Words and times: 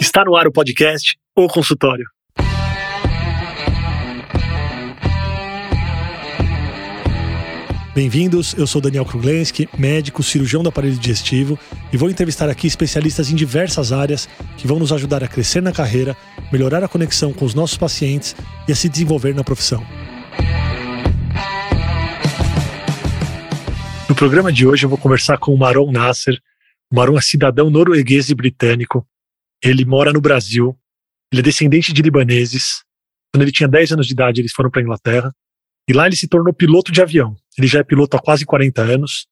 Está 0.00 0.24
no 0.24 0.36
ar 0.36 0.46
o 0.46 0.52
podcast 0.52 1.18
O 1.36 1.48
Consultório. 1.48 2.06
Bem-vindos, 7.96 8.54
eu 8.56 8.64
sou 8.64 8.80
Daniel 8.80 9.04
Kruglenski, 9.04 9.68
médico, 9.76 10.22
cirurgião 10.22 10.62
do 10.62 10.68
aparelho 10.68 10.96
digestivo 10.96 11.58
e 11.92 11.96
vou 11.96 12.08
entrevistar 12.08 12.48
aqui 12.48 12.68
especialistas 12.68 13.32
em 13.32 13.34
diversas 13.34 13.90
áreas 13.90 14.28
que 14.56 14.68
vão 14.68 14.78
nos 14.78 14.92
ajudar 14.92 15.24
a 15.24 15.28
crescer 15.28 15.60
na 15.60 15.72
carreira, 15.72 16.16
melhorar 16.52 16.84
a 16.84 16.88
conexão 16.88 17.32
com 17.32 17.44
os 17.44 17.52
nossos 17.52 17.76
pacientes 17.76 18.36
e 18.68 18.72
a 18.72 18.76
se 18.76 18.88
desenvolver 18.88 19.34
na 19.34 19.42
profissão. 19.42 19.84
No 24.08 24.14
programa 24.14 24.52
de 24.52 24.64
hoje 24.64 24.86
eu 24.86 24.88
vou 24.88 24.98
conversar 24.98 25.38
com 25.38 25.52
o 25.52 25.58
Maron 25.58 25.90
Nasser. 25.90 26.38
O 26.88 26.94
Maron 26.94 27.18
é 27.18 27.20
cidadão 27.20 27.68
norueguês 27.68 28.30
e 28.30 28.34
britânico. 28.34 29.04
Ele 29.62 29.84
mora 29.84 30.12
no 30.12 30.20
Brasil. 30.20 30.76
Ele 31.32 31.40
é 31.40 31.42
descendente 31.42 31.92
de 31.92 32.02
libaneses. 32.02 32.82
Quando 33.32 33.42
ele 33.42 33.52
tinha 33.52 33.68
10 33.68 33.92
anos 33.92 34.06
de 34.06 34.12
idade, 34.12 34.40
eles 34.40 34.52
foram 34.52 34.70
para 34.70 34.80
a 34.80 34.84
Inglaterra. 34.84 35.32
E 35.88 35.92
lá 35.92 36.06
ele 36.06 36.16
se 36.16 36.28
tornou 36.28 36.52
piloto 36.52 36.92
de 36.92 37.00
avião. 37.00 37.36
Ele 37.56 37.66
já 37.66 37.80
é 37.80 37.82
piloto 37.82 38.16
há 38.16 38.20
quase 38.20 38.44
40 38.44 38.82
anos. 38.82 39.26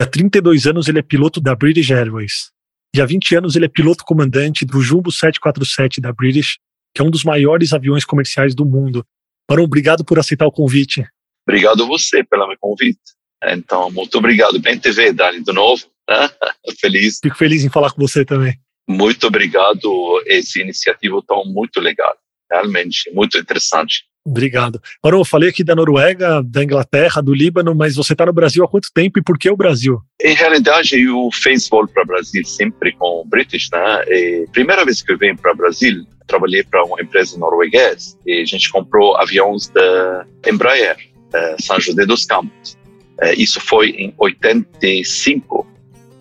Há 0.00 0.06
32 0.06 0.66
anos 0.66 0.88
ele 0.88 0.98
é 0.98 1.02
piloto 1.02 1.40
da 1.40 1.54
British 1.54 1.90
Airways. 1.90 2.50
E 2.94 3.00
há 3.00 3.06
20 3.06 3.36
anos 3.36 3.56
ele 3.56 3.64
é 3.64 3.68
piloto 3.68 4.04
comandante 4.04 4.64
do 4.64 4.80
Jumbo 4.80 5.10
747 5.10 6.00
da 6.00 6.12
British, 6.12 6.58
que 6.94 7.02
é 7.02 7.04
um 7.04 7.10
dos 7.10 7.24
maiores 7.24 7.72
aviões 7.72 8.04
comerciais 8.04 8.54
do 8.54 8.64
mundo. 8.64 9.04
Maron, 9.50 9.64
obrigado 9.64 10.04
por 10.04 10.18
aceitar 10.18 10.46
o 10.46 10.52
convite. 10.52 11.04
Obrigado 11.46 11.82
a 11.82 11.86
você 11.86 12.22
pelo 12.22 12.46
meu 12.46 12.56
convite. 12.60 13.00
Então, 13.42 13.90
muito 13.90 14.16
obrigado. 14.16 14.58
Bem 14.60 14.78
TV, 14.78 15.12
Dani, 15.12 15.42
de 15.42 15.52
novo. 15.52 15.84
Né? 16.08 16.30
Feliz. 16.80 17.18
Fico 17.22 17.36
feliz 17.36 17.64
em 17.64 17.68
falar 17.68 17.90
com 17.90 18.00
você 18.00 18.24
também. 18.24 18.58
Muito 18.88 19.26
obrigado. 19.26 19.90
Essa 20.26 20.60
iniciativa 20.60 21.18
está 21.18 21.34
muito 21.46 21.80
legal. 21.80 22.14
Realmente, 22.50 23.10
muito 23.12 23.38
interessante. 23.38 24.04
Obrigado. 24.26 24.80
Maron, 25.02 25.20
eu 25.20 25.24
falei 25.24 25.50
aqui 25.50 25.62
da 25.62 25.74
Noruega, 25.74 26.42
da 26.42 26.64
Inglaterra, 26.64 27.20
do 27.20 27.34
Líbano, 27.34 27.74
mas 27.74 27.94
você 27.94 28.14
está 28.14 28.24
no 28.24 28.32
Brasil 28.32 28.64
há 28.64 28.68
quanto 28.68 28.88
tempo 28.92 29.18
e 29.18 29.22
por 29.22 29.38
que 29.38 29.50
o 29.50 29.56
Brasil? 29.56 30.00
Em 30.22 30.34
realidade, 30.34 30.98
eu 30.98 31.28
fiz 31.30 31.68
voo 31.68 31.86
para 31.86 32.02
o 32.02 32.06
Brasil 32.06 32.42
sempre 32.44 32.92
com 32.92 33.20
o 33.20 33.24
British, 33.26 33.68
né? 33.70 34.04
E 34.08 34.46
primeira 34.50 34.82
vez 34.84 35.02
que 35.02 35.12
eu 35.12 35.18
venho 35.18 35.36
para 35.36 35.52
o 35.52 35.56
Brasil, 35.56 36.06
trabalhei 36.26 36.62
para 36.62 36.82
uma 36.84 37.00
empresa 37.02 37.38
norueguesa 37.38 38.16
e 38.26 38.40
a 38.40 38.44
gente 38.46 38.70
comprou 38.70 39.14
aviões 39.16 39.68
da 39.68 40.26
Embraer, 40.46 40.96
eh, 41.34 41.56
São 41.60 41.78
José 41.78 42.06
dos 42.06 42.24
Campos. 42.24 42.78
Eh, 43.20 43.34
isso 43.34 43.60
foi 43.60 43.90
em 43.90 44.14
85. 44.16 45.66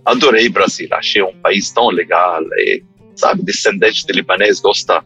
Adorei 0.05 0.49
Brasil, 0.49 0.87
achei 0.91 1.21
um 1.21 1.35
país 1.41 1.71
tão 1.71 1.89
legal, 1.89 2.43
e, 2.57 2.83
sabe, 3.15 3.43
descendente 3.43 4.05
de 4.05 4.13
libanês, 4.13 4.59
gosta 4.59 5.03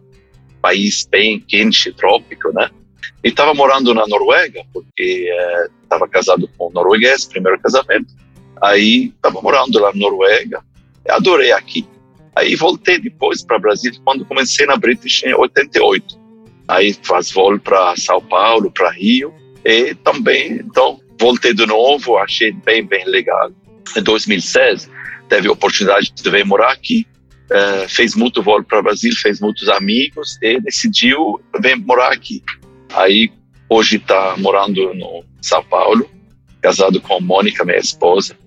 país 0.61 1.07
bem 1.09 1.39
quente, 1.39 1.93
trópico, 1.93 2.51
né? 2.51 2.69
E 3.23 3.29
estava 3.29 3.53
morando 3.53 3.93
na 3.93 4.05
Noruega, 4.07 4.63
porque 4.73 5.29
estava 5.83 6.05
é, 6.05 6.09
casado 6.09 6.49
com 6.57 6.67
um 6.67 6.71
norueguês, 6.71 7.25
primeiro 7.25 7.59
casamento. 7.59 8.13
Aí 8.61 9.13
estava 9.15 9.41
morando 9.41 9.79
lá 9.79 9.91
na 9.93 9.99
Noruega, 9.99 10.63
adorei 11.09 11.51
aqui. 11.51 11.87
Aí 12.35 12.55
voltei 12.55 12.99
depois 12.99 13.43
para 13.43 13.57
Brasil 13.59 13.91
quando 14.03 14.25
comecei 14.25 14.65
na 14.65 14.75
British 14.75 15.23
em 15.23 15.33
88. 15.33 16.19
Aí 16.67 16.93
faz 17.01 17.31
voo 17.31 17.57
para 17.59 17.95
São 17.95 18.21
Paulo, 18.21 18.71
para 18.71 18.91
Rio 18.91 19.33
e 19.65 19.95
também, 19.95 20.53
então 20.53 20.99
voltei 21.19 21.53
de 21.53 21.65
novo, 21.65 22.17
achei 22.17 22.51
bem 22.51 22.85
bem 22.85 23.05
legal. 23.05 23.51
Em 23.95 24.01
2006 24.01 24.89
teve 25.29 25.47
a 25.47 25.51
oportunidade 25.51 26.11
de 26.11 26.29
vir 26.29 26.45
morar 26.45 26.71
aqui, 26.71 27.05
uh, 27.51 27.87
fez 27.89 28.15
muito 28.15 28.41
voo 28.41 28.63
para 28.63 28.79
o 28.79 28.83
Brasil, 28.83 29.11
fez 29.15 29.39
muitos 29.39 29.67
amigos 29.69 30.37
e 30.41 30.59
decidiu 30.61 31.39
vir 31.61 31.77
morar 31.77 32.13
aqui. 32.13 32.41
Aí 32.93 33.29
hoje 33.69 33.97
está 33.97 34.35
morando 34.37 34.93
no 34.93 35.23
São 35.41 35.63
Paulo, 35.63 36.09
casado 36.61 37.01
com 37.01 37.19
Mônica, 37.19 37.65
minha 37.65 37.77
esposa. 37.77 38.37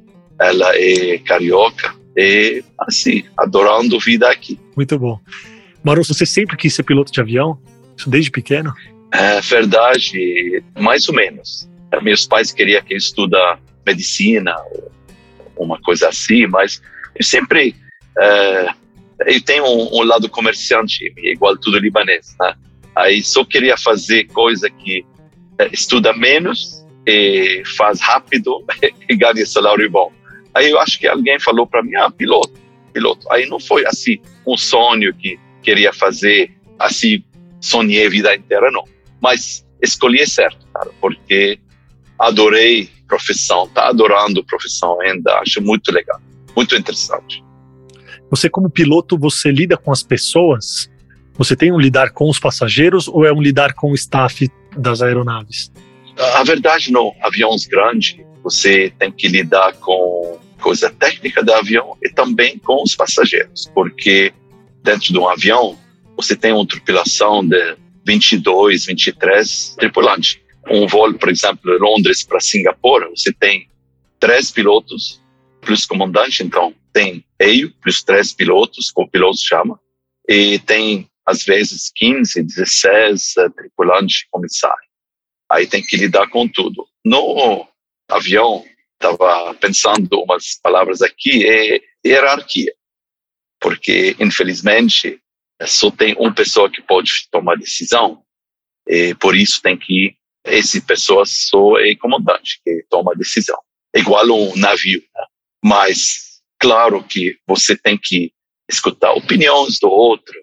Ela 0.41 0.75
é 0.75 1.19
carioca 1.19 1.95
e 2.17 2.65
assim, 2.79 3.23
adorando 3.37 4.01
vida 4.01 4.29
aqui. 4.31 4.59
Muito 4.75 4.99
bom. 4.99 5.21
Maru, 5.83 6.03
você 6.05 6.27
sempre 6.27 6.57
quis 6.57 6.75
ser 6.75 6.83
piloto 6.83 7.13
de 7.13 7.21
avião? 7.21 7.59
Isso 7.97 8.09
desde 8.09 8.31
pequeno? 8.31 8.73
É 9.13 9.41
verdade, 9.41 10.63
mais 10.79 11.09
ou 11.09 11.15
menos. 11.15 11.69
Meus 12.03 12.27
pais 12.27 12.53
queriam 12.53 12.83
que 12.83 12.95
eu 12.95 12.99
estude 12.99 13.37
medicina 13.87 14.55
uma 15.65 15.81
coisa 15.81 16.09
assim, 16.09 16.47
mas 16.47 16.83
eu 17.15 17.25
sempre 17.25 17.75
é, 18.19 18.69
eu 19.27 19.41
tenho 19.43 19.65
um, 19.65 20.01
um, 20.01 20.03
lado 20.03 20.29
comerciante, 20.29 21.13
igual 21.19 21.57
tudo 21.57 21.79
libanês, 21.79 22.35
né? 22.41 22.55
Aí 22.97 23.23
só 23.23 23.45
queria 23.45 23.77
fazer 23.77 24.25
coisa 24.29 24.69
que 24.69 25.05
é, 25.59 25.69
estuda 25.73 26.13
menos 26.13 26.85
e 27.07 27.63
faz 27.77 28.01
rápido 28.01 28.65
e 29.09 29.17
ganha 29.17 29.47
salário 29.47 29.89
bom. 29.91 30.13
Aí 30.55 30.71
eu 30.71 30.81
acho 30.81 30.99
que 30.99 31.07
alguém 31.07 31.39
falou 31.39 31.67
para 31.67 31.83
mim, 31.83 31.95
ah, 31.97 32.11
piloto, 32.11 32.55
piloto. 32.93 33.31
Aí 33.31 33.47
não 33.47 33.61
foi 33.61 33.87
assim 33.87 34.19
um 34.47 34.57
sonho 34.57 35.15
que 35.15 35.39
queria 35.63 35.93
fazer, 35.93 36.51
assim 36.79 37.23
sonhei 37.61 38.07
a 38.07 38.11
vida 38.11 38.35
inteira, 38.35 38.71
não. 38.71 38.85
Mas 39.21 39.67
escolhi 39.83 40.27
certo, 40.27 40.67
cara, 40.73 40.91
porque 41.01 41.59
adorei 42.19 42.89
profissão, 43.11 43.69
tá 43.69 43.89
adorando 43.89 44.45
profissão 44.45 45.01
ainda, 45.01 45.35
acho 45.41 45.61
muito 45.61 45.93
legal, 45.93 46.21
muito 46.55 46.77
interessante. 46.77 47.43
Você 48.31 48.49
como 48.49 48.71
piloto, 48.71 49.19
você 49.19 49.51
lida 49.51 49.77
com 49.77 49.91
as 49.91 50.05
pessoas? 50.05 50.89
Você 51.37 51.57
tem 51.57 51.73
um 51.73 51.81
lidar 51.81 52.13
com 52.13 52.31
os 52.31 52.39
passageiros 52.39 53.09
ou 53.09 53.27
é 53.27 53.33
um 53.33 53.43
lidar 53.43 53.75
com 53.75 53.91
o 53.91 53.95
staff 53.97 54.49
das 54.77 55.03
aeronaves? 55.03 55.73
A 56.37 56.45
verdade 56.45 56.93
não, 56.93 57.13
aviões 57.21 57.67
grandes, 57.67 58.17
você 58.45 58.93
tem 58.97 59.11
que 59.11 59.27
lidar 59.27 59.73
com 59.75 60.39
coisa 60.61 60.91
técnica 60.91 61.43
do 61.43 61.53
avião 61.53 61.97
e 62.01 62.09
também 62.11 62.59
com 62.59 62.83
os 62.83 62.95
passageiros, 62.95 63.69
porque 63.75 64.33
dentro 64.85 65.13
de 65.13 65.19
um 65.19 65.29
avião 65.29 65.77
você 66.17 66.37
tem 66.37 66.53
uma 66.53 66.67
tripulação 66.67 67.45
de 67.45 67.77
22, 68.07 68.87
23 68.87 69.75
tripulantes. 69.79 70.39
Um 70.71 70.87
voo, 70.87 71.13
por 71.15 71.29
exemplo, 71.29 71.79
Londres 71.79 72.23
para 72.23 72.39
Singapura, 72.39 73.09
você 73.11 73.33
tem 73.33 73.69
três 74.21 74.53
pilotos 74.53 75.21
plus 75.61 75.85
comandante, 75.85 76.45
então 76.45 76.73
tem 76.93 77.25
eu 77.39 77.73
plus 77.81 78.05
três 78.05 78.33
pilotos, 78.33 78.91
como 78.91 79.11
pilotos 79.11 79.43
chama, 79.43 79.81
e 80.29 80.59
tem 80.61 81.11
às 81.27 81.43
vezes 81.45 81.91
15, 81.95 82.43
16 82.43 83.35
uh, 83.37 83.51
tripulantes 83.51 84.27
comissários. 84.31 84.91
Aí 85.51 85.67
tem 85.67 85.83
que 85.83 85.97
lidar 85.97 86.29
com 86.29 86.47
tudo. 86.47 86.87
No 87.05 87.67
avião, 88.09 88.65
estava 88.95 89.55
pensando 89.55 90.23
umas 90.23 90.59
palavras 90.63 91.03
aqui, 91.03 91.47
é 91.47 91.81
hierarquia. 92.07 92.73
Porque, 93.61 94.17
infelizmente, 94.19 95.21
só 95.65 95.91
tem 95.91 96.15
uma 96.17 96.33
pessoa 96.33 96.71
que 96.71 96.83
pode 96.83 97.29
tomar 97.31 97.57
decisão, 97.57 98.23
e 98.87 99.15
por 99.15 99.37
isso 99.37 99.61
tem 99.61 99.77
que 99.77 100.17
essa 100.45 100.81
pessoa 100.81 101.25
só 101.27 101.79
é 101.79 101.95
comandante 101.97 102.61
que 102.65 102.85
toma 102.89 103.13
a 103.13 103.17
decisão. 103.17 103.59
Igual 103.95 104.27
um 104.31 104.57
navio, 104.57 105.01
né? 105.15 105.25
mas 105.65 106.41
claro 106.59 107.03
que 107.03 107.37
você 107.47 107.77
tem 107.77 107.99
que 107.99 108.33
escutar 108.71 109.13
opiniões 109.13 109.79
do 109.81 109.89
outro, 109.89 110.35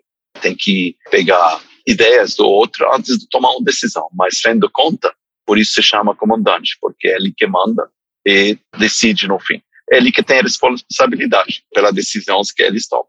tem 0.41 0.55
que 0.55 0.95
pegar 1.09 1.61
ideias 1.87 2.35
do 2.35 2.45
outro 2.45 2.93
antes 2.93 3.17
de 3.17 3.27
tomar 3.29 3.51
uma 3.51 3.63
decisão. 3.63 4.07
Mas, 4.13 4.41
tendo 4.41 4.69
conta, 4.69 5.13
por 5.45 5.57
isso 5.57 5.73
se 5.75 5.83
chama 5.83 6.15
comandante, 6.15 6.77
porque 6.81 7.07
é 7.07 7.15
ele 7.15 7.33
que 7.35 7.47
manda 7.47 7.89
e 8.25 8.57
decide 8.77 9.27
no 9.27 9.39
fim. 9.39 9.61
É 9.89 9.97
ele 9.97 10.11
que 10.11 10.21
tem 10.21 10.39
a 10.39 10.43
responsabilidade 10.43 11.63
pelas 11.73 11.93
decisões 11.93 12.51
que 12.51 12.61
eles 12.61 12.87
tomam. 12.87 13.07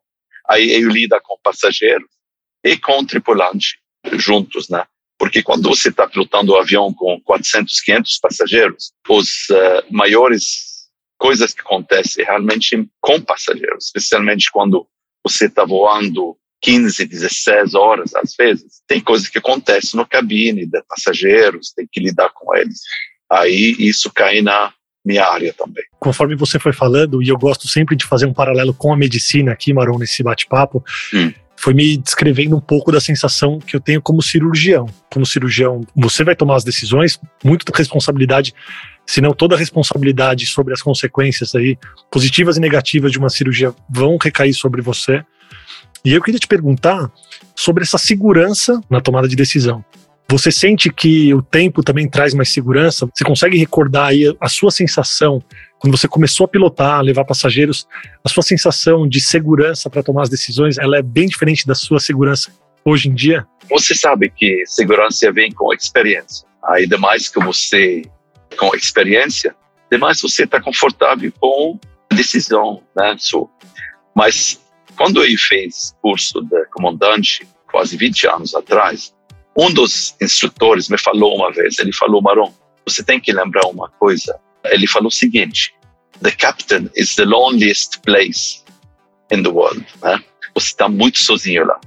Aí 0.48 0.70
ele 0.70 0.92
lida 0.92 1.20
com 1.20 1.36
passageiros 1.42 2.08
e 2.64 2.78
com 2.78 3.04
tripulante 3.04 3.80
juntos, 4.12 4.68
né? 4.68 4.86
Porque 5.18 5.42
quando 5.42 5.68
você 5.68 5.88
está 5.88 6.06
pilotando 6.06 6.52
o 6.52 6.56
um 6.56 6.60
avião 6.60 6.92
com 6.94 7.20
400, 7.24 7.80
500 7.80 8.18
passageiros, 8.18 8.92
os 9.08 9.28
uh, 9.50 9.84
maiores 9.90 10.68
coisas 11.18 11.52
que 11.52 11.60
acontecem 11.60 12.24
realmente 12.24 12.88
com 13.00 13.20
passageiros, 13.20 13.86
especialmente 13.86 14.50
quando 14.52 14.86
você 15.24 15.46
está 15.46 15.64
voando 15.64 16.36
15, 16.62 17.04
16 17.04 17.74
horas, 17.74 18.14
às 18.14 18.34
vezes. 18.38 18.80
Tem 18.86 19.00
coisas 19.00 19.28
que 19.28 19.38
acontecem 19.38 19.98
no 19.98 20.06
cabine 20.06 20.66
de 20.66 20.82
passageiros, 20.88 21.72
tem 21.72 21.86
que 21.90 22.00
lidar 22.00 22.30
com 22.30 22.56
eles. 22.56 22.80
Aí 23.30 23.76
isso 23.78 24.10
cai 24.12 24.40
na 24.40 24.72
minha 25.04 25.24
área 25.24 25.52
também. 25.52 25.84
Conforme 26.00 26.34
você 26.36 26.58
foi 26.58 26.72
falando, 26.72 27.22
e 27.22 27.28
eu 27.28 27.38
gosto 27.38 27.66
sempre 27.68 27.96
de 27.96 28.04
fazer 28.04 28.26
um 28.26 28.32
paralelo 28.32 28.74
com 28.74 28.92
a 28.92 28.96
medicina 28.96 29.52
aqui, 29.52 29.72
Maron, 29.72 29.98
nesse 29.98 30.22
bate-papo, 30.22 30.84
hum. 31.12 31.32
Foi 31.58 31.74
me 31.74 31.96
descrevendo 31.96 32.56
um 32.56 32.60
pouco 32.60 32.92
da 32.92 33.00
sensação 33.00 33.58
que 33.58 33.74
eu 33.74 33.80
tenho 33.80 34.00
como 34.00 34.22
cirurgião. 34.22 34.86
Como 35.12 35.26
cirurgião, 35.26 35.80
você 35.94 36.22
vai 36.22 36.36
tomar 36.36 36.54
as 36.54 36.62
decisões, 36.62 37.18
muito 37.44 37.64
responsabilidade, 37.74 38.54
se 39.04 39.20
não 39.20 39.32
toda 39.32 39.56
a 39.56 39.58
responsabilidade 39.58 40.46
sobre 40.46 40.72
as 40.72 40.80
consequências 40.80 41.56
aí, 41.56 41.76
positivas 42.12 42.56
e 42.56 42.60
negativas 42.60 43.10
de 43.10 43.18
uma 43.18 43.28
cirurgia 43.28 43.74
vão 43.90 44.16
recair 44.22 44.54
sobre 44.54 44.80
você. 44.80 45.24
E 46.04 46.14
eu 46.14 46.22
queria 46.22 46.38
te 46.38 46.46
perguntar 46.46 47.10
sobre 47.56 47.82
essa 47.82 47.98
segurança 47.98 48.80
na 48.88 49.00
tomada 49.00 49.26
de 49.26 49.34
decisão. 49.34 49.84
Você 50.30 50.52
sente 50.52 50.90
que 50.90 51.34
o 51.34 51.42
tempo 51.42 51.82
também 51.82 52.08
traz 52.08 52.34
mais 52.34 52.50
segurança? 52.50 53.08
Você 53.12 53.24
consegue 53.24 53.58
recordar 53.58 54.08
aí 54.08 54.32
a 54.40 54.48
sua 54.48 54.70
sensação 54.70 55.42
quando 55.78 55.96
você 55.96 56.08
começou 56.08 56.44
a 56.44 56.48
pilotar, 56.48 57.00
levar 57.02 57.24
passageiros? 57.24 57.86
A 58.24 58.28
sua 58.28 58.42
sensação 58.42 59.08
de 59.08 59.20
segurança 59.20 59.88
para 59.88 60.02
tomar 60.02 60.22
as 60.22 60.28
decisões, 60.28 60.78
ela 60.78 60.98
é 60.98 61.02
bem 61.02 61.26
diferente 61.26 61.66
da 61.66 61.74
sua 61.74 62.00
segurança 62.00 62.52
hoje 62.84 63.08
em 63.08 63.14
dia? 63.14 63.46
Você 63.70 63.94
sabe 63.94 64.30
que 64.30 64.64
segurança 64.66 65.30
vem 65.32 65.52
com 65.52 65.72
experiência. 65.72 66.46
Aí, 66.64 66.86
demais 66.86 67.28
que 67.28 67.38
você, 67.42 68.02
com 68.58 68.74
experiência, 68.74 69.54
demais 69.90 70.20
você 70.20 70.44
está 70.44 70.60
confortável 70.60 71.32
com 71.38 71.78
a 72.10 72.14
decisão, 72.14 72.82
né? 72.96 73.14
So, 73.18 73.48
mas 74.14 74.60
quando 74.96 75.22
eu 75.22 75.38
fiz 75.38 75.94
curso 76.02 76.42
de 76.42 76.64
comandante, 76.72 77.46
quase 77.70 77.96
20 77.96 78.26
anos 78.28 78.54
atrás, 78.54 79.14
um 79.56 79.72
dos 79.72 80.14
instrutores 80.20 80.88
me 80.88 80.98
falou 80.98 81.36
uma 81.36 81.52
vez, 81.52 81.78
ele 81.78 81.92
falou, 81.92 82.20
Maron, 82.20 82.52
você 82.86 83.02
tem 83.02 83.20
que 83.20 83.32
lembrar 83.32 83.66
uma 83.66 83.88
coisa. 83.90 84.38
Ele 84.64 84.86
falou 84.86 85.08
o 85.08 85.12
seguinte, 85.12 85.74
the 86.22 86.30
captain 86.30 86.90
is 86.96 87.14
the 87.14 87.24
loneliest 87.24 88.00
place 88.02 88.62
in 89.30 89.42
the 89.42 89.48
world. 89.48 89.84
Né? 90.02 90.22
Você 90.54 90.68
está 90.68 90.88
muito 90.88 91.18
sozinho 91.18 91.66
lá. 91.66 91.80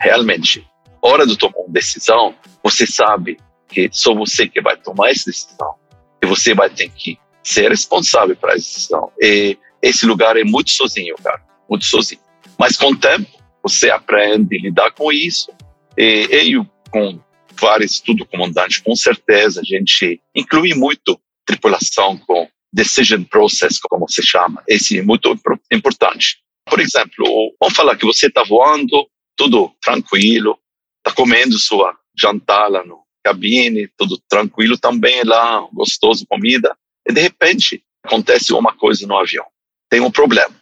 Realmente, 0.00 0.66
hora 1.02 1.26
de 1.26 1.36
tomar 1.36 1.58
uma 1.58 1.72
decisão, 1.72 2.34
você 2.62 2.86
sabe 2.86 3.38
que 3.68 3.88
só 3.92 4.14
você 4.14 4.48
que 4.48 4.60
vai 4.60 4.76
tomar 4.76 5.10
essa 5.10 5.26
decisão. 5.26 5.74
E 6.22 6.26
você 6.26 6.54
vai 6.54 6.70
ter 6.70 6.88
que 6.90 7.18
ser 7.42 7.70
responsável 7.70 8.36
para 8.36 8.54
essa 8.54 8.74
decisão. 8.74 9.12
E 9.20 9.58
esse 9.82 10.06
lugar 10.06 10.36
é 10.36 10.44
muito 10.44 10.70
sozinho, 10.70 11.14
cara. 11.22 11.42
Muito 11.68 11.84
sozinho. 11.84 12.20
Mas 12.58 12.76
com 12.76 12.92
o 12.92 12.96
tempo, 12.96 13.28
você 13.62 13.90
aprende 13.90 14.56
a 14.56 14.60
lidar 14.60 14.90
com 14.92 15.12
isso. 15.12 15.50
E 15.96 16.28
eu 16.52 16.66
com 16.90 17.18
vários 17.60 18.00
tudo 18.00 18.26
comandante, 18.26 18.82
com 18.82 18.94
certeza 18.94 19.60
a 19.60 19.64
gente 19.64 20.20
inclui 20.34 20.74
muito 20.74 21.20
tripulação 21.46 22.18
com 22.18 22.48
decision 22.72 23.22
process, 23.24 23.78
como 23.78 24.08
se 24.08 24.22
chama. 24.22 24.62
Esse 24.68 24.98
é 24.98 25.02
muito 25.02 25.34
importante. 25.72 26.38
Por 26.68 26.80
exemplo, 26.80 27.54
vamos 27.60 27.76
falar 27.76 27.96
que 27.96 28.06
você 28.06 28.26
está 28.26 28.42
voando, 28.42 29.08
tudo 29.36 29.72
tranquilo, 29.82 30.58
está 30.98 31.14
comendo 31.14 31.58
sua 31.58 31.96
jantar 32.18 32.68
lá 32.70 32.84
no 32.84 33.02
cabine, 33.24 33.88
tudo 33.96 34.18
tranquilo 34.28 34.78
também 34.78 35.22
lá, 35.24 35.66
gostoso 35.72 36.26
comida, 36.26 36.76
e 37.08 37.12
de 37.12 37.20
repente 37.20 37.82
acontece 38.04 38.52
uma 38.52 38.74
coisa 38.76 39.06
no 39.06 39.16
avião, 39.16 39.46
tem 39.90 40.00
um 40.00 40.10
problema. 40.10 40.54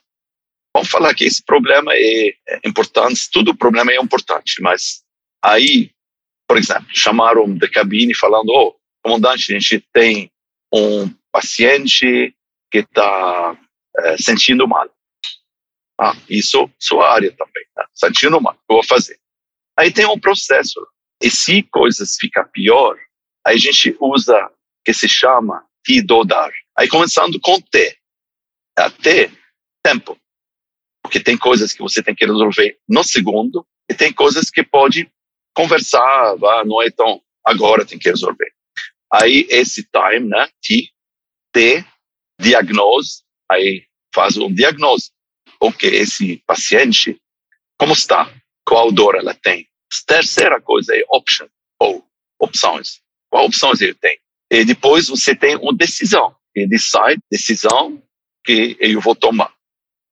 Vamos 0.75 0.89
falar 0.89 1.15
que 1.15 1.25
esse 1.25 1.43
problema 1.45 1.93
é 1.95 2.35
importante, 2.65 3.29
todo 3.31 3.55
problema 3.55 3.93
é 3.93 3.97
importante, 3.97 4.63
mas 4.63 5.03
aí 5.45 5.91
por 6.53 6.59
exemplo, 6.59 6.87
chamaram 6.93 7.57
da 7.57 7.67
cabine 7.67 8.15
falando: 8.15 8.51
oh, 8.51 8.75
comandante, 9.03 9.55
a 9.55 9.59
gente 9.59 9.83
tem 9.91 10.31
um 10.73 11.09
paciente 11.31 12.35
que 12.71 12.79
está 12.79 13.59
é, 13.99 14.17
sentindo 14.17 14.67
mal. 14.67 14.89
Ah, 16.01 16.17
isso 16.29 16.71
sua 16.79 17.13
área 17.13 17.31
também, 17.33 17.65
tá? 17.75 17.87
sentindo 17.95 18.41
mal, 18.41 18.59
vou 18.69 18.85
fazer? 18.85 19.19
Aí 19.79 19.93
tem 19.93 20.07
um 20.07 20.19
processo. 20.19 20.85
E 21.23 21.31
se 21.31 21.63
coisas 21.63 22.17
ficam 22.19 22.45
pior, 22.53 22.99
aí 23.47 23.55
a 23.55 23.59
gente 23.59 23.97
usa 24.01 24.51
que 24.85 24.93
se 24.93 25.09
chama 25.09 25.65
tidodar. 25.85 26.51
Aí 26.77 26.89
começando 26.89 27.39
com 27.41 27.61
T, 27.61 27.97
até 28.77 29.31
tempo. 29.83 30.19
Porque 31.03 31.21
tem 31.21 31.37
coisas 31.37 31.73
que 31.73 31.83
você 31.83 32.03
tem 32.03 32.15
que 32.15 32.25
resolver 32.25 32.79
no 32.89 33.05
segundo 33.05 33.67
e 33.91 33.95
tem 33.95 34.13
coisas 34.13 34.51
que 34.51 34.63
pode 34.63 35.11
conversar, 35.55 36.37
não 36.65 36.81
é 36.83 36.91
tão 36.91 37.23
agora 37.45 37.85
tem 37.85 37.99
que 37.99 38.09
resolver. 38.09 38.52
Aí 39.13 39.47
esse 39.51 39.83
time, 39.85 40.29
né, 40.29 40.49
T, 40.63 40.89
T, 41.53 41.85
diagnose, 42.41 43.23
aí 43.51 43.85
faz 44.15 44.37
um 44.37 44.53
diagnose. 44.53 45.11
O 45.61 45.73
que 45.73 45.87
esse 45.87 46.43
paciente, 46.47 47.21
como 47.79 47.93
está, 47.93 48.33
qual 48.65 48.91
dor 48.91 49.17
ela 49.17 49.35
tem. 49.35 49.69
Terceira 50.07 50.61
coisa 50.61 50.97
é 50.97 51.05
option, 51.11 51.47
ou 51.79 52.05
opções. 52.41 53.01
Qual 53.31 53.45
opções 53.47 53.81
ele 53.81 53.95
tem? 53.95 54.19
E 54.51 54.65
depois 54.65 55.09
você 55.09 55.35
tem 55.35 55.57
uma 55.57 55.75
decisão. 55.75 56.35
E 56.55 56.67
decide, 56.67 57.23
decisão 57.31 58.03
que 58.45 58.77
eu 58.81 59.01
vou 59.01 59.15
tomar. 59.15 59.53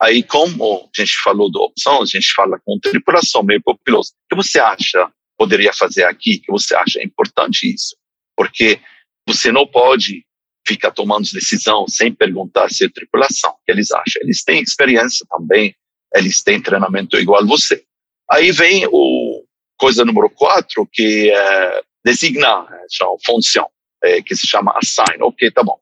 Aí, 0.01 0.23
como 0.23 0.91
a 0.97 1.01
gente 1.01 1.15
falou 1.23 1.51
de 1.51 1.59
opções, 1.59 2.09
a 2.09 2.19
gente 2.19 2.33
fala 2.33 2.59
com 2.65 2.79
tripulação, 2.79 3.43
meio 3.43 3.61
piloto. 3.85 4.09
O 4.09 4.29
que 4.31 4.37
você 4.37 4.59
acha 4.59 5.13
poderia 5.37 5.73
fazer 5.73 6.05
aqui 6.05 6.39
que 6.39 6.51
você 6.51 6.75
acha 6.75 7.03
importante 7.03 7.71
isso? 7.75 7.97
Porque 8.41 8.81
você 9.29 9.53
não 9.53 9.67
pode 9.67 10.25
ficar 10.67 10.93
tomando 10.93 11.31
decisão 11.31 11.87
sem 11.87 12.11
perguntar 12.11 12.71
se 12.71 12.87
a 12.87 12.91
tripulação, 12.91 13.55
que 13.67 13.71
eles 13.71 13.91
acham. 13.91 14.23
Eles 14.23 14.43
têm 14.43 14.63
experiência 14.63 15.27
também, 15.29 15.77
eles 16.15 16.43
têm 16.43 16.59
treinamento 16.59 17.19
igual 17.19 17.47
você. 17.47 17.85
Aí 18.31 18.51
vem 18.51 18.87
o 18.91 19.45
coisa 19.77 20.07
número 20.07 20.31
quatro, 20.31 20.89
que 20.91 21.31
é 21.31 21.83
designar, 22.03 22.67
é, 22.73 22.87
função, 23.27 23.69
é, 24.03 24.23
que 24.23 24.35
se 24.35 24.47
chama 24.47 24.73
assign. 24.75 25.23
Ok, 25.23 25.51
tá 25.51 25.63
bom. 25.63 25.79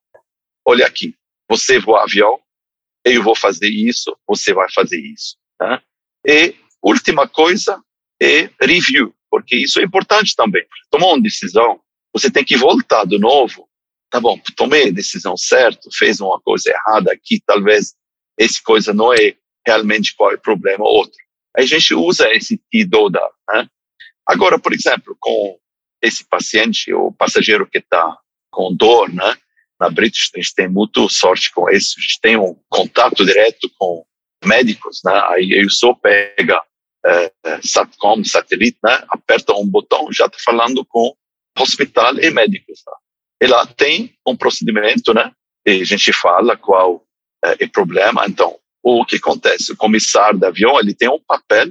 Olha 0.66 0.84
aqui, 0.84 1.14
você 1.48 1.78
voa 1.78 2.02
avião, 2.02 2.40
eu 3.04 3.22
vou 3.22 3.36
fazer 3.36 3.68
isso, 3.68 4.18
você 4.26 4.52
vai 4.52 4.66
fazer 4.72 4.98
isso. 4.98 5.36
Né? 5.60 5.80
E 6.26 6.56
última 6.82 7.28
coisa 7.28 7.80
é 8.20 8.50
review 8.60 9.14
porque 9.30 9.56
isso 9.56 9.80
é 9.80 9.84
importante 9.84 10.34
também. 10.34 10.64
Tomou 10.90 11.14
uma 11.14 11.22
decisão, 11.22 11.80
você 12.12 12.30
tem 12.30 12.44
que 12.44 12.56
voltar 12.56 13.04
de 13.06 13.18
novo. 13.18 13.68
Tá 14.10 14.20
bom, 14.20 14.40
tomei 14.56 14.88
a 14.88 14.92
decisão 14.92 15.36
certa, 15.36 15.88
fez 15.92 16.20
uma 16.20 16.40
coisa 16.40 16.70
errada 16.70 17.12
aqui, 17.12 17.42
talvez 17.46 17.94
essa 18.38 18.58
coisa 18.64 18.94
não 18.94 19.12
é 19.12 19.36
realmente 19.66 20.14
qual 20.16 20.32
é 20.32 20.36
o 20.36 20.40
problema, 20.40 20.84
outro. 20.84 21.18
A 21.56 21.62
gente 21.62 21.94
usa 21.94 22.32
esse 22.32 22.58
TIDODA. 22.70 23.20
Né? 23.50 23.68
Agora, 24.26 24.58
por 24.58 24.72
exemplo, 24.72 25.16
com 25.20 25.58
esse 26.00 26.24
paciente, 26.24 26.92
o 26.92 27.12
passageiro 27.12 27.66
que 27.66 27.78
está 27.78 28.16
com 28.50 28.74
dor, 28.74 29.12
né? 29.12 29.36
Na 29.80 29.90
British, 29.90 30.30
a 30.34 30.38
gente 30.38 30.54
tem 30.54 30.68
muito 30.68 31.08
sorte 31.08 31.52
com 31.52 31.68
isso. 31.70 31.96
A 31.98 32.00
gente 32.00 32.20
tem 32.20 32.36
um 32.36 32.56
contato 32.68 33.24
direto 33.24 33.70
com 33.78 34.04
médicos, 34.44 35.00
né? 35.04 35.12
Aí 35.28 35.50
eu 35.52 35.68
só 35.70 35.94
pega 35.94 36.62
é, 37.04 37.32
SATCOM, 37.62 38.24
satélite, 38.24 38.78
né? 38.82 39.04
aperta 39.08 39.54
um 39.54 39.66
botão, 39.66 40.12
já 40.12 40.26
está 40.26 40.38
falando 40.44 40.84
com 40.84 41.14
hospital 41.58 42.18
e 42.18 42.30
médicos. 42.30 42.82
Tá? 42.82 42.92
E 43.42 43.46
lá 43.46 43.66
tem 43.66 44.14
um 44.26 44.36
procedimento, 44.36 45.14
né? 45.14 45.32
E 45.66 45.80
a 45.80 45.84
gente 45.84 46.12
fala 46.12 46.56
qual 46.56 47.04
é, 47.44 47.64
é 47.64 47.66
o 47.66 47.70
problema. 47.70 48.24
Então, 48.26 48.58
o 48.82 49.04
que 49.04 49.16
acontece? 49.16 49.72
O 49.72 49.76
comissário 49.76 50.38
do 50.38 50.46
avião, 50.46 50.78
ele 50.78 50.94
tem 50.94 51.08
um 51.08 51.20
papel, 51.20 51.68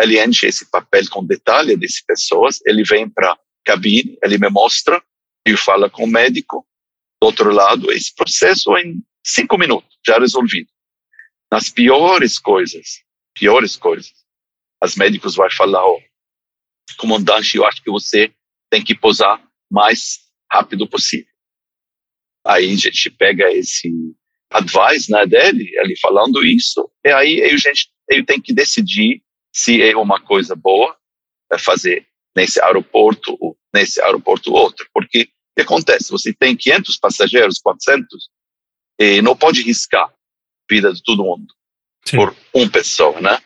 ele 0.00 0.22
enche 0.22 0.46
esse 0.46 0.70
papel 0.70 1.02
com 1.10 1.24
detalhe 1.24 1.76
dessas 1.76 2.00
pessoas, 2.02 2.60
ele 2.66 2.82
vem 2.82 3.08
para 3.08 3.38
cabine, 3.64 4.16
ele 4.22 4.38
me 4.38 4.48
mostra, 4.48 5.02
eu 5.44 5.56
falo 5.56 5.90
com 5.90 6.04
o 6.04 6.08
médico, 6.08 6.66
do 7.20 7.26
outro 7.26 7.50
lado, 7.50 7.90
esse 7.92 8.14
processo 8.14 8.76
em 8.76 9.02
cinco 9.24 9.58
minutos, 9.58 9.98
já 10.06 10.18
resolvido. 10.18 10.68
Nas 11.50 11.70
piores 11.70 12.38
coisas, 12.38 13.02
piores 13.34 13.76
coisas, 13.76 14.12
as 14.82 14.96
médicos 14.96 15.34
vai 15.34 15.50
falar, 15.50 15.84
oh, 15.86 16.00
comandante, 16.96 17.56
eu 17.56 17.64
acho 17.66 17.82
que 17.82 17.90
você 17.90 18.32
tem 18.70 18.82
que 18.82 18.94
posar 18.94 19.42
mais 19.70 20.20
rápido 20.50 20.88
possível. 20.88 21.32
Aí 22.46 22.72
a 22.72 22.76
gente 22.76 23.10
pega 23.10 23.50
esse 23.52 23.90
advice 24.50 25.10
né, 25.10 25.26
dele, 25.26 25.68
ele 25.74 25.96
falando 26.00 26.44
isso, 26.44 26.88
e 27.04 27.10
aí 27.10 27.42
a 27.42 27.56
gente 27.56 27.90
eu 28.08 28.24
tenho 28.24 28.40
que 28.40 28.54
decidir 28.54 29.20
se 29.52 29.82
é 29.82 29.96
uma 29.96 30.20
coisa 30.20 30.54
boa 30.54 30.96
é 31.50 31.58
fazer 31.58 32.06
nesse 32.36 32.60
aeroporto 32.60 33.36
ou 33.40 33.56
nesse 33.74 34.00
aeroporto 34.00 34.52
outro, 34.52 34.88
porque 34.92 35.22
o 35.22 35.26
que 35.56 35.62
acontece? 35.62 36.10
Você 36.10 36.32
tem 36.32 36.56
500 36.56 36.96
passageiros, 36.98 37.58
400, 37.58 38.28
e 39.00 39.22
não 39.22 39.36
pode 39.36 39.62
riscar 39.62 40.04
a 40.04 40.12
vida 40.70 40.92
de 40.92 41.02
todo 41.02 41.24
mundo 41.24 41.46
Sim. 42.04 42.16
por 42.16 42.36
uma 42.52 42.68
pessoa, 42.68 43.20
né? 43.20 43.38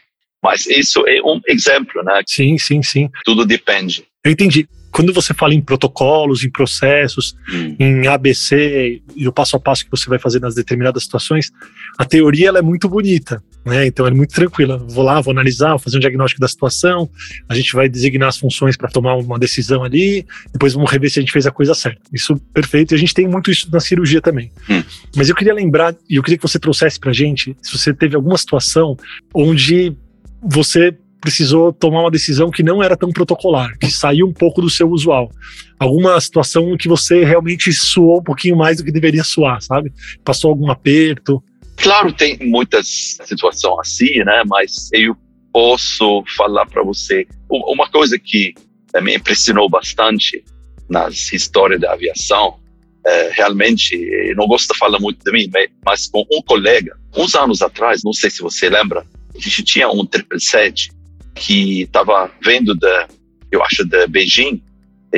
Mas 0.42 0.66
isso 0.66 1.04
é 1.06 1.20
um 1.22 1.40
exemplo, 1.46 2.02
né? 2.02 2.22
Sim, 2.26 2.58
sim, 2.58 2.82
sim. 2.82 3.10
Tudo 3.24 3.44
depende. 3.44 4.06
Eu 4.24 4.32
entendi. 4.32 4.68
Quando 4.90 5.12
você 5.12 5.32
fala 5.32 5.54
em 5.54 5.60
protocolos, 5.60 6.44
em 6.44 6.50
processos, 6.50 7.36
hum. 7.52 7.76
em 7.78 8.06
ABC 8.06 9.00
e 9.14 9.28
o 9.28 9.32
passo 9.32 9.56
a 9.56 9.60
passo 9.60 9.84
que 9.84 9.90
você 9.90 10.08
vai 10.08 10.18
fazer 10.18 10.40
nas 10.40 10.54
determinadas 10.54 11.04
situações, 11.04 11.50
a 11.98 12.04
teoria 12.04 12.48
ela 12.48 12.58
é 12.58 12.62
muito 12.62 12.88
bonita. 12.88 13.42
Né? 13.64 13.86
Então 13.86 14.06
é 14.06 14.10
muito 14.10 14.34
tranquila. 14.34 14.78
Vou 14.88 15.04
lá, 15.04 15.20
vou 15.20 15.32
analisar, 15.32 15.70
vou 15.70 15.78
fazer 15.78 15.98
um 15.98 16.00
diagnóstico 16.00 16.40
da 16.40 16.48
situação, 16.48 17.08
a 17.48 17.54
gente 17.54 17.74
vai 17.74 17.88
designar 17.88 18.28
as 18.28 18.38
funções 18.38 18.76
para 18.76 18.88
tomar 18.88 19.16
uma 19.16 19.38
decisão 19.38 19.84
ali, 19.84 20.26
depois 20.52 20.72
vamos 20.72 20.90
rever 20.90 21.10
se 21.10 21.18
a 21.18 21.22
gente 21.22 21.32
fez 21.32 21.46
a 21.46 21.50
coisa 21.50 21.74
certa. 21.74 22.00
Isso 22.12 22.36
perfeito, 22.54 22.92
e 22.92 22.94
a 22.94 22.98
gente 22.98 23.14
tem 23.14 23.28
muito 23.28 23.50
isso 23.50 23.70
na 23.70 23.80
cirurgia 23.80 24.20
também. 24.20 24.50
Hum. 24.68 24.82
Mas 25.14 25.28
eu 25.28 25.34
queria 25.34 25.52
lembrar, 25.52 25.94
e 26.08 26.16
eu 26.16 26.22
queria 26.22 26.38
que 26.38 26.46
você 26.46 26.58
trouxesse 26.58 26.98
para 26.98 27.10
a 27.10 27.14
gente, 27.14 27.56
se 27.60 27.76
você 27.76 27.92
teve 27.92 28.16
alguma 28.16 28.38
situação 28.38 28.96
onde 29.34 29.94
você 30.42 30.96
precisou 31.20 31.72
tomar 31.72 32.00
uma 32.00 32.10
decisão 32.10 32.50
que 32.50 32.62
não 32.62 32.82
era 32.82 32.96
tão 32.96 33.10
protocolar, 33.10 33.76
que 33.78 33.90
saiu 33.90 34.26
um 34.26 34.32
pouco 34.32 34.60
do 34.60 34.70
seu 34.70 34.88
usual. 34.88 35.30
Alguma 35.78 36.20
situação 36.20 36.76
que 36.76 36.88
você 36.88 37.24
realmente 37.24 37.72
suou 37.72 38.20
um 38.20 38.22
pouquinho 38.22 38.56
mais 38.56 38.78
do 38.78 38.84
que 38.84 38.92
deveria 38.92 39.24
suar, 39.24 39.60
sabe? 39.62 39.92
Passou 40.24 40.50
algum 40.50 40.70
aperto, 40.70 41.42
Claro, 41.82 42.12
tem 42.12 42.36
muitas 42.42 43.16
situações 43.24 43.78
assim, 43.80 44.18
né? 44.18 44.42
Mas 44.46 44.90
eu 44.92 45.16
posso 45.52 46.22
falar 46.36 46.66
para 46.66 46.82
você 46.82 47.26
uma 47.48 47.88
coisa 47.90 48.18
que 48.18 48.54
me 49.02 49.16
impressionou 49.16 49.68
bastante 49.68 50.44
nas 50.88 51.32
histórias 51.32 51.80
da 51.80 51.92
aviação. 51.92 52.58
É, 53.06 53.30
realmente, 53.32 53.96
não 54.36 54.46
gosto 54.46 54.74
de 54.74 54.78
falar 54.78 55.00
muito 55.00 55.24
de 55.24 55.32
mim, 55.32 55.50
mas 55.84 56.06
com 56.06 56.24
um 56.30 56.42
colega, 56.42 56.94
uns 57.16 57.34
anos 57.34 57.62
atrás, 57.62 58.02
não 58.04 58.12
sei 58.12 58.28
se 58.28 58.42
você 58.42 58.68
lembra, 58.68 59.06
a 59.34 59.38
gente 59.38 59.64
tinha 59.64 59.88
um 59.88 60.02
777 60.02 60.90
que 61.40 61.82
estava 61.82 62.30
vendo 62.44 62.74
da, 62.74 63.08
eu 63.50 63.64
acho, 63.64 63.84
de 63.84 64.06
Beijing, 64.06 64.62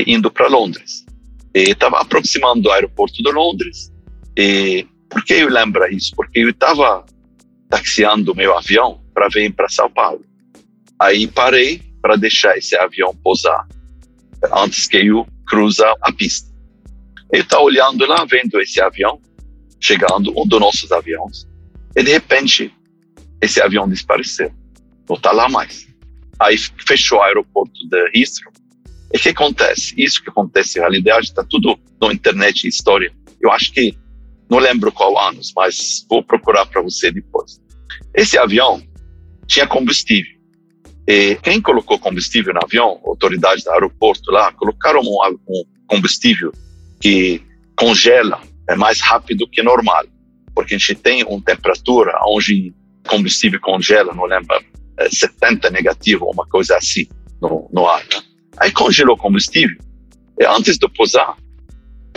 indo 0.06 0.30
para 0.30 0.46
Londres. 0.46 1.04
Estava 1.52 2.00
aproximando 2.00 2.62
do 2.62 2.70
aeroporto 2.70 3.22
de 3.22 3.30
Londres. 3.30 3.92
E 4.38 4.86
por 5.10 5.24
que 5.24 5.34
eu 5.34 5.48
lembro 5.48 5.84
isso? 5.92 6.14
Porque 6.14 6.38
eu 6.38 6.50
estava 6.50 7.04
taxiando 7.68 8.34
meu 8.34 8.56
avião 8.56 9.02
para 9.12 9.28
vir 9.28 9.52
para 9.52 9.68
São 9.68 9.90
Paulo. 9.90 10.24
Aí 10.98 11.26
parei 11.26 11.82
para 12.00 12.16
deixar 12.16 12.56
esse 12.56 12.76
avião 12.76 13.14
pousar 13.22 13.66
antes 14.54 14.86
que 14.86 14.98
eu 14.98 15.26
cruza 15.46 15.92
a 16.00 16.12
pista. 16.12 16.50
Eu 17.32 17.42
estava 17.42 17.64
olhando 17.64 18.06
lá, 18.06 18.24
vendo 18.24 18.60
esse 18.60 18.80
avião 18.80 19.20
chegando, 19.80 20.32
um 20.38 20.46
dos 20.46 20.60
nossos 20.60 20.92
aviões, 20.92 21.48
e 21.96 22.02
de 22.04 22.12
repente 22.12 22.72
esse 23.40 23.60
avião 23.60 23.88
desapareceu. 23.88 24.52
Não 25.08 25.16
está 25.16 25.32
lá 25.32 25.48
mais. 25.48 25.91
Aí 26.42 26.56
fechou 26.86 27.18
o 27.18 27.22
aeroporto 27.22 27.72
de 27.88 28.18
Heathrow. 28.18 28.52
E 29.12 29.18
o 29.18 29.20
que 29.20 29.28
acontece? 29.28 29.94
Isso 29.96 30.22
que 30.22 30.30
acontece, 30.30 30.78
na 30.78 30.88
realidade, 30.88 31.26
está 31.26 31.44
tudo 31.44 31.78
na 32.00 32.12
internet 32.12 32.66
história. 32.66 33.12
Eu 33.40 33.52
acho 33.52 33.72
que 33.72 33.96
não 34.50 34.58
lembro 34.58 34.90
qual 34.90 35.18
anos, 35.18 35.52
mas 35.54 36.04
vou 36.08 36.22
procurar 36.22 36.66
para 36.66 36.82
você 36.82 37.10
depois. 37.10 37.60
Esse 38.14 38.38
avião 38.38 38.82
tinha 39.46 39.66
combustível. 39.66 40.32
E 41.06 41.36
quem 41.42 41.60
colocou 41.60 41.98
combustível 41.98 42.54
no 42.54 42.60
avião, 42.62 43.00
autoridades 43.04 43.64
do 43.64 43.70
aeroporto 43.70 44.30
lá, 44.30 44.52
colocaram 44.52 45.00
um, 45.00 45.38
um 45.48 45.64
combustível 45.86 46.52
que 47.00 47.42
congela 47.76 48.40
é 48.68 48.76
mais 48.76 49.00
rápido 49.00 49.48
que 49.48 49.62
normal, 49.62 50.04
porque 50.54 50.74
a 50.74 50.78
gente 50.78 50.94
tem 50.94 51.24
uma 51.24 51.40
temperatura 51.42 52.12
onde 52.26 52.72
combustível 53.08 53.60
congela, 53.60 54.14
não 54.14 54.24
lembro, 54.24 54.56
70 55.10 55.70
negativo, 55.70 56.30
uma 56.30 56.46
coisa 56.46 56.76
assim 56.76 57.06
no, 57.40 57.68
no 57.72 57.86
ar. 57.86 58.02
Né? 58.02 58.22
Aí 58.58 58.72
congelou 58.72 59.16
combustível. 59.16 59.76
E 60.38 60.44
antes 60.44 60.78
de 60.78 60.88
pousar, 60.88 61.36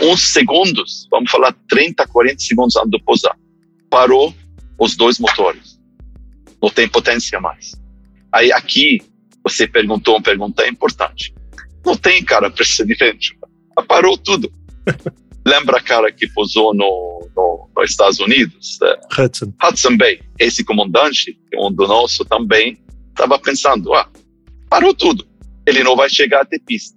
uns 0.00 0.32
segundos, 0.32 1.06
vamos 1.10 1.30
falar 1.30 1.54
30, 1.68 2.06
40 2.06 2.38
segundos 2.38 2.76
antes 2.76 2.90
de 2.90 3.02
pousar, 3.02 3.36
parou 3.90 4.34
os 4.78 4.96
dois 4.96 5.18
motores. 5.18 5.78
Não 6.62 6.70
tem 6.70 6.88
potência 6.88 7.40
mais. 7.40 7.72
Aí 8.32 8.52
aqui 8.52 9.00
você 9.42 9.66
perguntou 9.66 10.14
uma 10.14 10.22
pergunta 10.22 10.66
importante. 10.68 11.34
Não 11.84 11.96
tem 11.96 12.24
cara 12.24 12.50
precedente. 12.50 13.38
Parou 13.86 14.18
tudo. 14.18 14.52
Lembra 15.46 15.78
a 15.78 15.80
cara 15.80 16.10
que 16.10 16.26
pousou 16.30 16.74
no, 16.74 17.30
no, 17.36 17.70
nos 17.76 17.90
Estados 17.90 18.18
Unidos? 18.18 18.80
É, 18.82 19.22
Hudson. 19.22 19.52
Hudson 19.62 19.96
Bay. 19.96 20.20
Esse 20.40 20.64
comandante, 20.64 21.38
um 21.56 21.72
do 21.72 21.86
nosso 21.86 22.24
também, 22.24 22.76
estava 23.10 23.38
pensando, 23.38 23.94
ah, 23.94 24.10
parou 24.68 24.92
tudo. 24.92 25.24
Ele 25.64 25.84
não 25.84 25.94
vai 25.94 26.10
chegar 26.10 26.42
até 26.42 26.58
pista. 26.58 26.96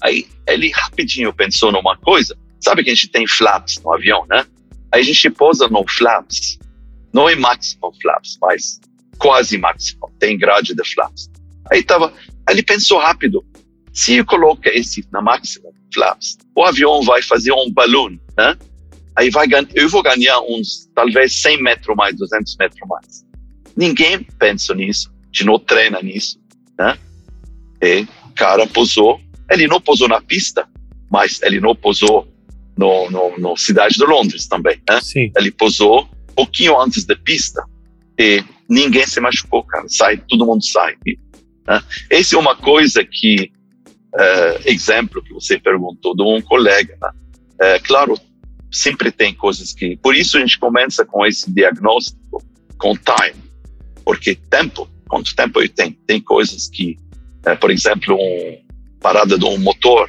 Aí 0.00 0.28
ele 0.46 0.70
rapidinho 0.70 1.32
pensou 1.34 1.72
numa 1.72 1.96
coisa. 1.96 2.38
Sabe 2.60 2.84
que 2.84 2.90
a 2.90 2.94
gente 2.94 3.08
tem 3.08 3.26
flaps 3.26 3.80
no 3.82 3.92
avião, 3.92 4.24
né? 4.28 4.46
Aí 4.92 5.00
a 5.00 5.04
gente 5.04 5.28
pousa 5.30 5.66
no 5.66 5.84
flaps. 5.88 6.56
Não 7.12 7.28
é 7.28 7.34
maximum 7.34 7.90
flaps, 8.00 8.38
mas 8.40 8.80
quase 9.18 9.58
maximum. 9.58 10.08
Tem 10.20 10.38
grade 10.38 10.72
de 10.72 10.94
flaps. 10.94 11.28
Aí 11.68 11.82
tava, 11.82 12.14
aí 12.46 12.54
ele 12.54 12.62
pensou 12.62 13.00
rápido. 13.00 13.44
Se 13.92 14.16
eu 14.16 14.24
colocar 14.24 14.70
esse 14.70 15.04
na 15.12 15.20
maximum 15.20 15.72
flaps, 15.92 16.38
o 16.54 16.64
avião 16.64 17.02
vai 17.02 17.22
fazer 17.22 17.52
um 17.52 17.70
balão, 17.70 18.10
né? 18.36 18.56
Aí 19.16 19.30
vai 19.30 19.46
eu 19.74 19.88
vou 19.88 20.02
ganhar 20.02 20.40
uns 20.40 20.88
talvez 20.94 21.40
100 21.42 21.62
metros 21.62 21.96
mais, 21.96 22.16
200 22.16 22.56
metros 22.56 22.88
mais. 22.88 23.24
Ninguém 23.76 24.22
pensa 24.38 24.74
nisso, 24.74 25.10
a 25.10 25.26
gente 25.26 25.44
não 25.44 25.58
treina 25.58 26.00
nisso, 26.02 26.38
né? 26.78 26.96
E 27.82 28.06
o 28.24 28.34
cara 28.34 28.66
pousou 28.66 29.20
ele 29.50 29.66
não 29.66 29.80
pousou 29.80 30.08
na 30.08 30.20
pista, 30.20 30.68
mas 31.10 31.40
ele 31.42 31.60
não 31.60 31.74
pousou 31.74 32.28
no, 32.76 33.10
no, 33.10 33.38
no 33.38 33.56
cidade 33.56 33.94
de 33.94 34.04
Londres 34.04 34.46
também, 34.46 34.80
né? 34.88 35.00
Sim. 35.00 35.32
Ele 35.36 35.50
pousou 35.50 36.02
um 36.02 36.34
pouquinho 36.34 36.78
antes 36.80 37.04
da 37.04 37.16
pista 37.16 37.64
e 38.18 38.44
ninguém 38.68 39.06
se 39.06 39.20
machucou, 39.20 39.64
cara. 39.64 39.88
Sai, 39.88 40.18
todo 40.28 40.46
mundo 40.46 40.64
sai. 40.64 40.96
Né? 41.66 41.82
Essa 42.10 42.36
é 42.36 42.38
uma 42.38 42.54
coisa 42.54 43.04
que, 43.04 43.50
uh, 44.14 44.62
exemplo 44.64 45.22
que 45.22 45.32
você 45.32 45.58
perguntou 45.58 46.14
de 46.14 46.22
um 46.22 46.40
colega, 46.42 46.96
né? 47.00 47.10
Uh, 47.60 47.82
claro, 47.84 48.18
sempre 48.70 49.10
tem 49.10 49.34
coisas 49.34 49.72
que, 49.72 49.96
por 49.96 50.14
isso 50.14 50.36
a 50.36 50.40
gente 50.40 50.58
começa 50.58 51.04
com 51.04 51.26
esse 51.26 51.50
diagnóstico 51.52 52.42
com 52.78 52.94
time, 52.94 53.42
porque 54.04 54.36
tempo, 54.48 54.88
quanto 55.08 55.34
tempo 55.34 55.60
eu 55.60 55.68
tenho? 55.68 55.96
Tem 56.06 56.20
coisas 56.20 56.68
que, 56.68 56.96
uh, 57.46 57.56
por 57.58 57.70
exemplo, 57.70 58.16
um 58.16 58.58
parada 59.00 59.38
de 59.38 59.44
um 59.44 59.58
motor 59.58 60.08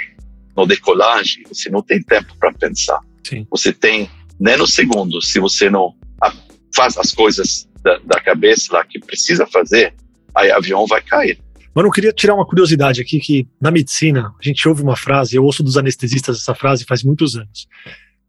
no 0.56 0.66
decolagem, 0.66 1.44
você 1.48 1.70
não 1.70 1.82
tem 1.82 2.02
tempo 2.02 2.36
para 2.40 2.52
pensar. 2.54 3.00
Sim. 3.24 3.46
Você 3.50 3.72
tem 3.72 4.10
nem 4.40 4.58
no 4.58 4.68
segundo, 4.68 5.22
se 5.22 5.40
você 5.40 5.70
não 5.70 5.96
faz 6.76 6.98
as 6.98 7.12
coisas 7.12 7.68
da, 7.84 7.98
da 8.00 8.22
cabeça 8.22 8.74
lá 8.74 8.86
que 8.86 9.00
precisa 9.00 9.46
fazer, 9.48 9.94
aí 10.36 10.50
o 10.50 10.56
avião 10.56 10.86
vai 10.86 11.02
cair. 11.02 11.40
Mano, 11.74 11.88
eu 11.88 11.92
queria 11.92 12.12
tirar 12.12 12.36
uma 12.36 12.46
curiosidade 12.46 13.02
aqui, 13.02 13.20
que 13.20 13.48
na 13.62 13.72
medicina, 13.72 14.34
a 14.40 14.44
gente 14.44 14.68
ouve 14.68 14.82
uma 14.82 14.96
frase, 14.96 15.36
eu 15.36 15.44
ouço 15.44 15.64
dos 15.64 15.78
anestesistas 15.78 16.38
essa 16.38 16.56
frase 16.56 16.84
faz 16.84 17.04
muitos 17.04 17.36
anos. 17.36 17.68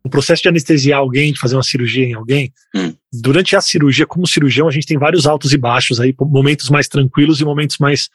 O 0.05 0.09
processo 0.09 0.43
de 0.43 0.49
anestesiar 0.49 0.99
alguém, 0.99 1.33
de 1.33 1.39
fazer 1.39 1.57
uma 1.57 1.63
cirurgia 1.63 2.05
em 2.05 2.15
alguém, 2.15 2.53
hum. 2.75 2.95
durante 3.13 3.55
a 3.55 3.61
cirurgia, 3.61 4.07
como 4.07 4.27
cirurgião, 4.27 4.67
a 4.67 4.71
gente 4.71 4.87
tem 4.87 4.99
vários 4.99 5.27
altos 5.27 5.53
e 5.53 5.59
baixos 5.59 6.01
aí, 6.01 6.15
momentos 6.19 6.71
mais 6.71 6.89
tranquilos 6.89 7.41
e 7.41 7.45
momentos 7.45 7.77
mais 7.79 8.09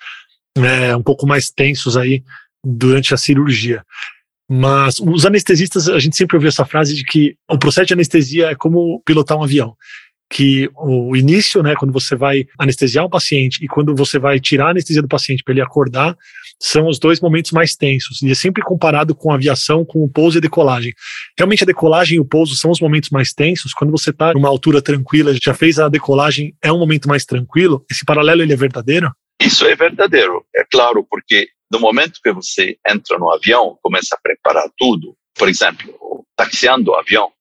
é, 0.57 0.95
um 0.95 1.03
pouco 1.03 1.27
mais 1.27 1.51
tensos 1.51 1.97
aí 1.97 2.23
durante 2.63 3.13
a 3.13 3.17
cirurgia. 3.17 3.83
Mas 4.49 4.99
os 4.99 5.25
anestesistas, 5.25 5.89
a 5.89 5.99
gente 5.99 6.15
sempre 6.15 6.35
ouviu 6.35 6.49
essa 6.49 6.65
frase 6.65 6.95
de 6.95 7.03
que 7.03 7.35
o 7.49 7.57
processo 7.57 7.87
de 7.87 7.93
anestesia 7.93 8.51
é 8.51 8.55
como 8.55 9.01
pilotar 9.05 9.37
um 9.37 9.43
avião. 9.43 9.75
Que 10.29 10.69
o 10.75 11.15
início, 11.15 11.61
né, 11.61 11.75
quando 11.77 11.93
você 11.93 12.15
vai 12.15 12.45
anestesiar 12.59 13.05
um 13.05 13.09
paciente 13.09 13.63
e 13.63 13.67
quando 13.67 13.95
você 13.95 14.17
vai 14.17 14.39
tirar 14.39 14.67
a 14.67 14.69
anestesia 14.71 15.01
do 15.01 15.07
paciente 15.07 15.43
para 15.43 15.53
ele 15.53 15.61
acordar, 15.61 16.17
são 16.59 16.87
os 16.87 16.97
dois 16.97 17.19
momentos 17.19 17.51
mais 17.51 17.75
tensos. 17.75 18.21
E 18.21 18.31
é 18.31 18.35
sempre 18.35 18.63
comparado 18.63 19.13
com 19.13 19.31
a 19.31 19.35
aviação, 19.35 19.85
com 19.85 20.03
o 20.03 20.09
pouso 20.09 20.37
e 20.37 20.39
a 20.39 20.41
decolagem. 20.41 20.93
Realmente 21.37 21.63
a 21.63 21.65
decolagem 21.65 22.17
e 22.17 22.19
o 22.19 22.25
pouso 22.25 22.55
são 22.55 22.71
os 22.71 22.79
momentos 22.79 23.09
mais 23.09 23.33
tensos. 23.33 23.73
Quando 23.73 23.91
você 23.91 24.09
está 24.09 24.33
numa 24.33 24.49
altura 24.49 24.81
tranquila, 24.81 25.33
já 25.41 25.53
fez 25.53 25.79
a 25.79 25.89
decolagem, 25.89 26.55
é 26.61 26.71
um 26.71 26.79
momento 26.79 27.07
mais 27.07 27.25
tranquilo. 27.25 27.85
Esse 27.89 28.03
paralelo 28.03 28.41
ele 28.41 28.53
é 28.53 28.57
verdadeiro? 28.57 29.11
Isso 29.39 29.65
é 29.65 29.75
verdadeiro, 29.75 30.45
é 30.55 30.63
claro, 30.63 31.05
porque 31.09 31.49
no 31.71 31.79
momento 31.79 32.19
que 32.23 32.31
você 32.31 32.77
entra 32.87 33.17
no 33.19 33.29
avião, 33.29 33.77
começa 33.81 34.15
a 34.15 34.19
preparar 34.21 34.69
tudo, 34.77 35.15
por 35.37 35.49
exemplo, 35.49 35.93
taxiando 36.37 36.91
o 36.91 36.95
avião, 36.95 37.31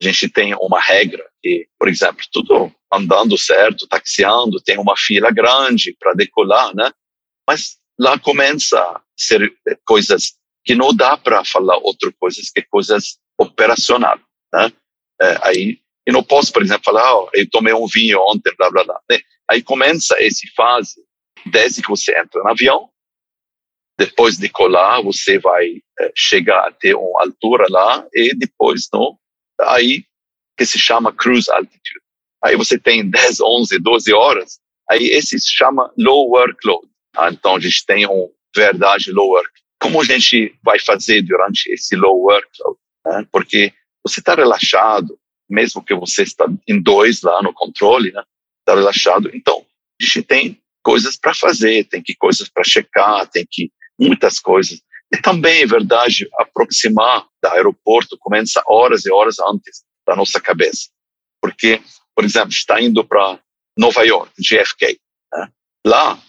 a 0.00 0.06
gente 0.06 0.28
tem 0.28 0.54
uma 0.54 0.80
regra 0.80 1.24
que, 1.42 1.66
por 1.78 1.88
exemplo, 1.88 2.24
tudo 2.32 2.72
andando 2.92 3.38
certo, 3.38 3.86
taxiando, 3.86 4.60
tem 4.60 4.78
uma 4.78 4.96
fila 4.96 5.30
grande 5.30 5.96
para 5.98 6.14
decolar, 6.14 6.74
né? 6.74 6.90
Mas 7.48 7.78
lá 7.98 8.18
começa 8.18 8.78
a 8.80 9.00
ser 9.16 9.52
coisas 9.86 10.34
que 10.64 10.74
não 10.74 10.94
dá 10.94 11.16
para 11.16 11.44
falar 11.44 11.76
outras 11.78 12.12
coisas 12.18 12.50
que 12.50 12.62
coisas 12.62 13.18
operacional, 13.38 14.18
né? 14.52 14.72
É, 15.22 15.38
aí 15.42 15.78
eu 16.06 16.12
não 16.12 16.22
posso, 16.22 16.52
por 16.52 16.62
exemplo, 16.62 16.82
falar, 16.84 17.14
oh, 17.14 17.30
eu 17.34 17.48
tomei 17.50 17.72
um 17.72 17.86
vinho 17.86 18.18
ontem, 18.20 18.52
blá 18.56 18.70
blá 18.70 18.84
blá. 18.84 19.00
Né? 19.10 19.20
Aí 19.48 19.62
começa 19.62 20.16
essa 20.18 20.46
fase 20.56 21.04
desde 21.46 21.82
que 21.82 21.88
você 21.88 22.18
entra 22.18 22.42
no 22.42 22.50
avião, 22.50 22.90
depois 23.98 24.38
de 24.38 24.48
colar, 24.48 25.02
você 25.02 25.38
vai 25.38 25.82
é, 26.00 26.12
chegar 26.16 26.68
até 26.68 26.94
uma 26.94 27.22
altura 27.22 27.66
lá 27.68 28.06
e 28.14 28.34
depois, 28.34 28.88
não, 28.92 29.18
aí 29.60 30.04
que 30.60 30.66
se 30.66 30.78
chama 30.78 31.10
cruise 31.10 31.50
altitude. 31.50 32.02
aí 32.44 32.54
você 32.54 32.78
tem 32.78 33.08
10, 33.08 33.40
11, 33.40 33.78
12 33.78 34.12
horas, 34.12 34.60
aí 34.90 35.06
esse 35.06 35.40
se 35.40 35.50
chama 35.50 35.90
low 35.96 36.28
workload. 36.28 36.86
Ah, 37.16 37.30
então 37.30 37.56
a 37.56 37.60
gente 37.60 37.86
tem 37.86 38.06
um 38.06 38.30
verdade 38.54 39.10
low 39.10 39.30
work. 39.30 39.50
Como 39.80 40.02
a 40.02 40.04
gente 40.04 40.54
vai 40.62 40.78
fazer 40.78 41.22
durante 41.22 41.72
esse 41.72 41.96
low 41.96 42.24
workload? 42.24 42.78
Né? 43.06 43.26
Porque 43.32 43.72
você 44.06 44.20
está 44.20 44.34
relaxado, 44.34 45.18
mesmo 45.48 45.82
que 45.82 45.94
você 45.94 46.24
está 46.24 46.46
em 46.68 46.78
dois 46.78 47.22
lá 47.22 47.42
no 47.42 47.54
controle, 47.54 48.12
né? 48.12 48.22
Está 48.58 48.78
relaxado. 48.78 49.30
Então 49.34 49.64
a 49.98 50.04
gente 50.04 50.22
tem 50.22 50.60
coisas 50.82 51.16
para 51.16 51.34
fazer, 51.34 51.84
tem 51.84 52.02
que 52.02 52.14
coisas 52.14 52.50
para 52.50 52.64
checar, 52.64 53.26
tem 53.30 53.46
que 53.50 53.72
muitas 53.98 54.38
coisas. 54.38 54.78
E 55.10 55.16
também 55.16 55.62
é 55.62 55.66
verdade 55.66 56.28
aproximar 56.38 57.26
do 57.42 57.48
aeroporto 57.48 58.18
começa 58.18 58.62
horas 58.66 59.06
e 59.06 59.10
horas 59.10 59.38
antes 59.38 59.88
da 60.10 60.16
nossa 60.16 60.40
cabeça, 60.40 60.88
porque 61.40 61.80
por 62.14 62.24
exemplo 62.24 62.50
está 62.50 62.80
indo 62.80 63.04
para 63.04 63.38
Nova 63.78 64.02
York, 64.02 64.32
JFK, 64.40 64.98
né? 65.32 65.48
lá 65.86 66.20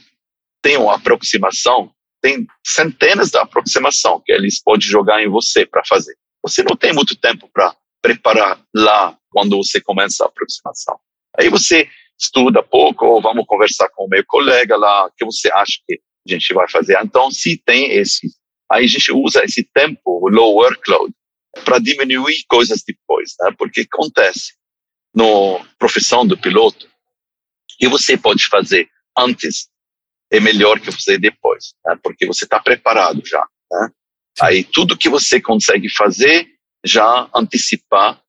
tem 0.62 0.78
uma 0.78 0.96
aproximação, 0.96 1.92
tem 2.22 2.46
centenas 2.66 3.32
de 3.32 3.40
aproximação 3.40 4.22
que 4.24 4.32
eles 4.32 4.62
podem 4.62 4.88
jogar 4.88 5.24
em 5.24 5.28
você 5.28 5.66
para 5.66 5.84
fazer. 5.84 6.16
Você 6.44 6.62
não 6.62 6.76
tem 6.76 6.94
muito 6.94 7.16
tempo 7.16 7.50
para 7.52 7.76
preparar 8.04 8.64
lá 8.76 9.18
quando 9.32 9.58
você 9.58 9.82
começa 9.82 10.24
a 10.24 10.28
aproximação. 10.28 11.00
Aí 11.40 11.50
você 11.50 11.90
estuda 12.20 12.62
pouco, 12.62 13.06
ou 13.08 13.22
vamos 13.22 13.48
conversar 13.48 13.90
com 13.90 14.06
o 14.06 14.08
meu 14.08 14.24
colega 14.28 14.78
lá, 14.78 15.08
o 15.08 15.12
que 15.12 15.26
você 15.26 15.52
acha 15.52 15.80
que 15.88 16.00
a 16.28 16.32
gente 16.32 16.54
vai 16.54 16.70
fazer. 16.70 17.00
Então, 17.02 17.32
se 17.32 17.58
tem 17.58 17.92
esse, 17.94 18.28
aí 18.72 18.86
a 18.86 18.88
gente 18.88 19.12
usa 19.12 19.44
esse 19.44 19.64
tempo, 19.64 20.00
o 20.06 20.30
low 20.30 20.58
workload, 20.58 21.12
para 21.65 21.79
diminuir 21.79 22.43
coisas 22.48 22.84
depois, 22.86 23.34
né? 23.39 23.51
Porque 23.58 23.81
acontece 23.81 24.53
no 25.13 25.60
profissão 25.77 26.25
do 26.25 26.38
piloto, 26.38 26.89
que 27.77 27.88
você 27.88 28.17
pode 28.17 28.48
fazer 28.48 28.89
antes 29.17 29.70
é 30.31 30.39
melhor 30.39 30.79
que 30.79 30.91
fazer 30.91 31.20
depois, 31.20 31.74
né? 31.86 32.00
porque 32.01 32.25
você 32.25 32.46
está 32.46 32.60
preparado 32.60 33.22
já. 33.25 33.46
Né? 33.70 33.89
Aí 34.41 34.63
tudo 34.63 34.98
que 34.98 35.10
você 35.10 35.41
consegue 35.41 35.89
fazer 35.89 36.48
já 36.86 37.29
antecipar, 37.36 38.20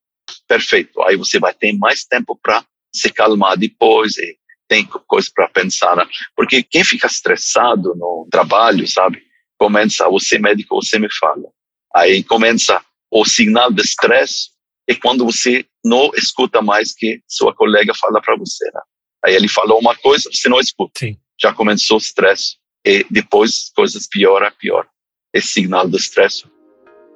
perfeito. 0.49 1.01
Aí 1.03 1.17
você 1.17 1.39
vai 1.39 1.55
ter 1.55 1.73
mais 1.75 2.05
tempo 2.05 2.37
para 2.43 2.65
se 2.93 3.11
calmar 3.11 3.57
depois 3.57 4.19
e 4.19 4.37
tem 4.69 4.85
coisa 4.85 5.31
para 5.33 5.49
pensar. 5.49 5.97
Né? 5.97 6.05
Porque 6.35 6.63
quem 6.65 6.85
fica 6.85 7.07
estressado 7.07 7.95
no 7.95 8.27
trabalho, 8.31 8.87
sabe? 8.89 9.23
Começa, 9.57 10.09
você 10.11 10.39
médico, 10.39 10.75
você 10.75 10.99
me 10.99 11.09
fala. 11.13 11.49
Aí 11.95 12.25
começa 12.25 12.85
o 13.13 13.25
sinal 13.27 13.71
de 13.71 13.83
estresse 13.83 14.49
é 14.89 14.95
quando 14.95 15.25
você 15.25 15.67
não 15.85 16.11
escuta 16.15 16.63
mais 16.63 16.95
que 16.95 17.21
sua 17.29 17.55
colega 17.55 17.93
fala 17.95 18.21
para 18.23 18.37
você. 18.37 18.65
Né? 18.73 18.81
Aí 19.25 19.35
ele 19.35 19.49
falou 19.49 19.79
uma 19.79 19.95
coisa, 19.95 20.31
você 20.33 20.49
não 20.49 20.59
escuta. 20.59 20.93
Sim. 20.99 21.19
Já 21.41 21.53
começou 21.53 21.99
o 21.99 22.01
estresse 22.01 22.57
e 22.85 23.05
depois 23.11 23.71
coisas 23.77 24.09
pior 24.09 24.43
a 24.43 24.51
pior. 24.51 24.87
Esse 25.35 25.49
sinal 25.49 25.87
do 25.87 25.97
estresse 25.97 26.45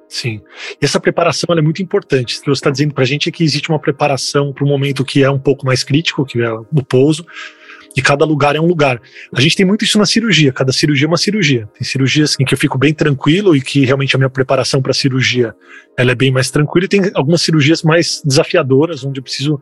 Sim. 0.09 0.41
E 0.81 0.85
essa 0.85 0.99
preparação 0.99 1.53
é 1.55 1.61
muito 1.61 1.81
importante. 1.81 2.37
O 2.37 2.39
que 2.39 2.45
você 2.45 2.51
está 2.51 2.69
dizendo 2.69 2.93
para 2.93 3.03
a 3.03 3.07
gente 3.07 3.27
é 3.27 3.31
que 3.31 3.43
existe 3.43 3.69
uma 3.69 3.79
preparação 3.79 4.53
para 4.53 4.63
um 4.63 4.67
momento 4.67 5.03
que 5.03 5.23
é 5.23 5.29
um 5.29 5.39
pouco 5.39 5.65
mais 5.65 5.83
crítico, 5.83 6.25
que 6.25 6.39
é 6.41 6.49
o 6.49 6.83
pouso, 6.87 7.25
e 7.97 8.01
cada 8.01 8.23
lugar 8.23 8.55
é 8.55 8.61
um 8.61 8.67
lugar. 8.67 9.01
A 9.33 9.41
gente 9.41 9.55
tem 9.55 9.65
muito 9.65 9.83
isso 9.83 9.97
na 9.97 10.05
cirurgia, 10.05 10.53
cada 10.53 10.71
cirurgia 10.71 11.07
é 11.07 11.09
uma 11.09 11.17
cirurgia. 11.17 11.67
Tem 11.73 11.83
cirurgias 11.83 12.35
em 12.39 12.45
que 12.45 12.53
eu 12.53 12.57
fico 12.57 12.77
bem 12.77 12.93
tranquilo 12.93 13.55
e 13.55 13.61
que 13.61 13.83
realmente 13.83 14.15
a 14.15 14.19
minha 14.19 14.29
preparação 14.29 14.83
para 14.83 14.91
a 14.91 14.93
cirurgia 14.93 15.55
ela 15.97 16.11
é 16.11 16.15
bem 16.15 16.31
mais 16.31 16.51
tranquila, 16.51 16.85
e 16.85 16.87
tem 16.87 17.01
algumas 17.15 17.41
cirurgias 17.41 17.81
mais 17.81 18.21
desafiadoras, 18.23 19.03
onde 19.03 19.19
eu 19.19 19.23
preciso 19.23 19.59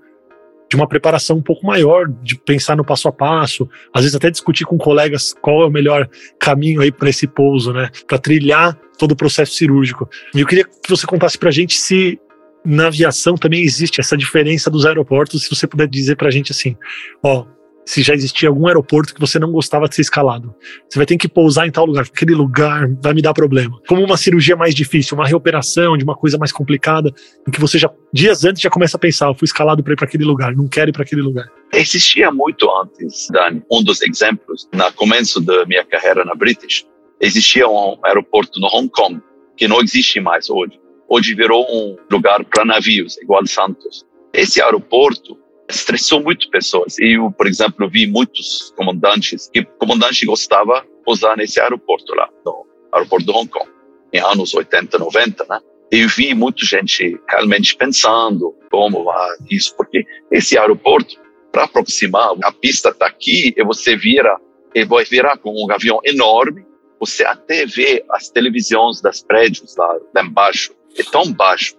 de 0.70 0.75
uma 0.75 0.88
preparação 0.88 1.38
um 1.38 1.42
pouco 1.42 1.65
maior, 1.65 2.10
de 2.24 2.36
pensar 2.38 2.75
no 2.75 2.84
passo 2.84 3.08
a 3.08 3.12
passo, 3.12 3.70
às 3.94 4.01
vezes 4.01 4.15
até 4.15 4.30
discutir 4.30 4.65
com 4.65 4.77
colegas 4.77 5.34
qual 5.42 5.62
é 5.62 5.65
o 5.68 5.72
melhor 5.72 6.10
caminho 6.38 6.82
aí 6.82 6.92
para 6.92 7.10
esse 7.10 7.27
pouso, 7.27 7.72
né? 7.72 7.89
Para 8.06 8.18
trilhar 8.18 8.77
todo 8.98 9.13
o 9.13 9.15
processo 9.15 9.54
cirúrgico. 9.54 10.10
E 10.34 10.42
eu 10.42 10.48
queria 10.48 10.65
que 10.65 10.89
você 10.89 11.08
contasse 11.08 11.38
para 11.38 11.50
a 11.50 11.51
gente 11.54 11.77
se 11.77 12.20
na 12.65 12.88
aviação 12.88 13.36
também 13.36 13.63
existe 13.63 14.01
essa 14.01 14.18
diferença 14.18 14.70
dos 14.70 14.86
aeroportos, 14.86 15.44
se 15.44 15.50
você 15.50 15.68
puder 15.68 15.88
dizer 15.88 16.18
para 16.18 16.27
a 16.27 16.32
gente 16.32 16.51
assim, 16.51 16.75
ó, 17.24 17.46
se 17.86 18.01
já 18.01 18.13
existia 18.13 18.50
algum 18.50 18.68
aeroporto 18.68 19.13
que 19.13 19.20
você 19.20 19.38
não 19.38 19.51
gostava 19.51 19.88
de 19.88 19.96
ser 19.96 20.01
escalado. 20.01 20.54
Você 20.89 20.98
vai 20.98 21.06
ter 21.06 21.17
que 21.17 21.28
pousar 21.28 21.67
em 21.67 21.71
tal 21.71 21.86
lugar, 21.86 22.04
aquele 22.04 22.34
lugar 22.34 22.88
vai 23.02 23.13
me 23.13 23.21
dar 23.21 23.34
problema. 23.34 23.80
Como 23.88 24.04
uma 24.04 24.17
cirurgia 24.17 24.56
mais 24.56 24.74
difícil, 24.74 25.15
uma 25.15 25.28
reoperação 25.28 25.98
de 25.98 26.04
uma 26.04 26.15
coisa 26.15 26.38
mais 26.38 26.52
complicada, 26.52 27.13
em 27.48 27.52
que 27.52 27.60
você 27.60 27.78
já 27.78 27.89
dias 28.12 28.43
antes 28.43 28.62
já 28.62 28.69
começa 28.69 28.98
a 28.98 29.00
pensar, 29.00 29.28
eu 29.28 29.36
fui 29.36 29.45
escalado 29.45 29.84
para 29.84 29.93
ir 29.93 29.95
para 29.95 30.06
aquele 30.06 30.24
lugar, 30.24 30.56
não 30.56 30.67
quero 30.67 30.89
ir 30.89 30.93
para 30.93 31.04
aquele 31.04 31.21
lugar. 31.21 31.45
Existia 31.74 32.32
muito 32.32 32.67
antes, 32.82 33.28
Dani, 33.30 33.62
um 33.71 33.84
dos 33.84 34.02
exemplos, 34.02 34.67
na 34.74 34.91
começo 34.91 35.39
da 35.41 35.65
minha 35.65 35.86
carreira 35.86 36.26
na 36.26 36.34
British, 36.34 36.86
existia 37.19 37.67
um 37.67 37.98
aeroporto 38.04 38.60
no 38.60 38.67
Hong 38.67 38.89
Kong 38.89 39.21
que 39.58 39.67
não 39.67 39.82
existe 39.82 40.19
mais 40.19 40.50
hoje. 40.50 40.80
Hoje 41.08 41.36
virou 41.36 41.65
um 41.69 41.95
lugar 42.12 42.43
para 42.45 42.65
navios, 42.65 43.17
igual 43.19 43.45
Santos. 43.45 44.06
Esse 44.34 44.62
aeroporto 44.62 45.38
estressou 45.69 46.21
muito 46.21 46.49
pessoas. 46.49 46.97
Eu, 46.99 47.32
por 47.32 47.47
exemplo, 47.47 47.89
vi 47.89 48.08
muitos 48.08 48.73
comandantes 48.75 49.49
que 49.51 49.63
comandante 49.63 50.25
gostava 50.25 50.86
usar 51.08 51.36
nesse 51.38 51.60
aeroporto 51.60 52.13
lá, 52.15 52.30
no 52.45 52.65
aeroporto 52.91 53.25
de 53.25 53.32
Hong 53.32 53.49
Kong, 53.49 53.69
em 54.13 54.19
anos 54.19 54.54
80, 54.54 54.97
90, 54.97 55.45
né? 55.49 55.60
Eu 55.91 56.10
vi 56.10 56.34
muita 56.34 56.65
gente 56.65 57.19
realmente 57.30 57.75
pensando 57.75 58.56
como 58.71 59.04
vai 59.04 59.38
isso, 59.49 59.75
porque 59.78 60.04
esse 60.32 60.58
aeroporto, 60.58 61.15
para 61.51 61.63
aproximar, 61.63 62.32
a 62.43 62.51
pista 62.51 62.89
está 62.89 63.08
aqui 63.08 63.54
e 63.56 63.63
você 63.63 63.95
vira, 63.95 64.36
e 64.73 64.84
vai 64.84 65.06
virar 65.06 65.38
com 65.38 65.51
um 65.51 65.71
avião 65.71 65.99
enorme, 66.04 66.65
você 66.99 67.23
até 67.23 67.65
vê 67.65 68.04
as 68.10 68.30
televisões 68.30 68.99
das 69.01 69.21
prédios 69.21 69.75
lá, 69.78 69.99
lá 70.13 70.23
embaixo, 70.23 70.73
é 70.97 71.04
tão 71.04 71.32
baixo, 71.32 71.75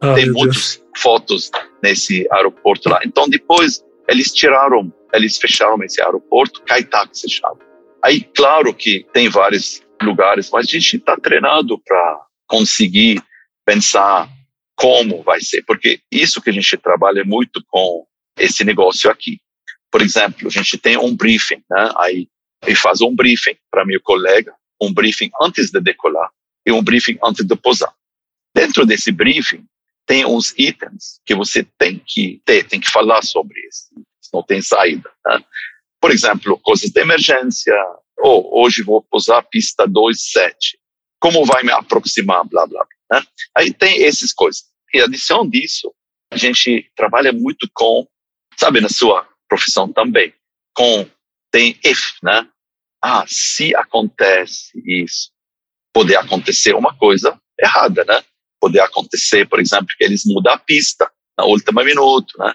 ah, 0.00 0.14
tem 0.14 0.30
muitas 0.30 0.82
fotos 0.96 1.50
nesse 1.82 2.26
aeroporto 2.30 2.88
lá. 2.88 3.00
Então, 3.04 3.28
depois, 3.28 3.84
eles 4.08 4.32
tiraram, 4.32 4.92
eles 5.12 5.38
fecharam 5.38 5.82
esse 5.82 6.00
aeroporto, 6.02 6.62
Kaitak 6.62 7.16
se 7.16 7.28
chama. 7.28 7.58
Aí, 8.02 8.22
claro 8.34 8.74
que 8.74 9.06
tem 9.12 9.28
vários 9.28 9.82
lugares, 10.02 10.50
mas 10.50 10.66
a 10.66 10.70
gente 10.70 10.96
está 10.96 11.16
treinado 11.16 11.78
para 11.78 12.20
conseguir 12.46 13.22
pensar 13.64 14.28
como 14.76 15.22
vai 15.22 15.40
ser, 15.40 15.62
porque 15.66 16.00
isso 16.10 16.40
que 16.40 16.48
a 16.48 16.52
gente 16.52 16.76
trabalha 16.78 17.22
muito 17.24 17.62
com 17.68 18.06
esse 18.38 18.64
negócio 18.64 19.10
aqui. 19.10 19.38
Por 19.90 20.00
exemplo, 20.00 20.48
a 20.48 20.50
gente 20.50 20.78
tem 20.78 20.96
um 20.96 21.14
briefing, 21.14 21.62
né? 21.70 21.92
Aí 21.98 22.28
ele 22.66 22.76
faz 22.76 23.00
um 23.02 23.14
briefing 23.14 23.56
para 23.70 23.84
meu 23.84 24.00
colega, 24.02 24.54
um 24.80 24.92
briefing 24.92 25.30
antes 25.42 25.70
de 25.70 25.80
decolar 25.80 26.30
e 26.66 26.72
um 26.72 26.82
briefing 26.82 27.18
antes 27.22 27.44
de 27.44 27.56
pousar. 27.56 27.92
Dentro 28.54 28.84
desse 28.84 29.12
briefing, 29.12 29.64
tem 30.06 30.24
uns 30.24 30.52
itens 30.58 31.20
que 31.24 31.34
você 31.34 31.62
tem 31.78 32.02
que 32.04 32.42
ter, 32.44 32.66
tem 32.66 32.80
que 32.80 32.90
falar 32.90 33.22
sobre 33.22 33.60
isso, 33.68 33.88
não 34.32 34.42
tem 34.42 34.60
saída. 34.60 35.10
Né? 35.24 35.44
Por 36.00 36.10
exemplo, 36.10 36.58
coisas 36.58 36.90
de 36.90 37.00
emergência, 37.00 37.74
ou 38.18 38.50
oh, 38.52 38.62
hoje 38.62 38.82
vou 38.82 39.06
usar 39.12 39.42
pista 39.42 39.86
27, 39.86 40.78
como 41.20 41.44
vai 41.44 41.62
me 41.62 41.72
aproximar, 41.72 42.44
blá, 42.44 42.66
blá, 42.66 42.84
blá. 42.84 43.18
Né? 43.18 43.26
Aí 43.56 43.72
tem 43.72 44.04
essas 44.04 44.32
coisas. 44.32 44.64
E 44.92 45.00
adição 45.00 45.48
disso, 45.48 45.94
a 46.32 46.36
gente 46.36 46.90
trabalha 46.96 47.32
muito 47.32 47.68
com, 47.72 48.06
sabe, 48.58 48.80
na 48.80 48.88
sua 48.88 49.28
profissão 49.48 49.92
também, 49.92 50.32
com, 50.74 51.08
tem 51.50 51.78
if, 51.84 52.14
né? 52.22 52.48
Ah, 53.02 53.24
se 53.26 53.74
acontece 53.74 54.80
isso, 54.84 55.30
poder 55.92 56.16
acontecer 56.16 56.74
uma 56.74 56.96
coisa 56.96 57.40
errada, 57.58 58.04
né? 58.04 58.22
Poder 58.60 58.80
acontecer, 58.80 59.48
por 59.48 59.60
exemplo, 59.60 59.88
que 59.96 60.04
eles 60.04 60.22
mudam 60.26 60.52
a 60.52 60.58
pista 60.58 61.10
na 61.38 61.44
última 61.44 61.82
minuto, 61.82 62.34
né? 62.38 62.54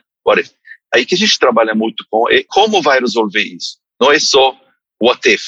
Aí 0.94 1.06
que 1.06 1.16
a 1.16 1.18
gente 1.18 1.38
trabalha 1.40 1.76
muito 1.76 2.06
com 2.10 2.30
é 2.32 2.44
como 2.48 2.82
vai 2.82 3.00
resolver 3.00 3.42
isso. 3.42 3.78
Não 4.00 4.12
é 4.12 4.20
só 4.20 4.58
what 5.02 5.28
if, 5.30 5.44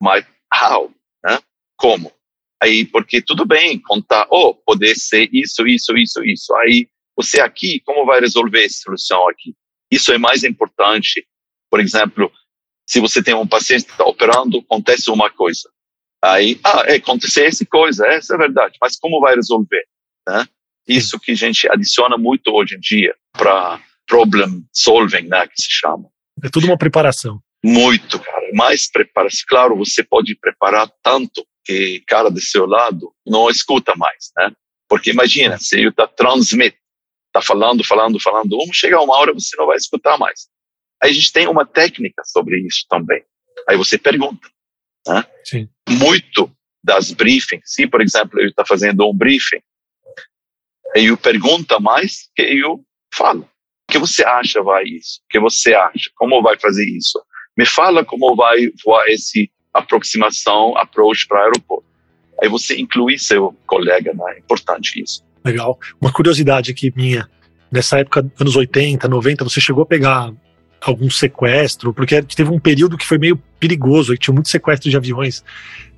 mas 0.00 0.24
how, 0.52 0.92
né? 1.24 1.38
Como? 1.76 2.12
Aí, 2.62 2.86
porque 2.86 3.20
tudo 3.20 3.44
bem 3.44 3.78
contar, 3.78 4.26
oh, 4.30 4.54
poder 4.54 4.94
ser 4.94 5.28
isso, 5.32 5.66
isso, 5.66 5.96
isso, 5.98 6.24
isso. 6.24 6.54
Aí, 6.56 6.88
você 7.16 7.40
aqui, 7.40 7.80
como 7.80 8.06
vai 8.06 8.20
resolver 8.20 8.64
essa 8.64 8.78
solução 8.84 9.28
aqui? 9.28 9.54
Isso 9.90 10.12
é 10.12 10.18
mais 10.18 10.44
importante. 10.44 11.26
Por 11.70 11.80
exemplo, 11.80 12.32
se 12.88 13.00
você 13.00 13.22
tem 13.22 13.34
um 13.34 13.46
paciente 13.46 13.84
que 13.84 13.90
está 13.90 14.04
operando, 14.04 14.58
acontece 14.58 15.10
uma 15.10 15.30
coisa. 15.30 15.68
Aí, 16.22 16.58
ah, 16.64 16.84
é, 16.86 16.94
aconteceu 16.94 17.44
essa 17.44 17.66
coisa, 17.66 18.06
essa 18.06 18.34
é 18.34 18.38
verdade, 18.38 18.78
mas 18.80 18.96
como 18.98 19.20
vai 19.20 19.34
resolver? 19.34 19.84
Né? 20.28 20.46
Isso 20.86 21.18
que 21.18 21.32
a 21.32 21.36
gente 21.36 21.70
adiciona 21.70 22.16
muito 22.16 22.48
hoje 22.48 22.76
em 22.76 22.80
dia 22.80 23.14
para 23.32 23.80
problem 24.06 24.64
solving, 24.72 25.28
né, 25.28 25.46
que 25.46 25.60
se 25.60 25.70
chama. 25.70 26.08
É 26.42 26.48
tudo 26.48 26.66
uma 26.66 26.78
preparação. 26.78 27.40
Muito, 27.64 28.18
cara. 28.18 28.50
Mais 28.52 28.90
preparação. 28.90 29.44
Claro, 29.48 29.76
você 29.76 30.02
pode 30.02 30.36
preparar 30.36 30.90
tanto 31.02 31.46
que 31.64 32.02
cara 32.06 32.30
do 32.30 32.40
seu 32.40 32.66
lado 32.66 33.10
não 33.26 33.48
escuta 33.48 33.94
mais, 33.96 34.30
né? 34.36 34.52
Porque 34.86 35.10
imagina, 35.10 35.56
se 35.58 35.82
eu 35.82 35.92
tá 35.92 36.06
transmit 36.06 36.76
tá 37.32 37.42
falando, 37.42 37.82
falando, 37.82 38.20
falando, 38.20 38.56
vamos 38.56 38.76
chegar 38.76 39.00
uma 39.00 39.16
hora 39.16 39.32
você 39.32 39.56
não 39.56 39.66
vai 39.66 39.76
escutar 39.76 40.16
mais. 40.16 40.46
Aí 41.02 41.10
a 41.10 41.12
gente 41.12 41.32
tem 41.32 41.48
uma 41.48 41.66
técnica 41.66 42.22
sobre 42.24 42.60
isso 42.60 42.84
também. 42.88 43.24
Aí 43.68 43.76
você 43.76 43.98
pergunta. 43.98 44.48
Né? 45.08 45.24
Sim. 45.42 45.68
Muito 45.88 46.50
das 46.82 47.10
briefings, 47.10 47.62
se 47.64 47.86
por 47.86 48.02
exemplo 48.02 48.40
eu 48.40 48.48
está 48.48 48.64
fazendo 48.64 49.08
um 49.08 49.16
briefing, 49.16 49.60
eu 51.02 51.16
pergunto 51.16 51.80
mais 51.80 52.28
que 52.36 52.42
eu 52.42 52.80
falo. 53.12 53.48
O 53.88 53.92
que 53.92 53.98
você 53.98 54.24
acha 54.24 54.62
vai 54.62 54.84
isso? 54.84 55.20
O 55.24 55.28
que 55.28 55.40
você 55.40 55.74
acha? 55.74 56.10
Como 56.16 56.42
vai 56.42 56.58
fazer 56.58 56.86
isso? 56.88 57.20
Me 57.56 57.66
fala 57.66 58.04
como 58.04 58.34
vai 58.34 58.70
voar 58.84 59.06
esse 59.08 59.50
aproximação, 59.72 60.76
approach 60.78 61.26
para 61.26 61.42
aeroporto. 61.42 61.84
Aí 62.40 62.48
você 62.48 62.78
inclui 62.78 63.18
seu 63.18 63.54
colega, 63.66 64.12
né? 64.14 64.34
É 64.36 64.38
importante 64.38 65.02
isso. 65.02 65.24
Legal. 65.44 65.78
Uma 66.00 66.12
curiosidade 66.12 66.70
aqui 66.70 66.92
minha, 66.96 67.28
nessa 67.70 67.98
época, 67.98 68.24
anos 68.40 68.56
80, 68.56 69.06
90, 69.08 69.44
você 69.44 69.60
chegou 69.60 69.82
a 69.82 69.86
pegar 69.86 70.32
algum 70.80 71.10
sequestro? 71.10 71.92
Porque 71.92 72.22
teve 72.22 72.50
um 72.50 72.58
período 72.58 72.96
que 72.96 73.06
foi 73.06 73.18
meio 73.18 73.36
perigoso, 73.58 74.12
que 74.12 74.18
tinha 74.18 74.34
muito 74.34 74.48
sequestro 74.48 74.90
de 74.90 74.96
aviões. 74.96 75.44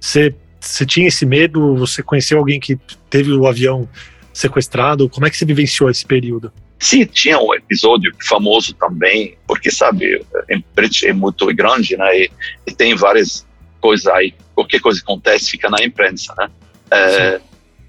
Você, 0.00 0.34
você 0.60 0.84
tinha 0.84 1.08
esse 1.08 1.24
medo? 1.24 1.76
Você 1.76 2.02
conheceu 2.02 2.38
alguém 2.38 2.58
que 2.58 2.76
teve 3.08 3.32
o 3.32 3.46
avião 3.46 3.88
sequestrado? 4.36 5.08
Como 5.08 5.26
é 5.26 5.30
que 5.30 5.36
você 5.36 5.44
vivenciou 5.44 5.88
esse 5.88 6.04
período? 6.04 6.52
Sim, 6.78 7.06
tinha 7.06 7.38
um 7.38 7.54
episódio 7.54 8.14
famoso 8.28 8.74
também, 8.74 9.36
porque, 9.46 9.70
sabe, 9.70 10.22
a 10.34 11.06
é 11.06 11.12
muito 11.12 11.46
grande, 11.54 11.96
né? 11.96 12.18
E, 12.18 12.30
e, 12.66 12.72
tem 12.72 12.94
várias 12.94 13.46
coisas 13.80 14.06
aí, 14.08 14.34
qualquer 14.54 14.80
coisa 14.80 14.98
que 15.00 15.04
acontece 15.04 15.50
fica 15.50 15.70
na 15.70 15.82
imprensa, 15.82 16.34
né? 16.36 16.50
É, 16.90 17.40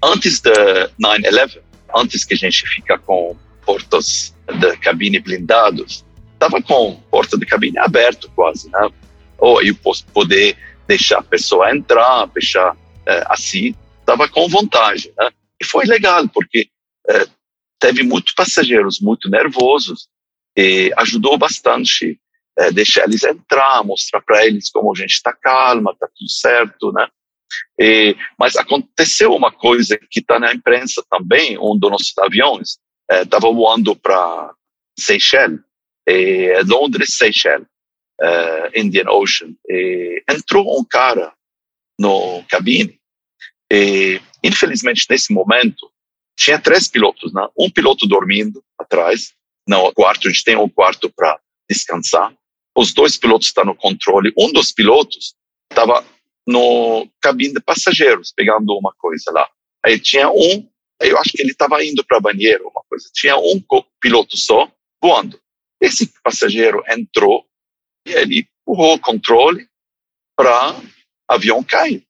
antes 0.02 0.40
da 0.40 0.88
9-11, 1.00 1.58
antes 1.94 2.24
que 2.24 2.34
a 2.34 2.36
gente 2.36 2.66
fica 2.66 2.98
com 2.98 3.36
portas 3.66 4.34
da 4.58 4.74
cabine 4.78 5.20
blindados, 5.20 6.04
estava 6.32 6.62
com 6.62 6.98
porta 7.10 7.36
de 7.36 7.44
cabine 7.44 7.78
aberto 7.78 8.30
quase, 8.34 8.70
né? 8.70 8.88
Ou 9.36 9.62
eu 9.62 9.74
posso 9.74 10.06
poder 10.06 10.56
deixar 10.86 11.18
a 11.18 11.22
pessoa 11.22 11.70
entrar, 11.70 12.26
deixar 12.28 12.74
é, 13.04 13.24
assim, 13.28 13.74
estava 14.00 14.26
com 14.26 14.48
vontade, 14.48 15.12
né? 15.18 15.28
E 15.60 15.64
foi 15.64 15.84
legal, 15.84 16.28
porque 16.28 16.68
é, 17.08 17.26
teve 17.78 18.02
muitos 18.02 18.34
passageiros 18.34 19.00
muito 19.00 19.28
nervosos 19.28 20.08
e 20.56 20.92
ajudou 20.96 21.36
bastante 21.38 22.20
é, 22.58 22.70
deixar 22.72 23.04
eles 23.04 23.22
entrar, 23.24 23.84
mostrar 23.84 24.20
para 24.20 24.44
eles 24.46 24.70
como 24.70 24.92
a 24.92 24.98
gente 24.98 25.12
está 25.12 25.32
calma, 25.32 25.92
está 25.92 26.08
tudo 26.08 26.30
certo, 26.30 26.92
né? 26.92 27.08
E, 27.80 28.16
mas 28.38 28.56
aconteceu 28.56 29.32
uma 29.32 29.50
coisa 29.50 29.98
que 30.10 30.20
está 30.20 30.38
na 30.38 30.52
imprensa 30.52 31.02
também, 31.10 31.58
um 31.58 31.78
dos 31.78 31.90
nossos 31.90 32.18
aviões 32.18 32.78
estava 33.10 33.48
é, 33.48 33.52
voando 33.52 33.96
para 33.96 34.52
Seychelles, 34.98 35.60
e 36.06 36.62
Londres, 36.66 37.16
Seychelles, 37.16 37.66
uh, 38.20 38.70
Indian 38.74 39.10
Ocean, 39.10 39.54
e 39.68 40.22
entrou 40.28 40.78
um 40.78 40.84
cara 40.84 41.32
no 41.98 42.42
cabine 42.48 42.98
e 43.70 44.20
infelizmente 44.42 45.06
nesse 45.08 45.32
momento 45.32 45.90
tinha 46.36 46.60
três 46.60 46.88
pilotos, 46.88 47.32
né? 47.32 47.46
um 47.58 47.70
piloto 47.70 48.06
dormindo 48.06 48.62
atrás, 48.78 49.34
no 49.66 49.92
quarto, 49.92 50.28
a 50.28 50.30
gente 50.30 50.44
tem 50.44 50.56
um 50.56 50.68
quarto 50.68 51.10
para 51.10 51.38
descansar, 51.68 52.32
os 52.76 52.94
dois 52.94 53.16
pilotos 53.16 53.48
estão 53.48 53.64
no 53.64 53.74
controle, 53.74 54.32
um 54.38 54.52
dos 54.52 54.72
pilotos 54.72 55.34
estava 55.70 56.04
no 56.46 57.06
cabine 57.20 57.54
de 57.54 57.60
passageiros, 57.60 58.32
pegando 58.34 58.72
uma 58.78 58.94
coisa 58.96 59.30
lá. 59.30 59.48
Aí 59.84 60.00
tinha 60.00 60.30
um, 60.30 60.66
eu 61.00 61.18
acho 61.18 61.32
que 61.32 61.42
ele 61.42 61.50
estava 61.50 61.84
indo 61.84 62.02
para 62.04 62.20
banheiro, 62.20 62.68
uma 62.68 62.82
coisa. 62.88 63.08
Tinha 63.12 63.36
um 63.36 63.62
piloto 64.00 64.36
só 64.36 64.70
voando. 65.02 65.38
Esse 65.80 66.10
passageiro 66.22 66.82
entrou 66.88 67.44
e 68.06 68.12
ele 68.12 68.48
empurrou 68.66 68.94
o 68.94 69.00
controle 69.00 69.68
para 70.34 70.80
avião 71.28 71.62
cair. 71.62 72.07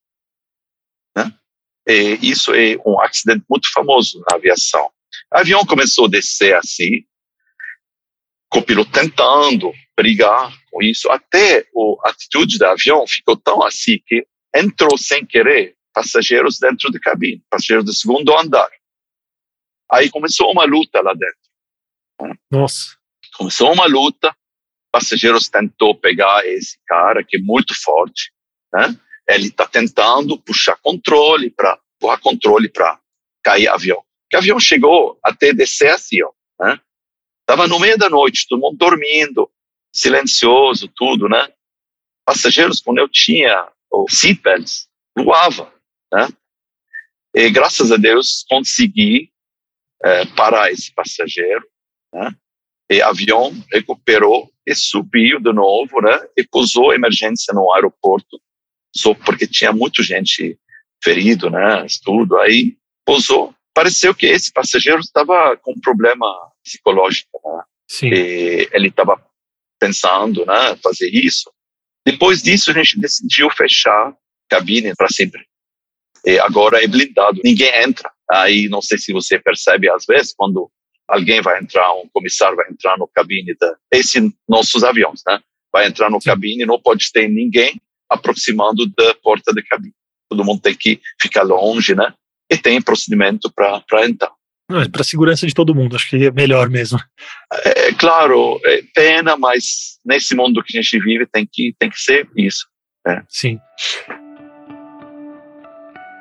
E 1.89 2.19
isso 2.21 2.53
é 2.53 2.77
um 2.85 3.01
acidente 3.01 3.45
muito 3.49 3.73
famoso 3.73 4.23
na 4.29 4.37
aviação. 4.37 4.91
O 5.33 5.39
avião 5.39 5.65
começou 5.65 6.05
a 6.05 6.11
descer 6.11 6.55
assim, 6.55 7.05
com 8.51 8.59
o 8.59 8.63
piloto 8.63 8.91
tentando 8.93 9.73
brigar 9.97 10.55
com 10.71 10.83
isso, 10.83 11.11
até 11.11 11.67
a 12.05 12.11
atitude 12.11 12.59
do 12.59 12.67
avião 12.67 13.07
ficou 13.07 13.37
tão 13.37 13.63
assim 13.65 13.99
que 14.07 14.27
entrou 14.55 14.97
sem 14.99 15.25
querer 15.25 15.77
passageiros 15.93 16.59
dentro 16.59 16.91
da 16.91 17.01
cabine, 17.01 17.43
passageiros 17.51 17.85
do 17.85 17.95
segundo 17.95 18.37
andar. 18.37 18.71
Aí 19.91 20.11
começou 20.11 20.53
uma 20.53 20.65
luta 20.65 21.01
lá 21.01 21.15
dentro. 21.15 22.37
Nossa. 22.51 22.97
Começou 23.37 23.73
uma 23.73 23.87
luta, 23.87 24.37
passageiros 24.93 25.49
tentou 25.49 25.95
pegar 25.95 26.47
esse 26.47 26.79
cara 26.87 27.25
que 27.25 27.37
é 27.37 27.41
muito 27.41 27.75
forte, 27.75 28.31
né? 28.73 28.99
Ele 29.29 29.49
está 29.49 29.67
tentando 29.67 30.39
puxar 30.41 30.77
controle 30.83 31.51
para 31.51 31.79
puxar 32.01 32.19
controle 32.21 32.69
para 32.69 32.99
cair 33.43 33.69
avião. 33.69 34.03
O 34.33 34.37
avião 34.37 34.59
chegou 34.59 35.19
até 35.23 35.53
descer 35.53 35.91
assim, 35.91 36.23
ó, 36.23 36.31
né? 36.61 36.81
Tava 37.47 37.67
no 37.67 37.79
meio 37.79 37.97
da 37.97 38.11
noite, 38.11 38.47
todo 38.49 38.61
mundo 38.61 38.77
dormindo, 38.77 39.51
silencioso, 39.93 40.91
tudo, 40.95 41.29
né? 41.29 41.53
Passageiros, 42.25 42.81
quando 42.81 42.99
eu 42.99 43.09
tinha 43.09 43.71
o 43.91 44.07
seatbelts, 44.09 44.89
voava, 45.17 45.73
né? 46.13 46.29
E 47.35 47.51
graças 47.51 47.93
a 47.93 47.97
Deus 47.97 48.45
consegui 48.49 49.31
é, 50.03 50.27
parar 50.27 50.71
esse 50.71 50.93
passageiro, 50.93 51.67
né? 52.13 52.35
E 52.91 53.03
avião 53.03 53.53
recuperou 53.71 54.51
e 54.67 54.75
subiu 54.75 55.41
de 55.41 55.53
novo, 55.53 56.01
né? 56.01 56.19
E 56.37 56.45
pousou 56.45 56.95
emergência 56.95 57.53
no 57.55 57.73
aeroporto 57.73 58.41
só 58.95 59.15
porque 59.15 59.47
tinha 59.47 59.73
muita 59.73 60.03
gente 60.03 60.59
ferido, 61.03 61.51
né, 61.51 61.87
tudo. 62.05 62.39
Aí 62.39 62.77
pousou. 63.05 63.55
Pareceu 63.75 64.15
que 64.15 64.27
esse 64.27 64.53
passageiro 64.53 65.01
estava 65.01 65.57
com 65.57 65.73
um 65.73 65.81
problema 65.81 66.27
psicológico, 66.65 67.41
né? 67.45 67.63
Sim. 67.89 68.09
E 68.09 68.69
ele 68.73 68.89
estava 68.89 69.23
pensando, 69.79 70.45
né, 70.45 70.77
fazer 70.83 71.09
isso. 71.09 71.51
Depois 72.05 72.43
disso, 72.43 72.71
a 72.71 72.75
gente 72.75 72.99
decidiu 72.99 73.49
fechar 73.51 74.09
a 74.09 74.17
cabine 74.49 74.95
para 74.97 75.09
sempre. 75.09 75.45
E 76.25 76.39
agora 76.41 76.83
é 76.83 76.87
blindado, 76.87 77.41
ninguém 77.45 77.71
entra. 77.83 78.11
Aí 78.31 78.69
não 78.69 78.83
sei 78.83 78.99
se 78.99 79.13
você 79.13 79.39
percebe 79.39 79.89
às 79.89 80.05
vezes 80.05 80.35
quando 80.37 80.71
alguém 81.07 81.41
vai 81.41 81.61
entrar, 81.61 81.93
um 81.95 82.09
comissário 82.13 82.57
vai 82.57 82.69
entrar 82.71 82.99
no 82.99 83.09
cabine 83.09 83.55
da 83.59 83.77
esse 83.91 84.21
nossos 84.49 84.85
aviões, 84.85 85.23
né? 85.27 85.41
Vai 85.73 85.87
entrar 85.87 86.11
no 86.11 86.21
Sim. 86.21 86.31
cabine, 86.31 86.67
não 86.67 86.81
pode 86.81 87.11
ter 87.13 87.29
ninguém 87.29 87.81
aproximando 88.09 88.87
da 88.97 89.15
porta 89.23 89.53
da 89.53 89.63
cabine. 89.63 89.93
Todo 90.31 90.45
mundo 90.45 90.61
tem 90.61 90.75
que 90.75 91.01
ficar 91.21 91.43
longe, 91.43 91.95
né? 91.95 92.13
E 92.51 92.57
tem 92.57 92.81
procedimento 92.81 93.53
para 93.53 94.07
entrar. 94.07 94.31
Para 94.69 95.01
a 95.01 95.05
segurança 95.05 95.47
de 95.47 95.55
todo 95.55 95.75
mundo, 95.75 95.97
acho 95.97 96.11
que 96.11 96.27
é 96.27 96.31
melhor 96.31 96.69
mesmo. 96.69 96.99
É, 97.65 97.89
é, 97.89 97.95
claro, 97.95 98.61
é 98.65 98.83
pena, 98.95 99.35
mas 99.35 99.99
nesse 100.05 100.35
mundo 100.35 100.63
que 100.63 100.77
a 100.77 100.83
gente 100.83 101.03
vive 101.03 101.25
tem 101.27 101.49
que, 101.51 101.75
tem 101.79 101.89
que 101.89 101.99
ser 101.99 102.29
isso. 102.37 102.67
Né? 103.07 103.25
Sim. 103.29 103.59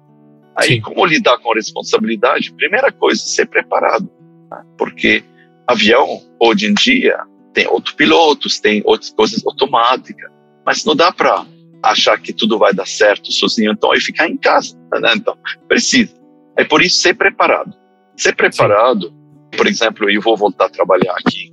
Aí, 0.56 0.76
Sim. 0.76 0.82
como 0.82 1.06
lidar 1.06 1.38
com 1.40 1.52
a 1.52 1.56
responsabilidade? 1.56 2.54
Primeira 2.54 2.92
coisa, 2.92 3.22
ser 3.22 3.46
preparado. 3.48 4.10
Né? 4.50 4.64
Porque 4.78 5.24
avião, 5.68 6.22
hoje 6.40 6.68
em 6.68 6.74
dia, 6.74 7.20
tem 7.54 7.68
outros 7.68 7.94
pilotos, 7.96 8.60
tem 8.60 8.82
outras 8.86 9.12
coisas 9.12 9.46
automáticas, 9.46 10.32
mas 10.68 10.84
não 10.84 10.94
dá 10.94 11.14
para 11.14 11.46
achar 11.82 12.20
que 12.20 12.34
tudo 12.34 12.60
vai 12.60 12.74
dar 12.74 12.86
certo 12.86 13.32
sozinho, 13.32 13.72
então, 13.72 13.94
e 13.94 14.02
ficar 14.02 14.28
em 14.28 14.36
casa. 14.36 14.78
Né? 15.00 15.14
Então, 15.16 15.34
precisa. 15.66 16.14
É 16.58 16.66
por 16.66 16.82
isso 16.82 16.98
ser 16.98 17.14
preparado. 17.14 17.74
Ser 18.18 18.36
preparado, 18.36 19.14
por 19.56 19.66
exemplo, 19.66 20.10
eu 20.10 20.22
vou 20.22 20.36
voltar 20.36 20.66
a 20.66 20.70
trabalhar 20.70 21.14
aqui 21.14 21.50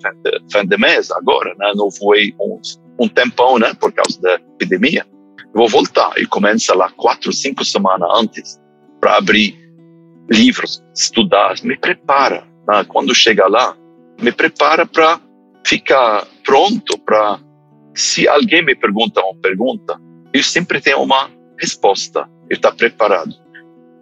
fim 0.51 0.67
de 0.67 0.77
mês 0.77 1.13
agora, 1.13 1.55
né? 1.57 1.73
Não 1.77 1.89
voei 1.91 2.35
uns, 2.41 2.81
um 2.99 3.07
tempão, 3.07 3.57
né? 3.57 3.73
Por 3.75 3.93
causa 3.93 4.21
da 4.21 4.35
epidemia. 4.35 5.07
Vou 5.55 5.69
voltar 5.69 6.13
e 6.19 6.27
começa 6.27 6.75
lá 6.75 6.91
quatro, 6.91 7.33
cinco 7.33 7.65
semanas 7.65 8.09
antes 8.17 8.61
para 9.01 9.19
abrir 9.19 9.57
livros, 10.29 10.83
estudar, 10.93 11.55
me 11.63 11.77
prepara. 11.77 12.45
Né? 12.67 12.85
Quando 12.89 13.15
chega 13.15 13.47
lá, 13.47 13.77
me 14.21 14.33
prepara 14.33 14.85
para 14.85 15.21
ficar 15.65 16.27
pronto 16.43 16.99
para 16.99 17.39
se 17.95 18.29
alguém 18.29 18.65
me 18.65 18.75
pergunta 18.75 19.21
uma 19.21 19.35
pergunta, 19.37 20.01
eu 20.33 20.43
sempre 20.43 20.81
tenho 20.81 21.03
uma 21.03 21.31
resposta. 21.59 22.29
Eu 22.51 22.57
estou 22.57 22.75
preparado. 22.75 23.35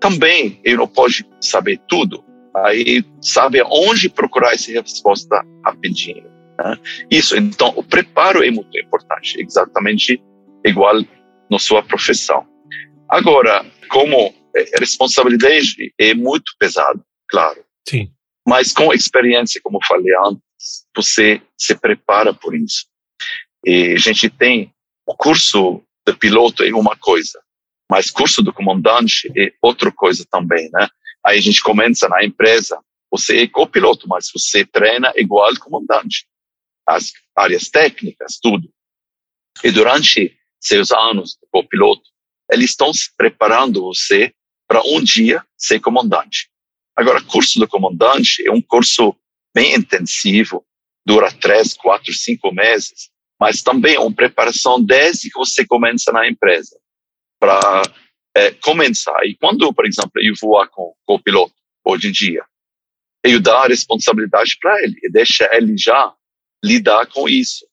Também 0.01 0.61
eu 0.65 0.79
não 0.79 0.89
posso 0.89 1.25
saber 1.41 1.81
tudo. 1.89 2.25
Aí 2.55 3.05
sabe 3.21 3.63
onde 3.63 4.09
procurar 4.09 4.53
essa 4.53 4.73
resposta 4.73 5.45
rapidinho. 5.65 6.25
Né? 6.59 6.79
Isso. 7.11 7.37
Então 7.37 7.73
o 7.77 7.83
preparo 7.83 8.43
é 8.43 8.51
muito 8.51 8.77
importante, 8.79 9.41
exatamente 9.41 10.21
igual 10.65 11.03
na 11.51 11.59
sua 11.59 11.83
profissão. 11.83 12.47
Agora, 13.09 13.65
como 13.91 14.35
responsabilidade 14.79 15.93
é 15.99 16.15
muito 16.15 16.53
pesado, 16.59 17.03
claro. 17.29 17.63
Sim. 17.89 18.11
Mas 18.47 18.73
com 18.73 18.93
experiência, 18.93 19.61
como 19.63 19.79
falei 19.87 20.13
antes, 20.27 20.87
você 20.97 21.41
se 21.59 21.75
prepara 21.75 22.35
por 22.35 22.55
isso. 22.55 22.87
E 23.65 23.93
a 23.93 23.99
gente 23.99 24.29
tem 24.29 24.73
o 25.07 25.15
curso 25.15 25.83
de 26.07 26.15
piloto 26.15 26.65
é 26.65 26.73
uma 26.73 26.97
coisa, 26.97 27.41
mas 27.91 28.11
curso 28.11 28.43
do 28.43 28.53
comandante 28.53 29.31
é 29.37 29.53
outra 29.61 29.93
coisa 29.93 30.27
também, 30.31 30.69
né? 30.73 30.89
Aí 31.25 31.39
a 31.39 31.43
gente 31.43 31.63
começa 31.63 32.09
na 32.09 32.25
empresa, 32.25 32.79
você 33.11 33.43
é 33.43 33.47
copiloto, 33.47 34.09
mas 34.09 34.31
você 34.33 34.65
treina 34.65 35.13
igual 35.17 35.51
comandante. 35.61 36.27
As 36.87 37.13
áreas 37.37 37.69
técnicas, 37.69 38.39
tudo. 38.43 38.69
E 39.63 39.71
durante 39.71 40.37
seus 40.61 40.91
anos 40.91 41.39
de 41.41 41.47
copiloto, 41.51 42.11
eles 42.51 42.71
estão 42.71 42.93
se 42.93 43.15
preparando 43.17 43.83
você 43.83 44.33
para 44.67 44.83
um 44.85 45.03
dia 45.03 45.45
ser 45.57 45.79
comandante. 45.79 46.51
Agora, 46.97 47.23
curso 47.23 47.59
do 47.59 47.69
comandante 47.69 48.47
é 48.47 48.51
um 48.51 48.61
curso 48.61 49.15
bem 49.55 49.75
intensivo, 49.75 50.65
dura 51.07 51.31
três, 51.31 51.75
quatro, 51.75 52.13
cinco 52.13 52.53
meses, 52.53 53.12
mas 53.43 53.61
também 53.61 53.97
é 53.97 53.99
uma 53.99 54.15
preparação 54.15 54.81
desde 54.81 55.29
que 55.29 55.37
você 55.37 55.67
começa 55.67 56.13
na 56.13 56.29
empresa 56.29 56.79
para 57.41 57.83
é, 58.37 58.53
começar. 58.53 59.19
E 59.25 59.35
quando, 59.35 59.75
por 59.75 59.85
exemplo, 59.85 60.13
eu 60.23 60.33
voar 60.41 60.69
com, 60.69 60.95
com 61.05 61.15
o 61.17 61.21
piloto 61.21 61.53
hoje 61.85 62.07
em 62.07 62.13
dia, 62.13 62.45
eu 63.25 63.41
dou 63.41 63.57
a 63.57 63.67
responsabilidade 63.67 64.57
para 64.61 64.81
ele 64.85 64.97
e 65.03 65.11
deixa 65.11 65.51
ele 65.53 65.77
já 65.77 66.15
lidar 66.65 67.07
com 67.07 67.29
isso. 67.29 67.67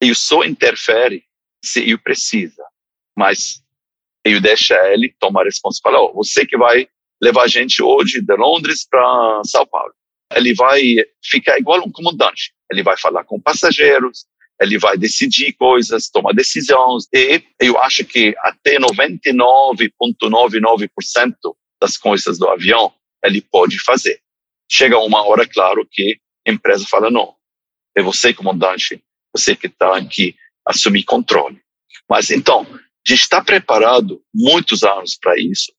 Eu 0.00 0.14
só 0.14 0.44
interfere 0.44 1.22
se 1.62 1.90
eu 1.90 1.98
precisa, 1.98 2.64
mas 3.14 3.62
eu 4.24 4.40
deixo 4.40 4.72
ele 4.72 5.14
tomar 5.20 5.42
a 5.42 5.44
responsabilidade. 5.44 6.14
Você 6.14 6.46
que 6.46 6.56
vai 6.56 6.88
levar 7.22 7.42
a 7.42 7.48
gente 7.48 7.82
hoje 7.82 8.22
de 8.22 8.34
Londres 8.34 8.88
para 8.88 9.42
São 9.44 9.66
Paulo. 9.66 9.92
Ele 10.34 10.54
vai 10.54 10.80
ficar 11.22 11.58
igual 11.58 11.86
um 11.86 11.92
comandante. 11.92 12.54
Ele 12.70 12.82
vai 12.82 12.96
falar 12.96 13.24
com 13.24 13.38
passageiros, 13.38 14.24
ele 14.62 14.78
vai 14.78 14.96
decidir 14.96 15.52
coisas, 15.54 16.08
tomar 16.08 16.32
decisões. 16.32 17.08
E 17.12 17.42
eu 17.60 17.76
acho 17.80 18.04
que 18.04 18.32
até 18.38 18.78
99,99% 18.78 21.34
das 21.80 21.96
coisas 21.96 22.38
do 22.38 22.48
avião 22.48 22.94
ele 23.24 23.40
pode 23.40 23.80
fazer. 23.80 24.20
Chega 24.70 24.98
uma 24.98 25.26
hora, 25.26 25.48
claro, 25.48 25.84
que 25.90 26.18
a 26.46 26.52
empresa 26.52 26.86
fala: 26.88 27.10
não, 27.10 27.34
é 27.96 28.02
você, 28.02 28.32
comandante, 28.32 29.02
você 29.34 29.56
que 29.56 29.66
está 29.66 29.96
aqui 29.96 30.36
assumir 30.66 31.04
controle. 31.04 31.60
Mas 32.08 32.30
então, 32.30 32.66
gente 33.06 33.22
está 33.22 33.42
preparado 33.42 34.22
muitos 34.34 34.82
anos 34.82 35.16
para 35.20 35.38
isso. 35.38 35.72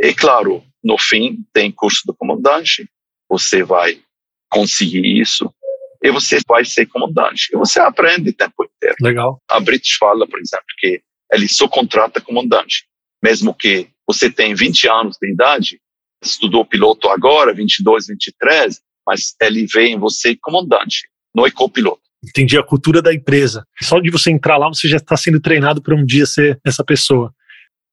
E 0.00 0.14
claro, 0.14 0.64
no 0.82 0.98
fim, 0.98 1.44
tem 1.52 1.70
curso 1.70 2.02
do 2.06 2.14
comandante, 2.14 2.88
você 3.28 3.62
vai 3.62 4.02
conseguir 4.50 5.20
isso 5.20 5.52
e 6.02 6.10
você 6.10 6.38
vai 6.46 6.64
ser 6.64 6.86
comandante. 6.86 7.48
E 7.52 7.56
você 7.56 7.78
aprende 7.80 8.30
o 8.30 8.34
tempo 8.34 8.64
inteiro. 8.64 8.96
Legal. 9.00 9.40
A 9.48 9.60
British 9.60 9.96
fala, 9.96 10.26
por 10.26 10.40
exemplo, 10.40 10.66
que 10.78 11.00
ele 11.32 11.48
só 11.48 11.68
contrata 11.68 12.20
comandante. 12.20 12.84
Mesmo 13.22 13.54
que 13.54 13.88
você 14.06 14.30
tenha 14.30 14.54
20 14.54 14.88
anos 14.88 15.16
de 15.20 15.32
idade, 15.32 15.80
estudou 16.22 16.64
piloto 16.64 17.08
agora, 17.08 17.54
22, 17.54 18.08
23, 18.08 18.80
mas 19.06 19.34
ele 19.40 19.66
vê 19.66 19.86
em 19.86 19.98
você 19.98 20.36
comandante, 20.40 21.08
não 21.34 21.46
é 21.46 21.50
copiloto. 21.50 22.02
Entendi 22.24 22.56
a 22.56 22.62
cultura 22.62 23.02
da 23.02 23.12
empresa. 23.12 23.64
Só 23.80 23.98
de 23.98 24.10
você 24.10 24.30
entrar 24.30 24.56
lá, 24.56 24.68
você 24.68 24.88
já 24.88 24.96
está 24.96 25.16
sendo 25.16 25.40
treinado 25.40 25.82
para 25.82 25.94
um 25.94 26.04
dia 26.04 26.26
ser 26.26 26.60
essa 26.64 26.84
pessoa. 26.84 27.34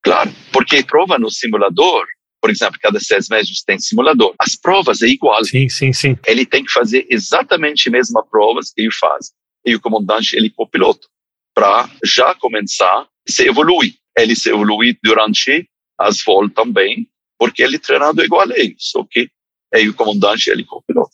Claro, 0.03 0.31
porque 0.51 0.83
prova 0.83 1.17
no 1.17 1.29
simulador, 1.29 2.05
por 2.41 2.49
exemplo, 2.49 2.79
cada 2.81 2.99
seis 2.99 3.27
meses 3.29 3.63
tem 3.63 3.79
simulador. 3.79 4.33
As 4.39 4.55
provas 4.55 5.01
é 5.01 5.07
igual. 5.07 5.43
Sim, 5.43 5.67
sim, 5.69 5.91
sim. 5.93 6.17
Ele 6.25 6.45
tem 6.45 6.63
que 6.63 6.71
fazer 6.71 7.05
exatamente 7.09 7.89
as 7.89 7.91
mesmas 7.91 8.25
provas 8.29 8.71
que 8.71 8.81
ele 8.81 8.91
faz. 8.91 9.31
E 9.65 9.75
o 9.75 9.81
comandante, 9.81 10.35
ele 10.35 10.47
é 10.47 10.51
copiloto. 10.51 11.07
Para 11.53 11.89
já 12.03 12.33
começar, 12.35 13.07
se 13.27 13.47
evoluir. 13.47 13.95
Ele 14.17 14.35
se 14.35 14.49
evolui 14.49 14.97
durante 15.03 15.67
as 15.97 16.23
voos 16.23 16.51
também, 16.53 17.07
porque 17.37 17.61
ele 17.61 17.75
é 17.75 17.79
treinado 17.79 18.23
igual 18.23 18.49
a 18.49 18.57
ele, 18.57 18.75
só 18.77 19.03
que 19.03 19.29
é 19.73 19.81
o 19.87 19.93
comandante, 19.93 20.49
ele 20.49 20.63
é 20.63 20.65
copiloto. 20.65 21.11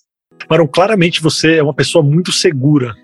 Maron, 0.49 0.67
claramente 0.67 1.21
você 1.21 1.57
é 1.57 1.63
uma 1.63 1.73
pessoa 1.73 2.03
muito 2.03 2.31
segura. 2.31 2.95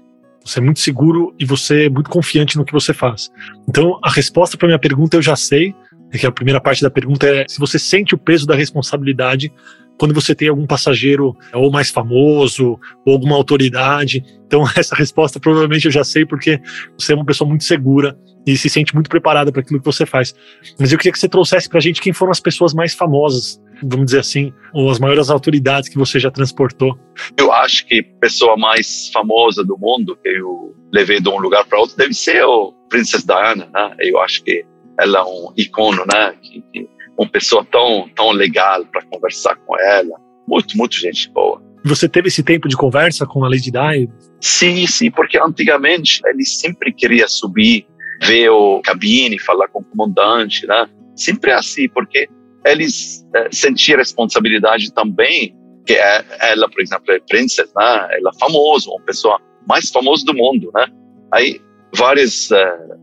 Você 0.44 0.60
é 0.60 0.62
muito 0.62 0.80
seguro 0.80 1.36
e 1.40 1.46
você 1.46 1.86
é 1.86 1.90
muito 1.90 2.10
confiante 2.10 2.58
no 2.58 2.66
que 2.66 2.74
você 2.74 2.94
faz. 2.94 3.30
Então, 3.68 4.00
a 4.04 4.10
resposta 4.10 4.58
para 4.58 4.68
minha 4.68 4.80
pergunta 4.80 5.18
eu 5.18 5.22
já 5.22 5.36
sei, 5.36 5.76
que 6.18 6.26
a 6.26 6.32
primeira 6.32 6.60
parte 6.60 6.82
da 6.82 6.90
pergunta 6.90 7.28
é 7.28 7.46
se 7.48 7.60
você 7.60 7.80
sente 7.80 8.14
o 8.16 8.18
peso 8.18 8.46
da 8.46 8.56
responsabilidade 8.56 9.52
quando 9.98 10.16
você 10.16 10.34
tem 10.34 10.48
algum 10.48 10.66
passageiro 10.66 11.38
ou 11.54 11.72
mais 11.72 11.92
famoso 11.92 12.80
ou 13.06 13.14
alguma 13.14 13.36
autoridade. 13.36 14.24
Então, 14.48 14.64
essa 14.76 14.96
resposta 14.96 15.40
provavelmente 15.40 15.86
eu 15.86 15.92
já 15.92 16.04
sei 16.04 16.26
porque 16.26 16.60
você 16.98 17.14
é 17.14 17.16
uma 17.16 17.24
pessoa 17.24 17.48
muito 17.48 17.64
segura 17.64 18.18
e 18.46 18.58
se 18.58 18.68
sente 18.68 18.96
muito 18.96 19.10
preparada 19.10 19.52
para 19.52 19.62
aquilo 19.62 19.80
que 19.80 19.86
você 19.86 20.04
faz. 20.04 20.34
Mas 20.80 20.92
eu 20.92 20.98
queria 20.98 21.12
que 21.12 21.20
você 21.20 21.30
trouxesse 21.30 21.70
para 21.70 21.78
a 21.78 21.82
gente 21.82 22.02
quem 22.02 22.14
foram 22.14 22.32
as 22.32 22.40
pessoas 22.40 22.74
mais 22.74 22.96
famosas, 22.96 23.62
vamos 23.84 24.08
dizer 24.08 24.20
assim, 24.20 24.52
ou 24.74 24.90
as 24.90 24.98
maiores 24.98 25.30
autoridades 25.30 25.88
que 25.88 25.98
você 25.98 26.20
já 26.20 26.32
transportou. 26.32 26.98
Eu 27.38 27.52
acho 27.54 27.86
que 27.86 28.00
a 28.00 28.20
pessoa 28.22 28.58
mais 28.58 29.10
famosa 29.14 29.64
do 29.64 29.78
mundo 29.78 30.18
que 30.24 30.30
eu 30.30 30.76
levei 30.92 31.20
de 31.20 31.30
um 31.30 31.38
lugar 31.38 31.64
para 31.66 31.80
outro 31.80 31.96
deve 31.96 32.16
ser 32.16 32.44
o 32.44 32.74
Princesa 32.90 33.26
Diana, 33.26 33.70
né? 33.72 33.96
Eu 34.00 34.20
acho 34.20 34.44
que 34.44 34.66
ela 35.02 35.20
é 35.20 35.24
um 35.24 35.52
icono, 35.58 36.06
né? 36.06 36.34
Que, 36.42 36.64
que 36.72 36.90
uma 37.18 37.28
pessoa 37.30 37.66
tão 37.66 38.10
tão 38.16 38.32
legal 38.32 38.86
para 38.86 39.02
conversar 39.06 39.56
com 39.56 39.78
ela, 39.80 40.20
muito 40.48 40.78
muito 40.78 40.96
gente 40.96 41.30
boa. 41.32 41.62
Você 41.84 42.08
teve 42.08 42.28
esse 42.28 42.44
tempo 42.44 42.68
de 42.68 42.78
conversa 42.78 43.26
com 43.26 43.44
a 43.44 43.50
Lady 43.50 43.72
Di? 43.72 44.10
Sim, 44.40 44.86
sim, 44.86 45.10
porque 45.10 45.40
antigamente 45.40 46.22
ele 46.26 46.46
sempre 46.46 46.94
queria 46.94 47.28
subir, 47.28 47.88
ver 48.22 48.50
o 48.50 48.82
cabine, 48.82 49.40
falar 49.40 49.68
com 49.68 49.80
o 49.80 49.84
comandante, 49.84 50.68
né? 50.68 50.88
Sempre 51.16 51.52
assim, 51.52 51.90
porque 51.90 52.30
eles 52.64 53.26
é, 53.36 53.50
sentiam 53.52 53.98
responsabilidade 53.98 54.94
também, 54.94 55.56
que 55.86 55.94
é, 55.94 56.24
ela, 56.42 56.70
por 56.70 56.82
exemplo, 56.82 57.12
é 57.12 57.20
princesa, 57.20 57.72
né? 57.76 58.08
Ela 58.12 58.30
é 58.30 58.40
famosa, 58.40 58.90
uma 58.90 59.02
pessoa 59.02 59.40
mais 59.68 59.90
famosa 59.90 60.24
do 60.24 60.36
mundo, 60.36 60.70
né? 60.76 60.86
Aí 61.34 61.60
vários 61.96 62.50
uh, 62.52 62.58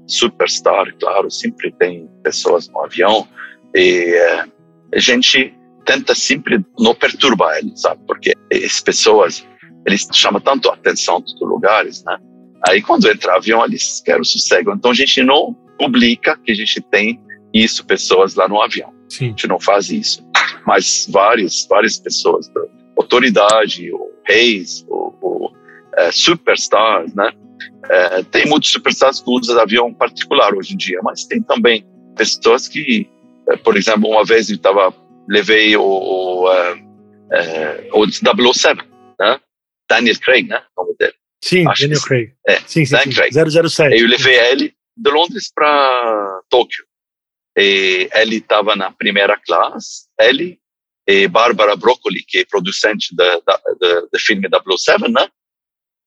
superstars, 0.07 0.95
claro, 1.01 1.31
sempre 1.31 1.73
tem 1.73 2.09
pessoas 2.23 2.69
no 2.69 2.85
avião 2.85 3.29
e 3.75 4.15
uh, 4.15 4.53
a 4.95 4.99
gente 4.99 5.55
tenta 5.85 6.15
sempre 6.15 6.65
não 6.79 6.95
perturbar 6.95 7.59
eles, 7.59 7.81
sabe? 7.81 8.01
Porque 8.07 8.35
as 8.53 8.81
pessoas, 8.81 9.47
eles 9.87 10.07
chamam 10.13 10.41
tanto 10.41 10.69
a 10.71 10.75
atenção 10.75 11.21
dos 11.21 11.39
lugares, 11.41 12.05
né? 12.05 12.19
Aí 12.67 12.83
quando 12.83 13.09
entra 13.09 13.37
avião, 13.37 13.65
eles 13.65 14.03
querem 14.05 14.21
o 14.21 14.25
sossego. 14.25 14.73
Então 14.73 14.91
a 14.91 14.95
gente 14.95 15.23
não 15.23 15.55
publica 15.79 16.37
que 16.45 16.53
a 16.53 16.55
gente 16.55 16.81
tem 16.81 17.21
isso, 17.55 17.87
pessoas 17.87 18.35
lá 18.35 18.49
no 18.49 18.61
avião. 18.61 18.93
Sim. 19.09 19.27
A 19.27 19.29
gente 19.29 19.47
não 19.47 19.61
faz 19.61 19.91
isso. 19.91 20.27
Mas 20.67 21.09
várias, 21.11 21.67
várias 21.69 21.99
pessoas, 21.99 22.51
autoridade, 22.99 23.91
o 23.93 24.11
reis, 24.27 24.85
o, 24.89 25.15
o 25.23 25.53
é, 25.97 26.13
superstars, 26.13 27.15
né? 27.15 27.33
É, 27.91 28.23
tem 28.25 28.47
muitos 28.47 28.71
superstars 28.71 29.21
que 29.21 29.31
usam 29.31 29.59
avião 29.61 29.93
particular 29.93 30.55
hoje 30.55 30.75
em 30.75 30.77
dia, 30.77 31.01
mas 31.03 31.25
tem 31.25 31.43
também 31.43 31.87
pessoas 32.17 32.69
que, 32.69 33.09
é, 33.49 33.57
por 33.57 33.77
exemplo, 33.77 34.09
uma 34.09 34.25
vez 34.25 34.51
eu 34.51 34.57
estava 34.57 34.93
levei 35.29 35.77
o, 35.77 35.83
o, 35.83 36.53
é, 36.53 36.85
é 37.33 37.91
o 37.93 38.07
007, 38.07 38.83
né? 39.21 39.41
Daniel 39.89 40.19
Craig, 40.21 40.49
né? 40.49 40.63
O 40.77 40.83
nome 40.83 40.97
dele. 40.99 41.15
Sim, 41.43 41.69
Acho 41.69 41.83
Daniel 41.83 42.03
Craig. 42.03 42.33
É, 42.47 42.57
sim, 42.67 42.85
sim, 42.85 42.93
Daniel 42.93 43.13
sim. 43.13 43.31
Craig. 43.33 43.69
007. 43.69 44.01
Eu 44.01 44.09
levei 44.09 44.39
ele 44.51 44.75
de 44.97 45.11
Londres 45.11 45.53
para 45.55 46.41
Tóquio. 46.49 46.85
E 47.57 48.09
ele 48.15 48.37
estava 48.37 48.77
na 48.77 48.91
primeira 48.91 49.37
classe, 49.37 50.07
ele 50.21 50.59
e 51.09 51.27
Bárbara 51.27 51.75
Broccoli, 51.75 52.23
que 52.23 52.41
é 52.41 52.45
producente 52.45 53.17
do 53.17 54.21
filme 54.21 54.47
007, 54.79 55.11
né? 55.11 55.27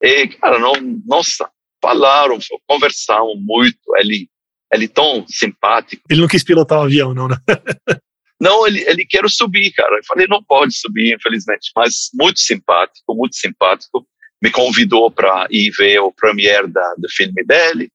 E, 0.01 0.27
cara, 0.29 0.57
não, 0.57 0.73
nossa, 1.05 1.49
falaram, 1.81 2.37
conversaram 2.67 3.35
muito. 3.35 3.79
Ele, 3.97 4.27
ele 4.73 4.87
tão 4.87 5.25
simpático. 5.27 6.01
Ele 6.09 6.21
não 6.21 6.27
quis 6.27 6.43
pilotar 6.43 6.79
o 6.79 6.81
um 6.81 6.85
avião, 6.85 7.13
não, 7.13 7.27
né? 7.27 7.37
não, 8.41 8.65
ele, 8.65 8.81
ele 8.87 9.05
quer 9.05 9.27
subir, 9.29 9.71
cara. 9.71 9.97
Eu 9.97 10.05
falei, 10.05 10.27
não 10.27 10.43
pode 10.43 10.75
subir, 10.75 11.13
infelizmente. 11.13 11.71
Mas 11.75 12.09
muito 12.13 12.39
simpático, 12.39 13.15
muito 13.15 13.35
simpático. 13.35 14.07
Me 14.41 14.49
convidou 14.49 15.11
para 15.11 15.47
ir 15.51 15.71
ver 15.71 15.99
o 15.99 16.11
premiere 16.11 16.67
da, 16.67 16.95
do 16.97 17.07
filme 17.09 17.43
dele. 17.43 17.89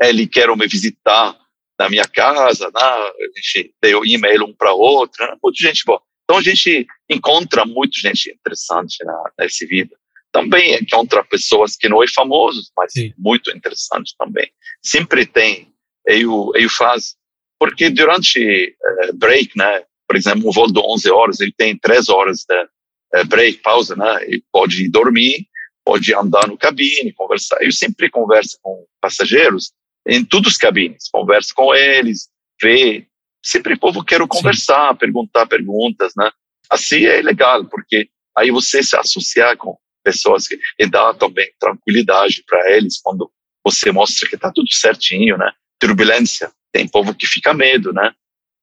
Ele 0.00 0.28
quer 0.28 0.48
me 0.56 0.66
visitar 0.68 1.36
na 1.78 1.88
minha 1.88 2.04
casa, 2.04 2.66
né? 2.66 2.80
a 2.80 3.12
gente 3.36 3.72
deu 3.82 4.04
e-mail 4.04 4.44
um 4.44 4.54
para 4.54 4.72
outro, 4.72 5.24
né? 5.24 5.36
muita 5.42 5.60
gente 5.60 5.84
boa. 5.84 6.00
Então 6.24 6.38
a 6.38 6.42
gente 6.42 6.86
encontra 7.08 7.64
muita 7.64 7.98
gente 8.00 8.30
interessante 8.30 9.04
na, 9.04 9.30
nessa 9.38 9.66
vida 9.66 9.96
também 10.32 10.74
encontra 10.74 11.24
pessoas 11.24 11.76
que 11.76 11.88
não 11.88 12.02
é 12.02 12.06
famoso, 12.08 12.70
mas 12.76 12.92
Sim. 12.92 13.12
muito 13.16 13.50
interessante 13.50 14.14
também. 14.18 14.50
Sempre 14.82 15.26
tem, 15.26 15.72
eu, 16.06 16.52
eu 16.54 16.68
faço, 16.70 17.16
porque 17.58 17.90
durante 17.90 18.74
uh, 19.08 19.16
break, 19.16 19.56
né, 19.56 19.84
por 20.06 20.16
exemplo, 20.16 20.48
um 20.48 20.52
voo 20.52 20.70
de 20.70 20.78
11 20.78 21.10
horas, 21.10 21.40
ele 21.40 21.52
tem 21.56 21.76
3 21.76 22.08
horas 22.08 22.44
de 22.48 23.20
uh, 23.20 23.26
break, 23.26 23.58
pausa, 23.58 23.96
né, 23.96 24.24
ele 24.24 24.42
pode 24.52 24.88
dormir, 24.90 25.46
pode 25.84 26.14
andar 26.14 26.46
no 26.46 26.58
cabine, 26.58 27.12
conversar. 27.14 27.58
Eu 27.62 27.72
sempre 27.72 28.10
converso 28.10 28.58
com 28.62 28.86
passageiros 29.00 29.72
em 30.06 30.24
todos 30.24 30.52
os 30.52 30.58
cabines, 30.58 31.08
converso 31.10 31.54
com 31.54 31.74
eles, 31.74 32.28
vê. 32.60 33.06
Sempre 33.44 33.74
o 33.74 33.78
povo 33.78 34.04
quer 34.04 34.26
conversar, 34.26 34.92
Sim. 34.92 34.98
perguntar 34.98 35.46
perguntas, 35.46 36.12
né? 36.16 36.30
Assim 36.68 37.04
é 37.04 37.22
legal, 37.22 37.64
porque 37.64 38.08
aí 38.36 38.50
você 38.50 38.82
se 38.82 38.96
associar 38.96 39.56
com 39.56 39.78
pessoas 40.08 40.48
que, 40.48 40.58
e 40.78 40.88
dá 40.88 41.12
também 41.12 41.50
tranquilidade 41.60 42.42
para 42.46 42.72
eles 42.72 42.98
quando 43.02 43.30
você 43.62 43.92
mostra 43.92 44.26
que 44.26 44.36
está 44.36 44.50
tudo 44.50 44.72
certinho, 44.72 45.36
né? 45.36 45.52
Turbulência, 45.78 46.50
tem 46.72 46.88
povo 46.88 47.14
que 47.14 47.26
fica 47.26 47.52
medo, 47.52 47.92
né? 47.92 48.14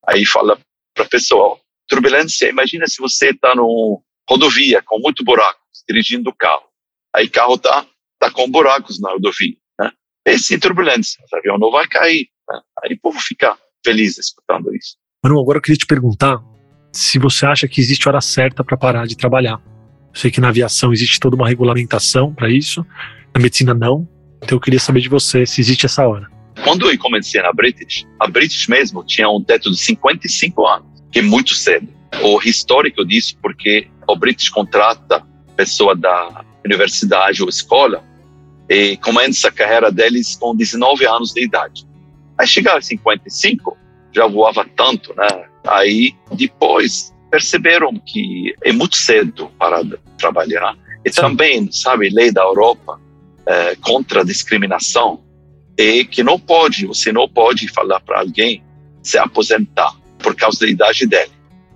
Aí 0.08 0.26
fala 0.26 0.58
para 0.92 1.04
a 1.04 1.08
pessoa, 1.08 1.60
turbulência, 1.88 2.48
imagina 2.48 2.86
se 2.88 2.98
você 2.98 3.30
está 3.30 3.54
no 3.54 4.02
rodovia 4.28 4.82
com 4.82 4.98
muito 4.98 5.22
buracos, 5.24 5.84
dirigindo 5.88 6.30
o 6.30 6.34
carro. 6.34 6.66
Aí 7.14 7.28
carro 7.28 7.56
tá 7.56 7.86
tá 8.18 8.30
com 8.30 8.50
buracos 8.50 9.00
na 9.00 9.10
rodovia, 9.10 9.56
né? 9.78 9.92
Esse 10.26 10.58
turbulência, 10.58 11.22
o 11.32 11.36
avião 11.36 11.58
não 11.58 11.70
vai 11.70 11.86
cair, 11.86 12.28
né? 12.50 12.60
Aí 12.82 12.94
o 12.94 13.00
povo 13.00 13.20
fica 13.20 13.56
feliz 13.84 14.18
escutando 14.18 14.74
isso. 14.74 14.96
Manu, 15.22 15.40
agora 15.40 15.58
eu 15.58 15.62
queria 15.62 15.78
te 15.78 15.86
perguntar 15.86 16.42
se 16.92 17.20
você 17.20 17.46
acha 17.46 17.68
que 17.68 17.80
existe 17.80 18.08
hora 18.08 18.20
certa 18.20 18.64
para 18.64 18.76
parar 18.76 19.06
de 19.06 19.16
trabalhar. 19.16 19.62
Sei 20.16 20.30
que 20.30 20.40
na 20.40 20.48
aviação 20.48 20.94
existe 20.94 21.20
toda 21.20 21.36
uma 21.36 21.46
regulamentação 21.46 22.32
para 22.32 22.48
isso, 22.48 22.86
na 23.34 23.40
medicina 23.42 23.74
não. 23.74 24.08
Então 24.42 24.56
eu 24.56 24.60
queria 24.60 24.80
saber 24.80 25.00
de 25.00 25.10
você 25.10 25.44
se 25.44 25.60
existe 25.60 25.84
essa 25.84 26.08
hora. 26.08 26.26
Quando 26.64 26.90
eu 26.90 26.98
comecei 26.98 27.42
na 27.42 27.52
British, 27.52 28.06
a 28.18 28.26
British 28.26 28.66
mesmo 28.66 29.04
tinha 29.04 29.28
um 29.28 29.44
teto 29.44 29.70
de 29.70 29.76
55 29.76 30.66
anos, 30.66 30.88
que 31.12 31.18
é 31.18 31.22
muito 31.22 31.52
cedo. 31.52 31.86
O 32.22 32.40
histórico 32.42 33.04
disso, 33.04 33.36
porque 33.42 33.88
o 34.08 34.16
British 34.16 34.48
contrata 34.48 35.22
pessoa 35.54 35.94
da 35.94 36.42
universidade 36.64 37.42
ou 37.42 37.50
escola 37.50 38.02
e 38.70 38.96
começa 38.96 39.48
a 39.48 39.52
carreira 39.52 39.92
deles 39.92 40.34
com 40.34 40.56
19 40.56 41.06
anos 41.06 41.32
de 41.32 41.44
idade. 41.44 41.84
Aí 42.38 42.46
chegar 42.46 42.78
a 42.78 42.80
55, 42.80 43.76
já 44.14 44.26
voava 44.26 44.64
tanto, 44.74 45.14
né? 45.14 45.28
Aí 45.66 46.14
depois 46.32 47.14
perceberam 47.30 47.92
que 48.06 48.54
é 48.64 48.72
muito 48.72 48.96
cedo 48.96 49.50
para 49.58 49.82
trabalhar. 50.16 50.76
E 51.04 51.10
também, 51.10 51.70
sabe, 51.70 52.08
lei 52.10 52.32
da 52.32 52.42
Europa 52.42 53.00
é, 53.46 53.76
contra 53.76 54.22
a 54.22 54.24
discriminação 54.24 55.22
é 55.78 56.04
que 56.04 56.22
não 56.22 56.38
pode, 56.38 56.86
você 56.86 57.12
não 57.12 57.28
pode 57.28 57.68
falar 57.68 58.00
para 58.00 58.20
alguém 58.20 58.62
se 59.02 59.18
aposentar 59.18 59.94
por 60.18 60.34
causa 60.34 60.60
da 60.60 60.68
idade 60.68 61.06
dele. 61.06 61.30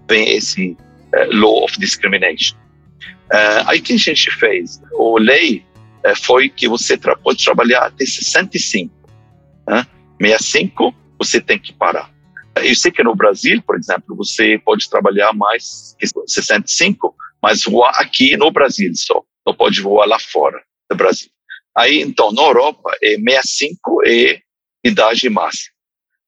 Vem 0.08 0.36
esse 0.36 0.76
é, 1.14 1.26
law 1.26 1.64
of 1.64 1.78
discrimination. 1.78 2.56
É, 3.32 3.62
aí 3.66 3.80
que 3.80 3.92
a 3.92 3.98
gente 3.98 4.30
fez? 4.32 4.80
A 4.92 5.20
lei 5.20 5.64
foi 6.22 6.48
que 6.48 6.66
você 6.66 6.96
tra 6.96 7.14
pode 7.14 7.44
trabalhar 7.44 7.84
até 7.86 8.04
65. 8.04 8.92
Né? 9.68 9.86
65 10.20 10.94
você 11.18 11.40
tem 11.40 11.58
que 11.58 11.72
parar. 11.72 12.10
Eu 12.56 12.74
sei 12.74 12.90
que 12.90 13.02
no 13.02 13.14
Brasil, 13.14 13.62
por 13.62 13.76
exemplo, 13.76 14.16
você 14.16 14.58
pode 14.64 14.88
trabalhar 14.88 15.32
mais 15.32 15.94
que 15.98 16.06
65, 16.26 17.14
mas 17.42 17.62
voar 17.62 17.92
aqui 18.00 18.36
no 18.36 18.50
Brasil 18.50 18.92
só. 18.94 19.22
Não 19.46 19.54
pode 19.54 19.80
voar 19.80 20.06
lá 20.06 20.18
fora 20.18 20.62
do 20.90 20.96
Brasil. 20.96 21.30
Aí, 21.76 22.00
então, 22.00 22.32
na 22.32 22.42
Europa, 22.42 22.90
é 23.02 23.16
65 23.16 24.02
é 24.06 24.42
idade 24.84 25.28
máxima. 25.30 25.74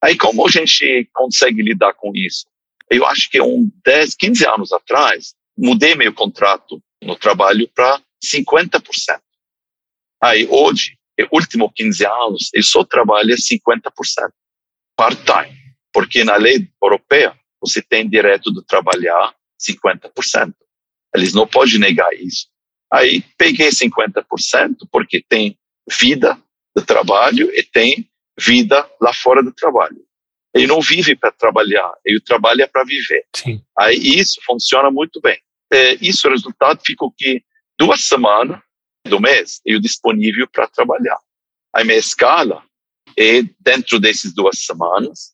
Aí, 0.03 0.17
como 0.17 0.47
a 0.47 0.51
gente 0.51 1.09
consegue 1.13 1.63
lidar 1.63 1.95
com 1.95 2.13
isso? 2.15 2.47
Eu 2.91 3.07
acho 3.07 3.31
que 3.31 3.41
um 3.41 3.71
10, 3.85 4.15
15 4.15 4.47
anos 4.47 4.73
atrás, 4.73 5.35
mudei 5.57 5.95
meu 5.95 6.13
contrato 6.13 6.83
no 7.03 7.17
trabalho 7.17 7.69
para 7.75 8.01
50%. 8.25 8.83
Aí, 10.23 10.47
hoje, 10.49 10.97
últimos 11.31 11.71
15 11.75 12.07
anos, 12.07 12.51
eu 12.55 12.63
só 12.63 12.85
trabalho 12.85 13.35
50% 13.35 13.91
part-time 14.97 15.63
porque 15.93 16.25
na 16.25 16.37
lei 16.37 16.69
europeia 16.83 17.39
você 17.61 17.83
tem 17.83 18.09
direito 18.09 18.53
de 18.53 18.65
trabalhar 18.65 19.35
50%. 19.61 20.55
Eles 21.15 21.33
não 21.33 21.47
podem 21.47 21.79
negar 21.79 22.13
isso. 22.15 22.47
Aí 22.93 23.23
peguei 23.37 23.69
50% 23.69 24.25
porque 24.91 25.25
tem 25.29 25.59
vida 25.99 26.39
de 26.77 26.85
trabalho 26.85 27.51
e 27.55 27.63
tem 27.63 28.09
vida 28.39 28.89
lá 29.01 29.13
fora 29.13 29.43
do 29.43 29.53
trabalho. 29.53 30.03
Ele 30.55 30.67
não 30.67 30.81
vive 30.81 31.17
para 31.17 31.33
trabalhar, 31.33 31.93
ele 32.05 32.21
trabalha 32.21 32.69
para 32.69 32.85
viver. 32.85 33.25
Sim. 33.35 33.63
Aí 33.79 33.97
isso 33.97 34.41
funciona 34.45 34.91
muito 34.91 35.21
bem. 35.21 35.39
É, 35.73 35.95
isso, 36.03 36.29
o 36.29 36.31
resultado 36.31 36.83
fica 36.85 37.07
que 37.17 37.43
duas 37.79 38.05
semanas 38.05 38.61
do 39.07 39.19
mês 39.19 39.61
eu 39.65 39.81
disponível 39.81 40.47
para 40.47 40.69
trabalhar. 40.69 41.19
A 41.75 41.83
minha 41.83 41.97
escala 41.97 42.63
é 43.19 43.43
dentro 43.59 43.99
dessas 43.99 44.35
duas 44.35 44.59
semanas 44.61 45.33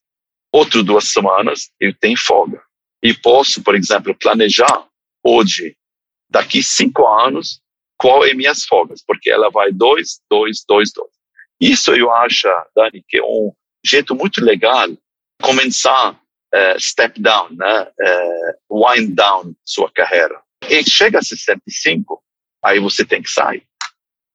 outras 0.53 0.85
duas 0.85 1.05
semanas 1.05 1.71
eu 1.81 1.95
tenho 1.95 2.19
folga. 2.19 2.61
E 3.03 3.15
posso, 3.15 3.63
por 3.63 3.75
exemplo, 3.75 4.15
planejar 4.15 4.87
hoje, 5.29 5.77
daqui 6.31 6.63
cinco 6.63 7.07
anos, 7.07 7.61
qual 7.99 8.25
é 8.25 8.33
minhas 8.33 8.65
folgas, 8.65 9.03
porque 9.05 9.31
ela 9.31 9.51
vai 9.51 9.73
dois, 9.73 10.21
dois, 10.31 10.65
dois, 10.67 10.93
dois. 10.93 11.11
Isso 11.61 11.93
eu 11.93 12.13
acho, 12.13 12.49
Dani, 12.75 13.05
que 13.09 13.19
é 13.19 13.23
um 13.23 13.53
jeito 13.85 14.15
muito 14.15 14.43
legal 14.43 14.89
começar 15.43 16.13
uh, 16.13 16.81
step 16.81 17.21
down, 17.21 17.51
né? 17.51 17.89
Uh, 18.01 18.85
wind 18.85 19.15
down 19.15 19.55
sua 19.65 19.91
carreira. 19.91 20.41
E 20.69 20.89
chega 20.89 21.19
a 21.19 21.23
65, 21.23 22.23
aí 22.65 22.79
você 22.79 23.05
tem 23.05 23.23
que 23.23 23.31
sair, 23.31 23.65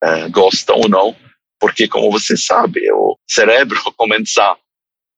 uh, 0.02 0.30
gosta 0.30 0.72
ou 0.74 0.88
não, 0.88 1.16
porque 1.58 1.88
como 1.88 2.10
você 2.10 2.36
sabe, 2.36 2.90
o 2.92 3.16
cérebro 3.28 3.80
começar 3.96 4.52
a 4.52 4.58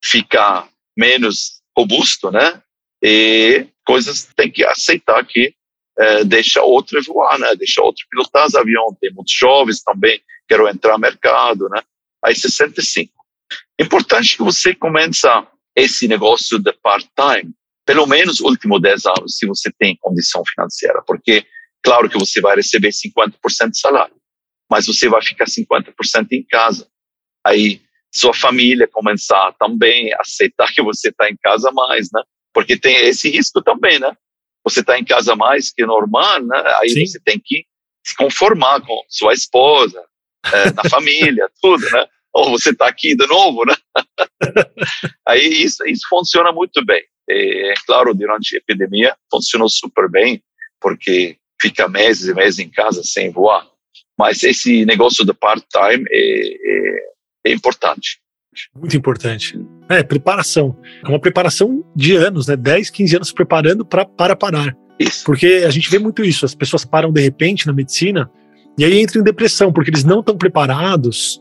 ficar 0.05 0.69
menos 0.97 1.61
robusto, 1.77 2.31
né? 2.31 2.63
E 3.03 3.67
coisas 3.85 4.25
tem 4.37 4.51
que 4.51 4.65
aceitar 4.65 5.25
que 5.27 5.55
é, 5.99 6.25
deixa 6.25 6.63
outro 6.63 7.03
voar, 7.05 7.39
né? 7.39 7.55
Deixa 7.57 7.83
outro 7.83 8.05
pilotar 8.11 8.47
os 8.47 8.55
aviões. 8.55 8.97
Tem 9.01 9.13
muitos 9.13 9.35
jovens 9.35 9.83
também 9.83 10.21
quero 10.49 10.69
entrar 10.69 10.93
no 10.93 10.99
mercado, 10.99 11.69
né? 11.69 11.83
Aí 12.25 12.35
65. 12.35 13.13
Importante 13.79 14.37
que 14.37 14.43
você 14.43 14.75
começa 14.75 15.47
esse 15.75 16.09
negócio 16.09 16.59
de 16.59 16.73
part-time, 16.73 17.53
pelo 17.85 18.07
menos 18.07 18.41
últimos 18.41 18.81
10 18.81 19.07
anos, 19.07 19.37
se 19.37 19.47
você 19.47 19.71
tem 19.79 19.97
condição 20.01 20.43
financeira, 20.45 21.03
porque 21.07 21.45
claro 21.83 22.09
que 22.09 22.19
você 22.19 22.41
vai 22.41 22.57
receber 22.57 22.91
50% 22.91 23.71
de 23.71 23.79
salário, 23.79 24.15
mas 24.71 24.87
você 24.87 25.09
vai 25.09 25.23
ficar 25.23 25.45
50% 25.45 26.27
em 26.33 26.45
casa. 26.45 26.89
Aí 27.45 27.83
sua 28.13 28.33
família 28.33 28.89
começar 28.89 29.53
também 29.59 30.13
a 30.15 30.21
aceitar 30.21 30.73
que 30.73 30.83
você 30.83 31.11
está 31.11 31.29
em 31.29 31.37
casa 31.37 31.71
mais, 31.71 32.09
né? 32.13 32.23
Porque 32.53 32.79
tem 32.79 32.97
esse 33.07 33.29
risco 33.29 33.63
também, 33.63 33.99
né? 33.99 34.17
Você 34.67 34.81
está 34.81 34.99
em 34.99 35.05
casa 35.05 35.37
mais 35.37 35.71
que 35.73 35.87
normal, 35.87 36.43
né? 36.43 36.63
Aí 36.81 36.91
Sim. 36.91 37.07
você 37.07 37.21
tem 37.21 37.41
que 37.43 37.65
se 38.05 38.17
conformar 38.17 38.81
com 38.81 39.01
sua 39.09 39.33
esposa, 39.33 40.03
é, 40.53 40.73
na 40.73 40.83
família, 40.91 41.49
tudo, 41.63 41.89
né? 41.91 42.07
Ou 42.35 42.51
você 42.51 42.71
está 42.71 42.89
aqui 42.89 43.15
de 43.15 43.27
novo, 43.27 43.65
né? 43.65 43.75
Aí 45.27 45.63
isso, 45.63 45.87
isso 45.87 46.07
funciona 46.09 46.53
muito 46.53 46.85
bem. 46.85 47.03
É, 47.29 47.75
claro, 47.87 48.15
durante 48.15 48.55
a 48.55 48.59
epidemia 48.59 49.17
funcionou 49.31 49.69
super 49.69 50.09
bem, 50.09 50.43
porque 50.81 51.37
fica 51.61 51.89
meses 51.89 52.29
e 52.29 52.35
meses 52.35 52.59
em 52.59 52.71
casa 52.71 53.03
sem 53.03 53.31
voar. 53.31 53.67
Mas 54.19 54.43
esse 54.43 54.85
negócio 54.85 55.25
do 55.25 55.35
part-time 55.35 56.05
é, 56.11 56.19
é, 56.19 56.99
é, 57.47 57.53
importante. 57.53 58.19
Muito 58.75 58.97
importante. 58.97 59.55
É, 59.89 60.03
preparação. 60.03 60.77
É 61.05 61.09
uma 61.09 61.21
preparação 61.21 61.85
de 61.95 62.17
anos, 62.17 62.47
né? 62.47 62.57
10, 62.57 62.91
15 62.91 63.17
anos 63.17 63.33
preparando 63.33 63.85
pra, 63.85 64.05
para 64.05 64.35
parar. 64.35 64.77
Isso. 64.99 65.25
Porque 65.25 65.65
a 65.67 65.71
gente 65.71 65.91
vê 65.91 65.99
muito 65.99 66.25
isso. 66.25 66.45
As 66.45 66.55
pessoas 66.55 66.85
param 66.85 67.13
de 67.13 67.21
repente 67.21 67.67
na 67.67 67.73
medicina 67.73 68.31
e 68.79 68.85
aí 68.85 69.01
entram 69.01 69.21
em 69.21 69.25
depressão, 69.25 69.73
porque 69.73 69.91
eles 69.91 70.05
não 70.05 70.21
estão 70.21 70.37
preparados 70.37 71.41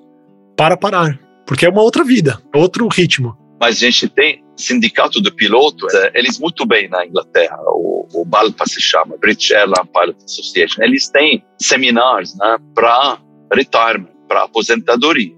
para 0.56 0.78
parar. 0.78 1.20
Porque 1.46 1.66
é 1.66 1.70
uma 1.70 1.82
outra 1.82 2.04
vida, 2.04 2.41
outro 2.54 2.88
ritmo. 2.88 3.38
Mas 3.60 3.78
a 3.78 3.86
gente 3.86 4.10
tem 4.10 4.43
sindicato 4.58 5.22
de 5.22 5.32
pilotos, 5.32 5.93
é, 5.93 6.12
eles 6.16 6.39
muito 6.39 6.66
bem 6.66 6.89
na 6.89 7.06
Inglaterra, 7.06 7.58
o, 7.68 8.08
o 8.14 8.26
BALPA 8.26 8.66
se 8.66 8.82
chama, 8.82 9.18
British 9.18 9.52
Airline 9.52 9.89
Pilot 9.93 10.24
Association, 10.24 10.82
eles 10.82 11.10
têm 11.10 11.43
seminários 11.60 12.36
né, 12.38 12.58
para 12.74 13.20
retirement, 13.54 14.10
para 14.28 14.43
aposentadoria. 14.43 15.36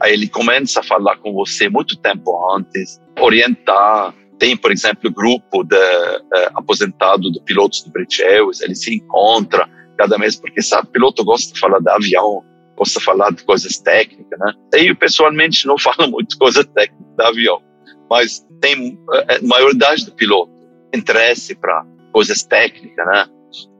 Aí 0.00 0.14
ele 0.14 0.28
começa 0.28 0.80
a 0.80 0.82
falar 0.82 1.16
com 1.18 1.32
você 1.32 1.68
muito 1.68 1.96
tempo 1.96 2.54
antes, 2.54 3.00
orientar. 3.20 4.14
Tem, 4.38 4.56
por 4.56 4.72
exemplo, 4.72 5.12
grupo 5.12 5.62
de 5.64 5.76
uh, 5.76 6.50
aposentado 6.54 7.30
de 7.30 7.40
pilotos 7.42 7.82
do 7.82 7.90
British 7.90 8.20
Airways, 8.20 8.60
ele 8.62 8.74
se 8.74 8.94
encontra 8.94 9.68
cada 9.98 10.16
mês, 10.16 10.36
porque 10.36 10.62
sabe, 10.62 10.88
piloto 10.88 11.22
gosta 11.22 11.52
de 11.52 11.60
falar 11.60 11.80
de 11.80 11.90
avião, 11.90 12.42
gosta 12.76 12.98
de 12.98 13.04
falar 13.04 13.30
de 13.32 13.44
coisas 13.44 13.78
técnicas, 13.78 14.38
né? 14.38 14.54
Eu 14.72 14.96
pessoalmente 14.96 15.66
não 15.66 15.76
falo 15.78 16.10
muito 16.10 16.38
coisa 16.38 16.64
técnica 16.64 17.04
de 17.18 17.24
avião, 17.24 17.62
mas 18.08 18.46
tem 18.62 18.98
a 19.12 19.34
eh, 19.34 19.40
maioridade 19.42 20.06
do 20.06 20.12
piloto 20.12 20.50
interesse 20.94 21.54
para 21.54 21.84
coisas 22.12 22.42
técnicas, 22.42 23.06
né? 23.06 23.26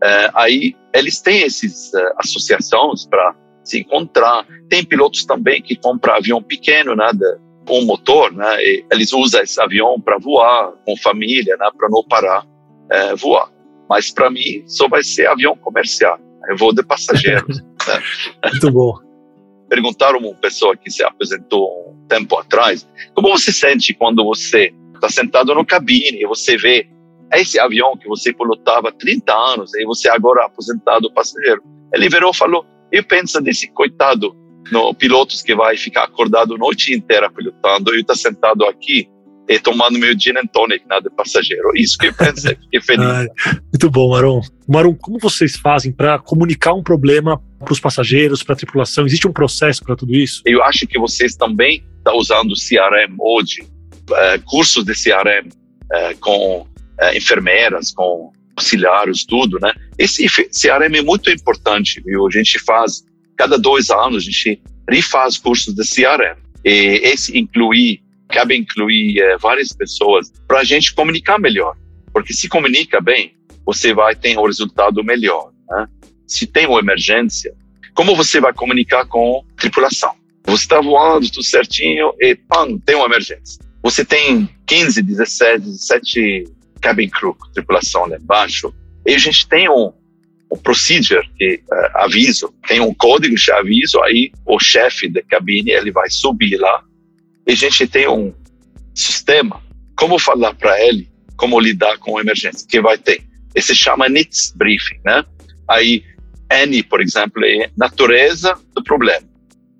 É, 0.02 0.30
aí 0.34 0.74
eles 0.92 1.20
têm 1.20 1.44
essas 1.44 1.92
associações 2.18 3.06
para 3.06 3.34
se 3.70 3.80
encontrar. 3.80 4.46
Tem 4.68 4.84
pilotos 4.84 5.24
também 5.24 5.62
que 5.62 5.76
compram 5.76 6.14
avião 6.14 6.42
pequeno, 6.42 6.94
né? 6.94 7.10
Um 7.68 7.84
motor, 7.84 8.32
né? 8.32 8.56
Eles 8.90 9.12
usam 9.12 9.42
esse 9.42 9.60
avião 9.60 10.00
para 10.00 10.18
voar 10.18 10.72
com 10.84 10.96
família, 10.96 11.56
né? 11.56 11.70
Para 11.76 11.88
não 11.88 12.02
parar 12.04 12.46
é, 12.90 13.14
voar. 13.14 13.50
Mas 13.88 14.10
para 14.10 14.30
mim 14.30 14.62
só 14.66 14.88
vai 14.88 15.02
ser 15.02 15.26
avião 15.26 15.56
comercial. 15.56 16.18
Eu 16.48 16.56
vou 16.56 16.74
de 16.74 16.82
passageiros. 16.82 17.60
né? 17.86 18.02
Muito 18.50 18.70
bom. 18.72 18.94
Perguntaram 19.68 20.18
uma 20.18 20.34
pessoa 20.34 20.76
que 20.76 20.90
se 20.90 21.02
apresentou 21.04 21.90
um 21.90 22.06
tempo 22.08 22.36
atrás, 22.36 22.88
como 23.14 23.28
você 23.28 23.52
sente 23.52 23.94
quando 23.94 24.24
você 24.24 24.74
está 24.94 25.08
sentado 25.08 25.54
no 25.54 25.64
cabine 25.64 26.20
e 26.20 26.26
você 26.26 26.56
vê 26.56 26.88
esse 27.32 27.58
avião 27.60 27.96
que 27.96 28.08
você 28.08 28.32
pilotava 28.32 28.88
há 28.88 28.92
30 28.92 29.32
anos 29.32 29.74
e 29.74 29.84
você 29.84 30.08
agora 30.08 30.42
é 30.42 30.46
aposentado 30.46 31.12
passageiro. 31.12 31.62
Ele 31.92 32.08
virou 32.08 32.32
e 32.32 32.36
falou, 32.36 32.66
eu 32.92 33.04
penso 33.04 33.40
desse 33.40 33.70
coitado 33.72 34.36
no 34.70 34.94
pilotos 34.94 35.42
que 35.42 35.54
vai 35.54 35.76
ficar 35.76 36.04
acordado 36.04 36.54
a 36.54 36.58
noite 36.58 36.94
inteira 36.94 37.30
pilotando 37.30 37.94
e 37.94 38.00
está 38.00 38.14
sentado 38.14 38.64
aqui 38.64 39.08
e 39.48 39.58
tomando 39.58 39.98
meu 39.98 40.16
gin 40.16 40.36
and 40.36 40.46
tonic 40.52 40.86
nada 40.86 41.10
de 41.10 41.16
passageiro. 41.16 41.72
Isso 41.74 41.98
que 41.98 42.06
eu 42.06 42.14
pensei, 42.14 42.54
fiquei 42.54 42.80
feliz. 42.82 43.04
Ai, 43.04 43.26
muito 43.72 43.90
bom, 43.90 44.10
Maron. 44.10 44.40
Maron, 44.68 44.94
como 44.94 45.18
vocês 45.18 45.56
fazem 45.56 45.90
para 45.90 46.20
comunicar 46.20 46.72
um 46.72 46.82
problema 46.82 47.42
para 47.58 47.72
os 47.72 47.80
passageiros, 47.80 48.44
para 48.44 48.54
a 48.54 48.58
tripulação? 48.58 49.04
Existe 49.04 49.26
um 49.26 49.32
processo 49.32 49.82
para 49.82 49.96
tudo 49.96 50.14
isso? 50.14 50.42
Eu 50.46 50.62
acho 50.62 50.86
que 50.86 50.98
vocês 51.00 51.34
também 51.34 51.84
estão 51.98 52.16
usando 52.16 52.54
CRM 52.54 53.16
hoje, 53.18 53.62
uh, 53.62 54.40
cursos 54.44 54.84
de 54.84 54.92
CRM 54.92 55.48
uh, 55.48 55.94
eh, 55.94 56.14
com 56.20 56.60
uh, 56.60 57.16
enfermeiras, 57.16 57.92
com 57.92 58.30
auxiliares, 58.60 59.24
tudo, 59.24 59.58
né? 59.60 59.72
Esse 59.98 60.26
CRM 60.28 60.94
é 60.96 61.02
muito 61.02 61.30
importante, 61.30 62.00
viu? 62.04 62.26
A 62.26 62.30
gente 62.30 62.58
faz, 62.58 63.02
cada 63.36 63.58
dois 63.58 63.90
anos, 63.90 64.22
a 64.22 64.26
gente 64.26 64.62
refaz 64.88 65.38
cursos 65.38 65.74
de 65.74 65.82
CRM. 65.82 66.38
E 66.64 67.00
esse 67.02 67.36
inclui 67.36 68.00
cabe 68.28 68.56
incluir 68.56 69.20
é, 69.20 69.36
várias 69.38 69.72
pessoas 69.72 70.30
para 70.46 70.60
a 70.60 70.64
gente 70.64 70.94
comunicar 70.94 71.38
melhor. 71.38 71.76
Porque 72.12 72.32
se 72.32 72.48
comunica 72.48 73.00
bem, 73.00 73.34
você 73.66 73.92
vai 73.92 74.14
ter 74.14 74.38
um 74.38 74.46
resultado 74.46 75.02
melhor. 75.02 75.50
Né? 75.68 75.86
Se 76.26 76.46
tem 76.46 76.66
uma 76.66 76.78
emergência, 76.78 77.52
como 77.94 78.14
você 78.14 78.40
vai 78.40 78.52
comunicar 78.52 79.04
com 79.06 79.44
tripulação? 79.56 80.14
Você 80.46 80.64
está 80.64 80.80
voando 80.80 81.28
tudo 81.30 81.44
certinho 81.44 82.12
e, 82.20 82.34
pam, 82.34 82.78
tem 82.78 82.96
uma 82.96 83.06
emergência. 83.06 83.60
Você 83.82 84.04
tem 84.04 84.48
15, 84.66 85.02
17, 85.02 85.64
17 85.64 86.44
cabin 86.80 87.08
crew, 87.08 87.36
tripulação 87.54 88.06
lá 88.06 88.16
embaixo, 88.16 88.72
e 89.06 89.14
a 89.14 89.18
gente 89.18 89.48
tem 89.48 89.68
um, 89.68 89.92
um 90.52 90.56
procedure 90.56 91.28
que 91.36 91.62
uh, 91.70 91.98
aviso, 91.98 92.54
tem 92.66 92.80
um 92.80 92.94
código 92.94 93.34
de 93.34 93.52
aviso, 93.52 94.00
aí 94.02 94.32
o 94.46 94.58
chefe 94.58 95.08
da 95.08 95.22
cabine 95.22 95.70
ele 95.70 95.90
vai 95.90 96.10
subir 96.10 96.56
lá 96.56 96.84
e 97.46 97.52
a 97.52 97.56
gente 97.56 97.86
tem 97.86 98.08
um 98.08 98.34
sistema, 98.94 99.62
como 99.96 100.18
falar 100.18 100.54
para 100.54 100.80
ele 100.84 101.10
como 101.40 101.58
lidar 101.58 101.96
com 101.96 102.20
emergência, 102.20 102.68
que 102.68 102.82
vai 102.82 102.98
ter. 102.98 103.24
Esse 103.54 103.74
chama 103.74 104.10
NITS 104.10 104.52
Briefing, 104.54 105.00
né? 105.02 105.24
Aí, 105.66 106.04
N, 106.52 106.82
por 106.82 107.00
exemplo, 107.00 107.42
é 107.46 107.70
natureza 107.78 108.54
do 108.74 108.84
problema. 108.84 109.26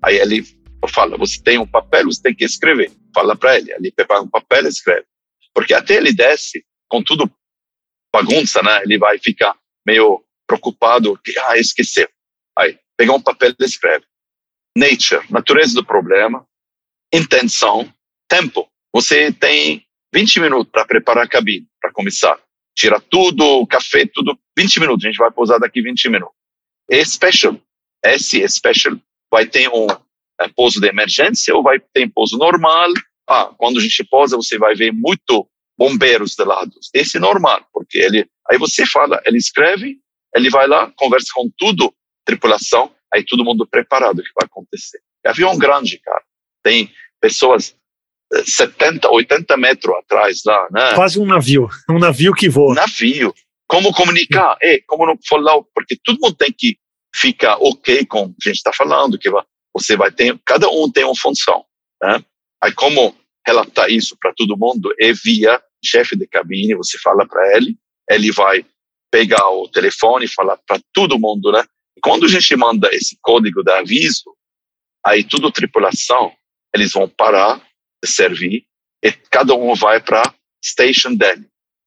Aí 0.01 0.17
ele 0.17 0.43
fala, 0.89 1.15
você 1.17 1.39
tem 1.39 1.59
um 1.59 1.67
papel, 1.67 2.05
você 2.05 2.19
tem 2.19 2.33
que 2.33 2.43
escrever. 2.43 2.91
Fala 3.13 3.35
para 3.35 3.59
ele, 3.59 3.71
ele 3.73 3.91
pega 3.91 4.19
um 4.19 4.27
papel 4.27 4.65
e 4.65 4.69
escreve. 4.69 5.05
Porque 5.53 5.75
até 5.75 5.97
ele 5.97 6.11
desce 6.11 6.65
com 6.91 7.01
tudo 7.01 7.31
bagunça, 8.13 8.61
né? 8.61 8.83
Ele 8.83 8.97
vai 8.97 9.17
ficar 9.17 9.57
meio 9.87 10.21
preocupado, 10.45 11.17
que, 11.23 11.33
ah, 11.39 11.57
esqueceu. 11.57 12.09
Aí, 12.59 12.77
pega 12.97 13.13
um 13.13 13.21
papel 13.21 13.53
e 13.57 13.63
escreve. 13.63 14.05
Nature, 14.77 15.25
natureza 15.29 15.73
do 15.73 15.85
problema, 15.85 16.45
intenção, 17.13 17.91
tempo. 18.29 18.67
Você 18.93 19.31
tem 19.31 19.85
20 20.13 20.41
minutos 20.41 20.69
para 20.69 20.85
preparar 20.85 21.23
a 21.23 21.29
cabine, 21.29 21.65
para 21.79 21.93
começar. 21.93 22.37
Tira 22.77 22.99
tudo, 22.99 23.65
café, 23.67 24.05
tudo, 24.05 24.37
20 24.57 24.79
minutos. 24.81 25.05
A 25.05 25.07
gente 25.07 25.17
vai 25.17 25.31
pousar 25.31 25.59
daqui 25.59 25.81
20 25.81 26.09
minutos. 26.09 26.35
É 26.89 27.03
special. 27.03 27.57
Esse 28.03 28.43
é 28.43 28.47
special. 28.47 28.97
Vai 29.31 29.45
ter 29.45 29.69
um 29.69 29.87
é, 30.41 30.47
pouso 30.49 30.81
de 30.81 30.87
emergência 30.87 31.55
ou 31.55 31.63
vai 31.63 31.79
ter 31.79 32.05
um 32.05 32.09
pouso 32.09 32.37
normal. 32.37 32.89
Ah, 33.29 33.53
quando 33.57 33.79
a 33.79 33.81
gente 33.81 34.03
pousa, 34.05 34.35
você 34.35 34.57
vai 34.57 34.75
ver 34.75 34.91
muito 34.91 35.47
bombeiros 35.81 36.35
de 36.35 36.43
lado. 36.43 36.71
Esse 36.93 37.17
é 37.17 37.19
normal, 37.19 37.65
porque 37.73 37.97
ele, 37.97 38.27
aí 38.49 38.57
você 38.57 38.85
fala, 38.85 39.19
ele 39.25 39.37
escreve, 39.37 39.97
ele 40.35 40.49
vai 40.49 40.67
lá, 40.67 40.91
conversa 40.95 41.27
com 41.33 41.49
tudo, 41.57 41.93
tripulação, 42.25 42.93
aí 43.11 43.25
todo 43.25 43.43
mundo 43.43 43.67
preparado 43.67 44.19
o 44.19 44.23
que 44.23 44.29
vai 44.39 44.45
acontecer. 44.45 44.99
É 45.25 45.29
avião 45.29 45.57
grande, 45.57 45.97
cara 45.97 46.23
tem 46.63 46.91
pessoas 47.19 47.75
70, 48.33 49.07
eh, 49.07 49.11
80 49.11 49.57
metros 49.57 49.95
atrás 49.97 50.41
lá, 50.45 50.67
né? 50.71 50.93
Quase 50.95 51.19
um 51.19 51.25
navio, 51.25 51.69
um 51.89 51.99
navio 51.99 52.33
que 52.33 52.49
voa. 52.49 52.73
Navio. 52.73 53.33
Como 53.67 53.93
comunicar? 53.93 54.57
É, 54.61 54.79
como 54.85 55.05
não 55.05 55.17
falar? 55.27 55.61
Porque 55.73 55.97
todo 56.03 56.19
mundo 56.21 56.35
tem 56.35 56.51
que 56.51 56.77
ficar 57.15 57.57
ok 57.57 58.05
com 58.05 58.23
o 58.23 58.29
que 58.29 58.49
a 58.49 58.51
gente 58.51 58.57
está 58.57 58.71
falando, 58.73 59.17
que 59.17 59.29
você 59.73 59.95
vai 59.95 60.11
ter, 60.11 60.37
cada 60.45 60.69
um 60.69 60.91
tem 60.91 61.03
uma 61.03 61.15
função, 61.15 61.65
né? 62.01 62.23
Aí 62.61 62.73
como 62.73 63.15
relatar 63.45 63.89
isso 63.89 64.15
para 64.19 64.33
todo 64.35 64.57
mundo 64.57 64.93
é 64.99 65.11
via 65.13 65.61
chefe 65.83 66.15
de 66.15 66.27
cabine, 66.27 66.75
você 66.75 66.97
fala 66.99 67.27
para 67.27 67.57
ele, 67.57 67.75
ele 68.09 68.31
vai 68.31 68.65
pegar 69.11 69.49
o 69.49 69.67
telefone 69.67 70.25
e 70.25 70.33
falar 70.33 70.57
para 70.65 70.79
todo 70.93 71.19
mundo, 71.19 71.51
né? 71.51 71.63
Quando 72.01 72.25
a 72.25 72.29
gente 72.29 72.55
manda 72.55 72.89
esse 72.93 73.17
código 73.21 73.63
de 73.63 73.71
aviso, 73.71 74.35
aí 75.05 75.23
toda 75.23 75.51
tripulação 75.51 76.31
eles 76.73 76.93
vão 76.93 77.07
parar 77.07 77.61
de 78.03 78.09
servir 78.09 78.63
e 79.03 79.11
cada 79.29 79.53
um 79.53 79.75
vai 79.75 80.01
para 80.01 80.33
station 80.63 81.15
dele. 81.15 81.45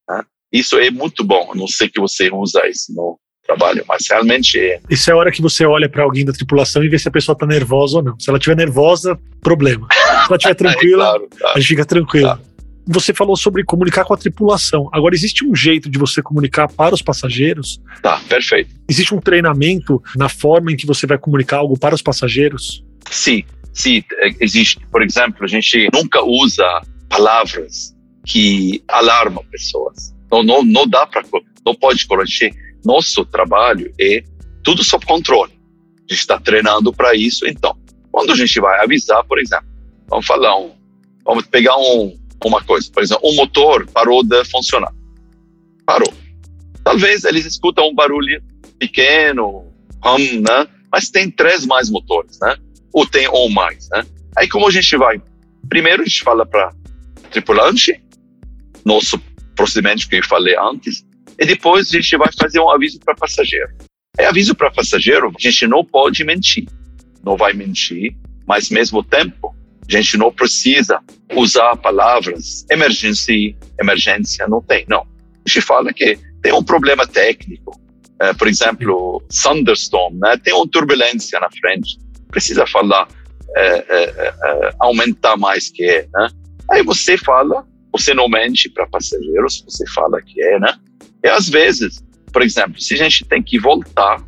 Né? 0.08 0.22
Isso 0.52 0.78
é 0.78 0.90
muito 0.90 1.24
bom. 1.24 1.50
Eu 1.50 1.56
não 1.56 1.66
sei 1.66 1.88
que 1.88 2.00
você 2.00 2.30
usa 2.30 2.68
isso 2.68 2.92
no 2.94 3.18
trabalho, 3.44 3.84
mas 3.88 4.06
realmente 4.08 4.58
é. 4.58 4.80
Isso 4.90 5.10
é 5.10 5.14
a 5.14 5.16
hora 5.16 5.32
que 5.32 5.42
você 5.42 5.64
olha 5.64 5.88
para 5.88 6.02
alguém 6.02 6.24
da 6.24 6.32
tripulação 6.32 6.84
e 6.84 6.88
vê 6.88 6.98
se 6.98 7.08
a 7.08 7.12
pessoa 7.12 7.34
está 7.34 7.46
nervosa 7.46 7.98
ou 7.98 8.02
não. 8.02 8.20
Se 8.20 8.28
ela 8.28 8.38
estiver 8.38 8.56
nervosa, 8.56 9.18
problema. 9.40 9.88
Se 9.90 10.26
ela 10.28 10.36
estiver 10.36 10.54
tranquila, 10.56 11.04
é, 11.04 11.06
claro, 11.06 11.28
claro. 11.38 11.56
a 11.56 11.60
gente 11.60 11.68
fica 11.68 11.84
tranquilo. 11.84 12.26
Claro. 12.26 12.53
Você 12.86 13.14
falou 13.14 13.36
sobre 13.36 13.64
comunicar 13.64 14.04
com 14.04 14.14
a 14.14 14.16
tripulação. 14.16 14.88
Agora, 14.92 15.14
existe 15.14 15.44
um 15.44 15.54
jeito 15.54 15.90
de 15.90 15.98
você 15.98 16.22
comunicar 16.22 16.68
para 16.68 16.94
os 16.94 17.02
passageiros? 17.02 17.80
Tá, 18.02 18.20
perfeito. 18.28 18.74
Existe 18.88 19.14
um 19.14 19.20
treinamento 19.20 20.02
na 20.16 20.28
forma 20.28 20.72
em 20.72 20.76
que 20.76 20.86
você 20.86 21.06
vai 21.06 21.18
comunicar 21.18 21.58
algo 21.58 21.78
para 21.78 21.94
os 21.94 22.02
passageiros? 22.02 22.84
Sim, 23.10 23.44
sim, 23.72 24.02
existe. 24.40 24.78
Por 24.90 25.02
exemplo, 25.02 25.44
a 25.44 25.48
gente 25.48 25.88
nunca 25.92 26.22
usa 26.22 26.64
palavras 27.08 27.94
que 28.26 28.82
alarmam 28.88 29.44
pessoas. 29.50 30.14
Não, 30.30 30.42
não, 30.42 30.64
não 30.64 30.86
dá 30.86 31.06
para, 31.06 31.22
não 31.64 31.74
pode 31.74 32.06
corrigir. 32.06 32.54
Nosso 32.84 33.24
trabalho 33.24 33.92
é 34.00 34.22
tudo 34.62 34.82
sob 34.82 35.06
controle. 35.06 35.52
A 35.52 36.12
gente 36.12 36.20
está 36.20 36.38
treinando 36.38 36.92
para 36.92 37.14
isso. 37.14 37.46
Então, 37.46 37.76
quando 38.10 38.32
a 38.32 38.36
gente 38.36 38.60
vai 38.60 38.80
avisar, 38.80 39.24
por 39.24 39.38
exemplo, 39.38 39.66
vamos 40.08 40.26
falar 40.26 40.58
um, 40.58 40.72
vamos 41.24 41.46
pegar 41.46 41.76
um, 41.76 42.16
uma 42.48 42.62
coisa, 42.62 42.90
por 42.92 43.02
exemplo, 43.02 43.28
um 43.28 43.34
motor 43.34 43.86
parou 43.86 44.22
de 44.22 44.44
funcionar. 44.44 44.92
Parou. 45.86 46.12
Talvez 46.82 47.24
eles 47.24 47.46
escutam 47.46 47.88
um 47.88 47.94
barulho 47.94 48.42
pequeno, 48.78 49.66
hum, 50.04 50.40
né? 50.40 50.68
Mas 50.92 51.10
tem 51.10 51.30
três 51.30 51.66
mais 51.66 51.90
motores, 51.90 52.38
né? 52.40 52.56
Ou 52.92 53.06
tem 53.06 53.26
ou 53.28 53.50
mais, 53.50 53.88
né? 53.90 54.04
Aí 54.36 54.48
como 54.48 54.68
a 54.68 54.70
gente 54.70 54.96
vai? 54.96 55.20
Primeiro 55.68 56.02
a 56.02 56.04
gente 56.04 56.22
fala 56.22 56.44
para 56.44 56.72
tripulante, 57.30 58.00
nosso 58.84 59.18
procedimento 59.56 60.08
que 60.08 60.16
eu 60.16 60.24
falei 60.24 60.56
antes, 60.56 61.04
e 61.38 61.46
depois 61.46 61.88
a 61.88 61.96
gente 61.96 62.16
vai 62.16 62.28
fazer 62.38 62.60
um 62.60 62.70
aviso 62.70 63.00
para 63.00 63.14
passageiro. 63.14 63.72
É 64.16 64.26
aviso 64.26 64.54
para 64.54 64.70
passageiro, 64.70 65.28
a 65.28 65.40
gente 65.40 65.66
não 65.66 65.84
pode 65.84 66.22
mentir. 66.24 66.68
Não 67.24 67.36
vai 67.36 67.52
mentir, 67.52 68.14
mas 68.46 68.70
mesmo 68.70 69.02
tempo 69.02 69.54
a 69.88 69.96
gente 69.96 70.16
não 70.16 70.32
precisa 70.32 71.00
usar 71.34 71.76
palavras 71.76 72.64
emergência, 72.70 73.54
emergência, 73.80 74.46
não 74.48 74.62
tem, 74.62 74.84
não. 74.88 75.02
A 75.02 75.48
gente 75.48 75.60
fala 75.60 75.92
que 75.92 76.18
tem 76.42 76.52
um 76.52 76.62
problema 76.62 77.06
técnico, 77.06 77.78
uh, 78.22 78.36
por 78.38 78.48
exemplo, 78.48 79.22
thunderstorm, 79.42 80.18
né? 80.18 80.36
tem 80.42 80.54
uma 80.54 80.66
turbulência 80.68 81.38
na 81.38 81.48
frente, 81.50 81.98
precisa 82.30 82.66
falar, 82.66 83.06
uh, 83.06 83.08
uh, 83.08 84.76
aumentar 84.80 85.36
mais 85.36 85.70
que 85.70 85.84
é, 85.84 86.08
né? 86.14 86.28
Aí 86.70 86.82
você 86.82 87.18
fala, 87.18 87.66
você 87.92 88.14
não 88.14 88.28
mente 88.28 88.70
para 88.70 88.86
passageiros, 88.86 89.62
você 89.68 89.84
fala 89.90 90.20
que 90.22 90.42
é, 90.42 90.58
né? 90.58 90.74
E 91.22 91.28
às 91.28 91.48
vezes, 91.48 92.02
por 92.32 92.42
exemplo, 92.42 92.80
se 92.80 92.94
a 92.94 92.96
gente 92.96 93.24
tem 93.26 93.42
que 93.42 93.58
voltar 93.58 94.22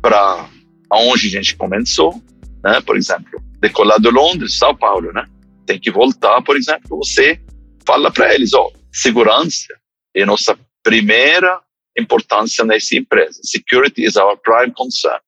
para 0.00 0.48
onde 0.92 1.26
a 1.26 1.30
gente 1.30 1.56
começou, 1.56 2.22
né? 2.62 2.80
Por 2.80 2.96
exemplo, 2.96 3.42
decolar 3.64 3.98
de 3.98 4.10
Londres, 4.10 4.58
São 4.58 4.76
Paulo, 4.76 5.10
né? 5.12 5.26
Tem 5.66 5.80
que 5.80 5.90
voltar, 5.90 6.42
por 6.42 6.56
exemplo, 6.56 6.98
você 6.98 7.40
fala 7.86 8.10
para 8.10 8.34
eles, 8.34 8.52
ó, 8.52 8.70
segurança 8.92 9.68
é 10.14 10.24
nossa 10.26 10.58
primeira 10.82 11.62
importância 11.98 12.64
nessa 12.64 12.94
empresa. 12.94 13.40
Security 13.42 14.04
is 14.04 14.16
our 14.16 14.36
prime 14.36 14.72
concern. 14.74 15.20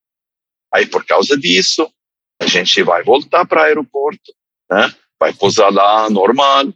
Aí, 0.74 0.86
por 0.86 1.04
causa 1.06 1.36
disso, 1.36 1.90
a 2.40 2.46
gente 2.46 2.82
vai 2.82 3.02
voltar 3.02 3.46
para 3.46 3.62
o 3.62 3.64
aeroporto, 3.64 4.32
né? 4.70 4.94
Vai 5.18 5.32
pousar 5.32 5.72
lá 5.72 6.10
normal, 6.10 6.66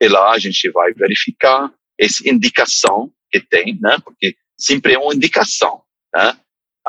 e 0.00 0.08
lá 0.08 0.30
a 0.30 0.38
gente 0.38 0.70
vai 0.70 0.92
verificar 0.92 1.72
essa 1.98 2.28
indicação 2.28 3.10
que 3.30 3.40
tem, 3.40 3.76
né? 3.80 3.98
Porque 4.04 4.36
sempre 4.56 4.94
é 4.94 4.98
uma 4.98 5.14
indicação, 5.14 5.82
né? 6.14 6.38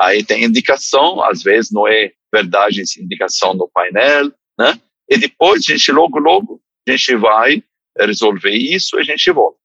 Aí 0.00 0.24
tem 0.24 0.44
indicação, 0.44 1.22
às 1.22 1.42
vezes 1.42 1.70
não 1.70 1.86
é 1.86 2.12
verdade 2.32 2.80
essa 2.80 2.98
indicação 3.02 3.52
no 3.52 3.68
painel, 3.68 4.32
né? 4.58 4.80
E 5.06 5.18
depois 5.18 5.62
a 5.68 5.72
gente 5.72 5.92
logo 5.92 6.18
logo 6.18 6.62
a 6.88 6.92
gente 6.92 7.16
vai 7.16 7.62
resolver 7.98 8.54
isso 8.54 8.96
e 8.96 9.00
a 9.00 9.04
gente 9.04 9.30
volta. 9.30 9.58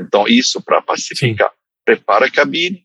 Então 0.00 0.26
isso 0.26 0.60
para 0.60 0.82
pacificar. 0.82 1.50
Sim. 1.50 1.56
Prepara 1.84 2.26
a 2.26 2.30
cabine, 2.30 2.84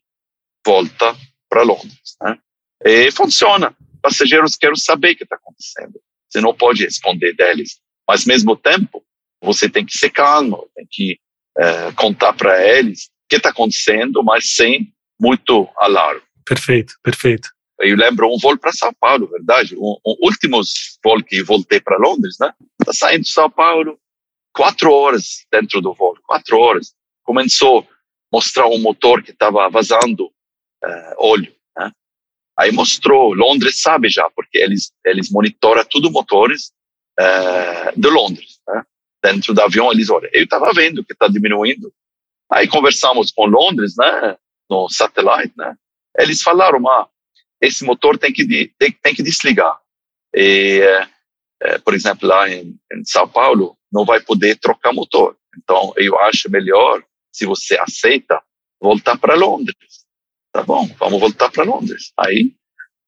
volta 0.63 1.17
para 1.49 1.63
Londres, 1.63 2.15
né? 2.21 2.37
E 2.85 3.11
funciona. 3.11 3.75
Passageiros 3.99 4.55
querem 4.55 4.75
saber 4.75 5.13
o 5.13 5.15
que 5.17 5.23
está 5.23 5.37
acontecendo. 5.37 5.99
Você 6.29 6.39
não 6.39 6.53
pode 6.53 6.83
responder 6.83 7.33
deles, 7.33 7.79
mas 8.07 8.21
ao 8.21 8.27
mesmo 8.27 8.55
tempo 8.55 9.03
você 9.43 9.67
tem 9.67 9.83
que 9.83 9.97
ser 9.97 10.11
calmo, 10.11 10.69
tem 10.75 10.85
que 10.89 11.19
é, 11.57 11.91
contar 11.93 12.33
para 12.33 12.63
eles 12.63 13.05
o 13.05 13.09
que 13.27 13.37
está 13.37 13.49
acontecendo, 13.49 14.23
mas 14.23 14.53
sem 14.53 14.93
muito 15.19 15.67
alarme. 15.77 16.21
Perfeito, 16.45 16.95
perfeito. 17.03 17.49
Eu 17.79 17.97
lembro 17.97 18.31
um 18.31 18.37
voo 18.37 18.57
para 18.57 18.71
São 18.71 18.93
Paulo, 18.99 19.27
verdade? 19.27 19.75
Um, 19.75 19.97
um 20.05 20.15
último 20.21 20.61
voo 21.03 21.23
que 21.23 21.41
voltei 21.41 21.79
para 21.79 21.97
Londres, 21.97 22.35
né? 22.39 22.53
Tá 22.85 22.93
saindo 22.93 23.23
de 23.23 23.31
São 23.31 23.49
Paulo, 23.49 23.99
quatro 24.53 24.91
horas 24.91 25.45
dentro 25.51 25.81
do 25.81 25.93
voo, 25.93 26.15
quatro 26.23 26.57
horas. 26.57 26.93
Começou 27.23 27.79
a 27.79 27.85
mostrar 28.31 28.67
um 28.67 28.77
motor 28.77 29.23
que 29.23 29.31
estava 29.31 29.67
vazando 29.69 30.25
uh, 30.25 31.15
óleo, 31.17 31.53
né? 31.75 31.91
Aí 32.57 32.71
mostrou, 32.71 33.33
Londres 33.33 33.81
sabe 33.81 34.09
já, 34.09 34.29
porque 34.35 34.59
eles 34.59 34.91
eles 35.03 35.31
monitoram 35.31 35.83
tudo 35.89 36.11
motores 36.11 36.71
uh, 37.19 37.99
de 37.99 38.09
Londres, 38.09 38.59
né? 38.67 38.83
Dentro 39.23 39.53
do 39.55 39.61
avião 39.61 39.91
eles 39.91 40.09
olham. 40.09 40.29
Eu 40.33 40.43
estava 40.43 40.71
vendo 40.73 41.03
que 41.03 41.13
está 41.13 41.27
diminuindo. 41.27 41.91
Aí 42.51 42.67
conversamos 42.67 43.31
com 43.31 43.45
Londres, 43.45 43.95
né? 43.97 44.37
No 44.69 44.87
satélite, 44.87 45.53
né? 45.57 45.75
Eles 46.17 46.41
falaram, 46.41 46.87
ah, 46.87 47.07
esse 47.61 47.83
motor 47.83 48.17
tem 48.17 48.33
que, 48.33 48.45
tem, 48.77 48.91
tem 48.91 49.15
que 49.15 49.23
desligar. 49.23 49.79
E, 50.35 50.81
é, 51.61 51.77
por 51.79 51.93
exemplo, 51.93 52.27
lá 52.27 52.49
em, 52.49 52.79
em 52.93 53.05
São 53.05 53.27
Paulo, 53.27 53.77
não 53.91 54.05
vai 54.05 54.21
poder 54.21 54.57
trocar 54.57 54.93
motor. 54.93 55.37
Então, 55.57 55.93
eu 55.97 56.17
acho 56.21 56.49
melhor, 56.49 57.03
se 57.31 57.45
você 57.45 57.77
aceita, 57.77 58.41
voltar 58.81 59.17
para 59.17 59.35
Londres. 59.35 60.05
Tá 60.51 60.63
bom, 60.63 60.87
vamos 60.97 61.19
voltar 61.19 61.51
para 61.51 61.63
Londres. 61.63 62.11
Aí, 62.17 62.53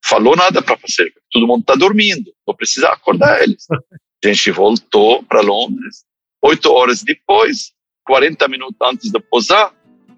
falou 0.04 0.36
nada 0.36 0.62
para 0.62 0.78
fazer, 0.78 1.14
todo 1.32 1.48
mundo 1.48 1.62
está 1.62 1.76
dormindo, 1.76 2.34
vou 2.46 2.56
precisar 2.56 2.92
acordar 2.94 3.42
eles. 3.42 3.66
A 4.24 4.28
gente 4.30 4.52
voltou 4.52 5.22
para 5.24 5.42
Londres, 5.42 6.06
oito 6.42 6.72
horas 6.72 7.04
depois, 7.04 7.74
40 8.06 8.48
minutos 8.48 8.78
antes 8.82 9.12
de 9.12 9.20
pousar, 9.20 9.76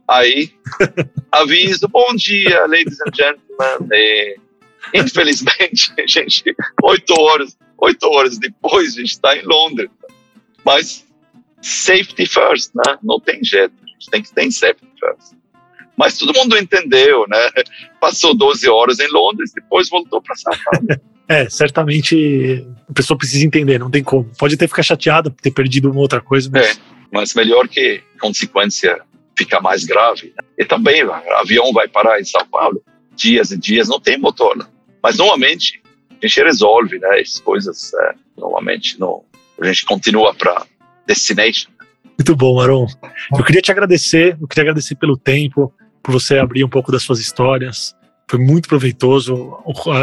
Aí, 0.08 0.52
aviso, 1.32 1.88
bom 1.88 2.14
dia, 2.16 2.66
ladies 2.68 3.00
and 3.02 3.16
gentlemen. 3.16 3.90
E, 3.92 4.38
infelizmente, 4.94 5.92
a 5.98 6.06
gente, 6.06 6.44
oito 6.84 7.14
horas, 7.20 7.58
oito 7.80 8.08
horas 8.08 8.38
depois, 8.38 8.94
a 8.94 9.00
gente 9.00 9.12
está 9.12 9.36
em 9.36 9.44
Londres. 9.44 9.90
Mas 10.64 11.06
safety 11.62 12.26
first, 12.28 12.72
né? 12.76 12.98
Não 13.04 13.20
tem 13.20 13.44
jeito, 13.44 13.74
a 13.84 13.88
gente 13.88 14.10
tem 14.12 14.22
que 14.22 14.34
ter 14.34 14.52
safety 14.52 14.88
first. 15.00 15.34
Mas 15.98 16.18
todo 16.18 16.38
mundo 16.38 16.58
entendeu, 16.58 17.26
né? 17.28 17.50
Passou 18.00 18.36
12 18.36 18.70
horas 18.70 19.00
em 19.00 19.08
Londres, 19.12 19.52
depois 19.54 19.90
voltou 19.90 20.22
para 20.22 20.36
São 20.36 20.54
Paulo. 20.66 20.88
É, 21.28 21.50
certamente 21.50 22.64
a 22.88 22.94
pessoa 22.94 23.18
precisa 23.18 23.44
entender, 23.44 23.80
não 23.80 23.90
tem 23.90 24.04
como. 24.04 24.30
Pode 24.38 24.54
até 24.54 24.68
ficar 24.68 24.84
chateada 24.84 25.32
por 25.32 25.42
ter 25.42 25.50
perdido 25.50 25.90
uma 25.90 26.00
outra 26.00 26.22
coisa, 26.22 26.48
mas... 26.54 26.68
É, 26.68 26.80
mas 27.12 27.34
melhor 27.34 27.68
que 27.68 28.04
consequência 28.20 29.02
fica 29.38 29.60
mais 29.60 29.84
grave. 29.84 30.34
E 30.58 30.66
também 30.66 31.04
o 31.04 31.14
avião 31.14 31.72
vai 31.74 31.88
parar 31.88 32.20
em 32.20 32.26
São 32.26 32.46
Paulo 32.48 32.82
dias 33.16 33.52
e 33.52 33.58
dias, 33.58 33.88
não 33.88 34.00
tem 34.00 34.18
motor. 34.18 34.58
Né? 34.58 34.66
Mas 35.02 35.18
normalmente 35.18 35.82
a 36.22 36.28
gente 36.28 36.44
resolve 36.44 37.00
né, 37.00 37.20
as 37.20 37.40
coisas, 37.40 37.94
é, 37.94 38.16
normalmente 38.38 39.00
não, 39.00 39.24
a 39.60 39.66
gente 39.66 39.86
continua 39.86 40.34
para 40.34 40.66
destination. 41.06 41.70
Muito 42.18 42.36
bom, 42.36 42.56
Maron. 42.56 42.88
Eu 43.38 43.44
queria 43.44 43.62
te 43.62 43.72
agradecer, 43.72 44.38
eu 44.40 44.48
queria 44.48 44.64
agradecer 44.64 44.96
pelo 44.96 45.18
tempo, 45.18 45.74
por 46.02 46.12
você 46.12 46.38
abrir 46.38 46.64
um 46.64 46.70
pouco 46.70 46.92
das 46.92 47.04
suas 47.04 47.20
histórias. 47.20 47.94
Foi 48.28 48.40
muito 48.40 48.68
proveitoso, 48.68 49.58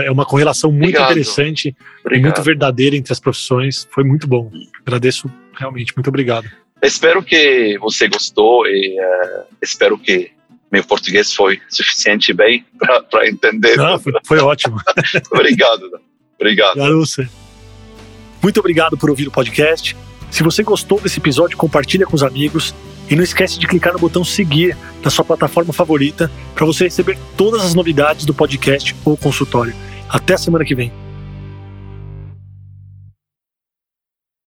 é 0.05 0.11
uma 0.11 0.25
correlação 0.25 0.71
muito 0.71 0.85
Obrigado. 0.85 1.11
interessante 1.11 1.75
obrigado. 2.01 2.21
e 2.21 2.23
muito 2.23 2.43
verdadeira 2.43 2.97
entre 2.97 3.13
as 3.13 3.19
profissões. 3.19 3.89
Foi 3.91 4.05
muito 4.05 4.29
bom. 4.29 4.51
Agradeço 4.87 5.31
realmente, 5.59 5.93
muito 5.97 6.09
obrigado. 6.09 6.49
Espero 6.83 7.23
que 7.23 7.79
você 7.79 8.09
gostou 8.09 8.67
e 8.67 8.99
uh, 8.99 9.45
espero 9.63 9.97
que 9.97 10.33
meu 10.71 10.83
português 10.83 11.33
foi 11.33 11.61
suficiente 11.69 12.33
bem 12.33 12.65
para 13.11 13.29
entender. 13.29 13.77
Não, 13.77 13.99
foi, 13.99 14.13
foi 14.25 14.39
ótimo. 14.39 14.81
obrigado. 15.31 16.01
Obrigado. 16.39 16.75
Obrigado 16.75 17.05
Muito 18.43 18.59
obrigado 18.59 18.97
por 18.97 19.11
ouvir 19.11 19.29
o 19.29 19.31
podcast. 19.31 19.97
Se 20.31 20.43
você 20.43 20.63
gostou 20.63 20.99
desse 20.99 21.21
episódio, 21.21 21.57
compartilha 21.57 22.07
com 22.07 22.17
os 22.17 22.23
amigos 22.23 22.75
e 23.09 23.15
não 23.15 23.23
esquece 23.23 23.59
de 23.59 23.67
clicar 23.67 23.93
no 23.93 23.99
botão 23.99 24.25
seguir 24.25 24.77
na 25.05 25.11
sua 25.11 25.25
plataforma 25.25 25.73
favorita 25.73 26.33
para 26.55 26.65
você 26.65 26.85
receber 26.85 27.19
todas 27.37 27.63
as 27.63 27.75
novidades 27.75 28.25
do 28.25 28.33
podcast 28.33 28.97
ou 29.05 29.17
consultório. 29.17 29.75
Até 30.09 30.35
a 30.35 30.39
semana 30.39 30.65
que 30.65 30.75
vem. 30.75 31.02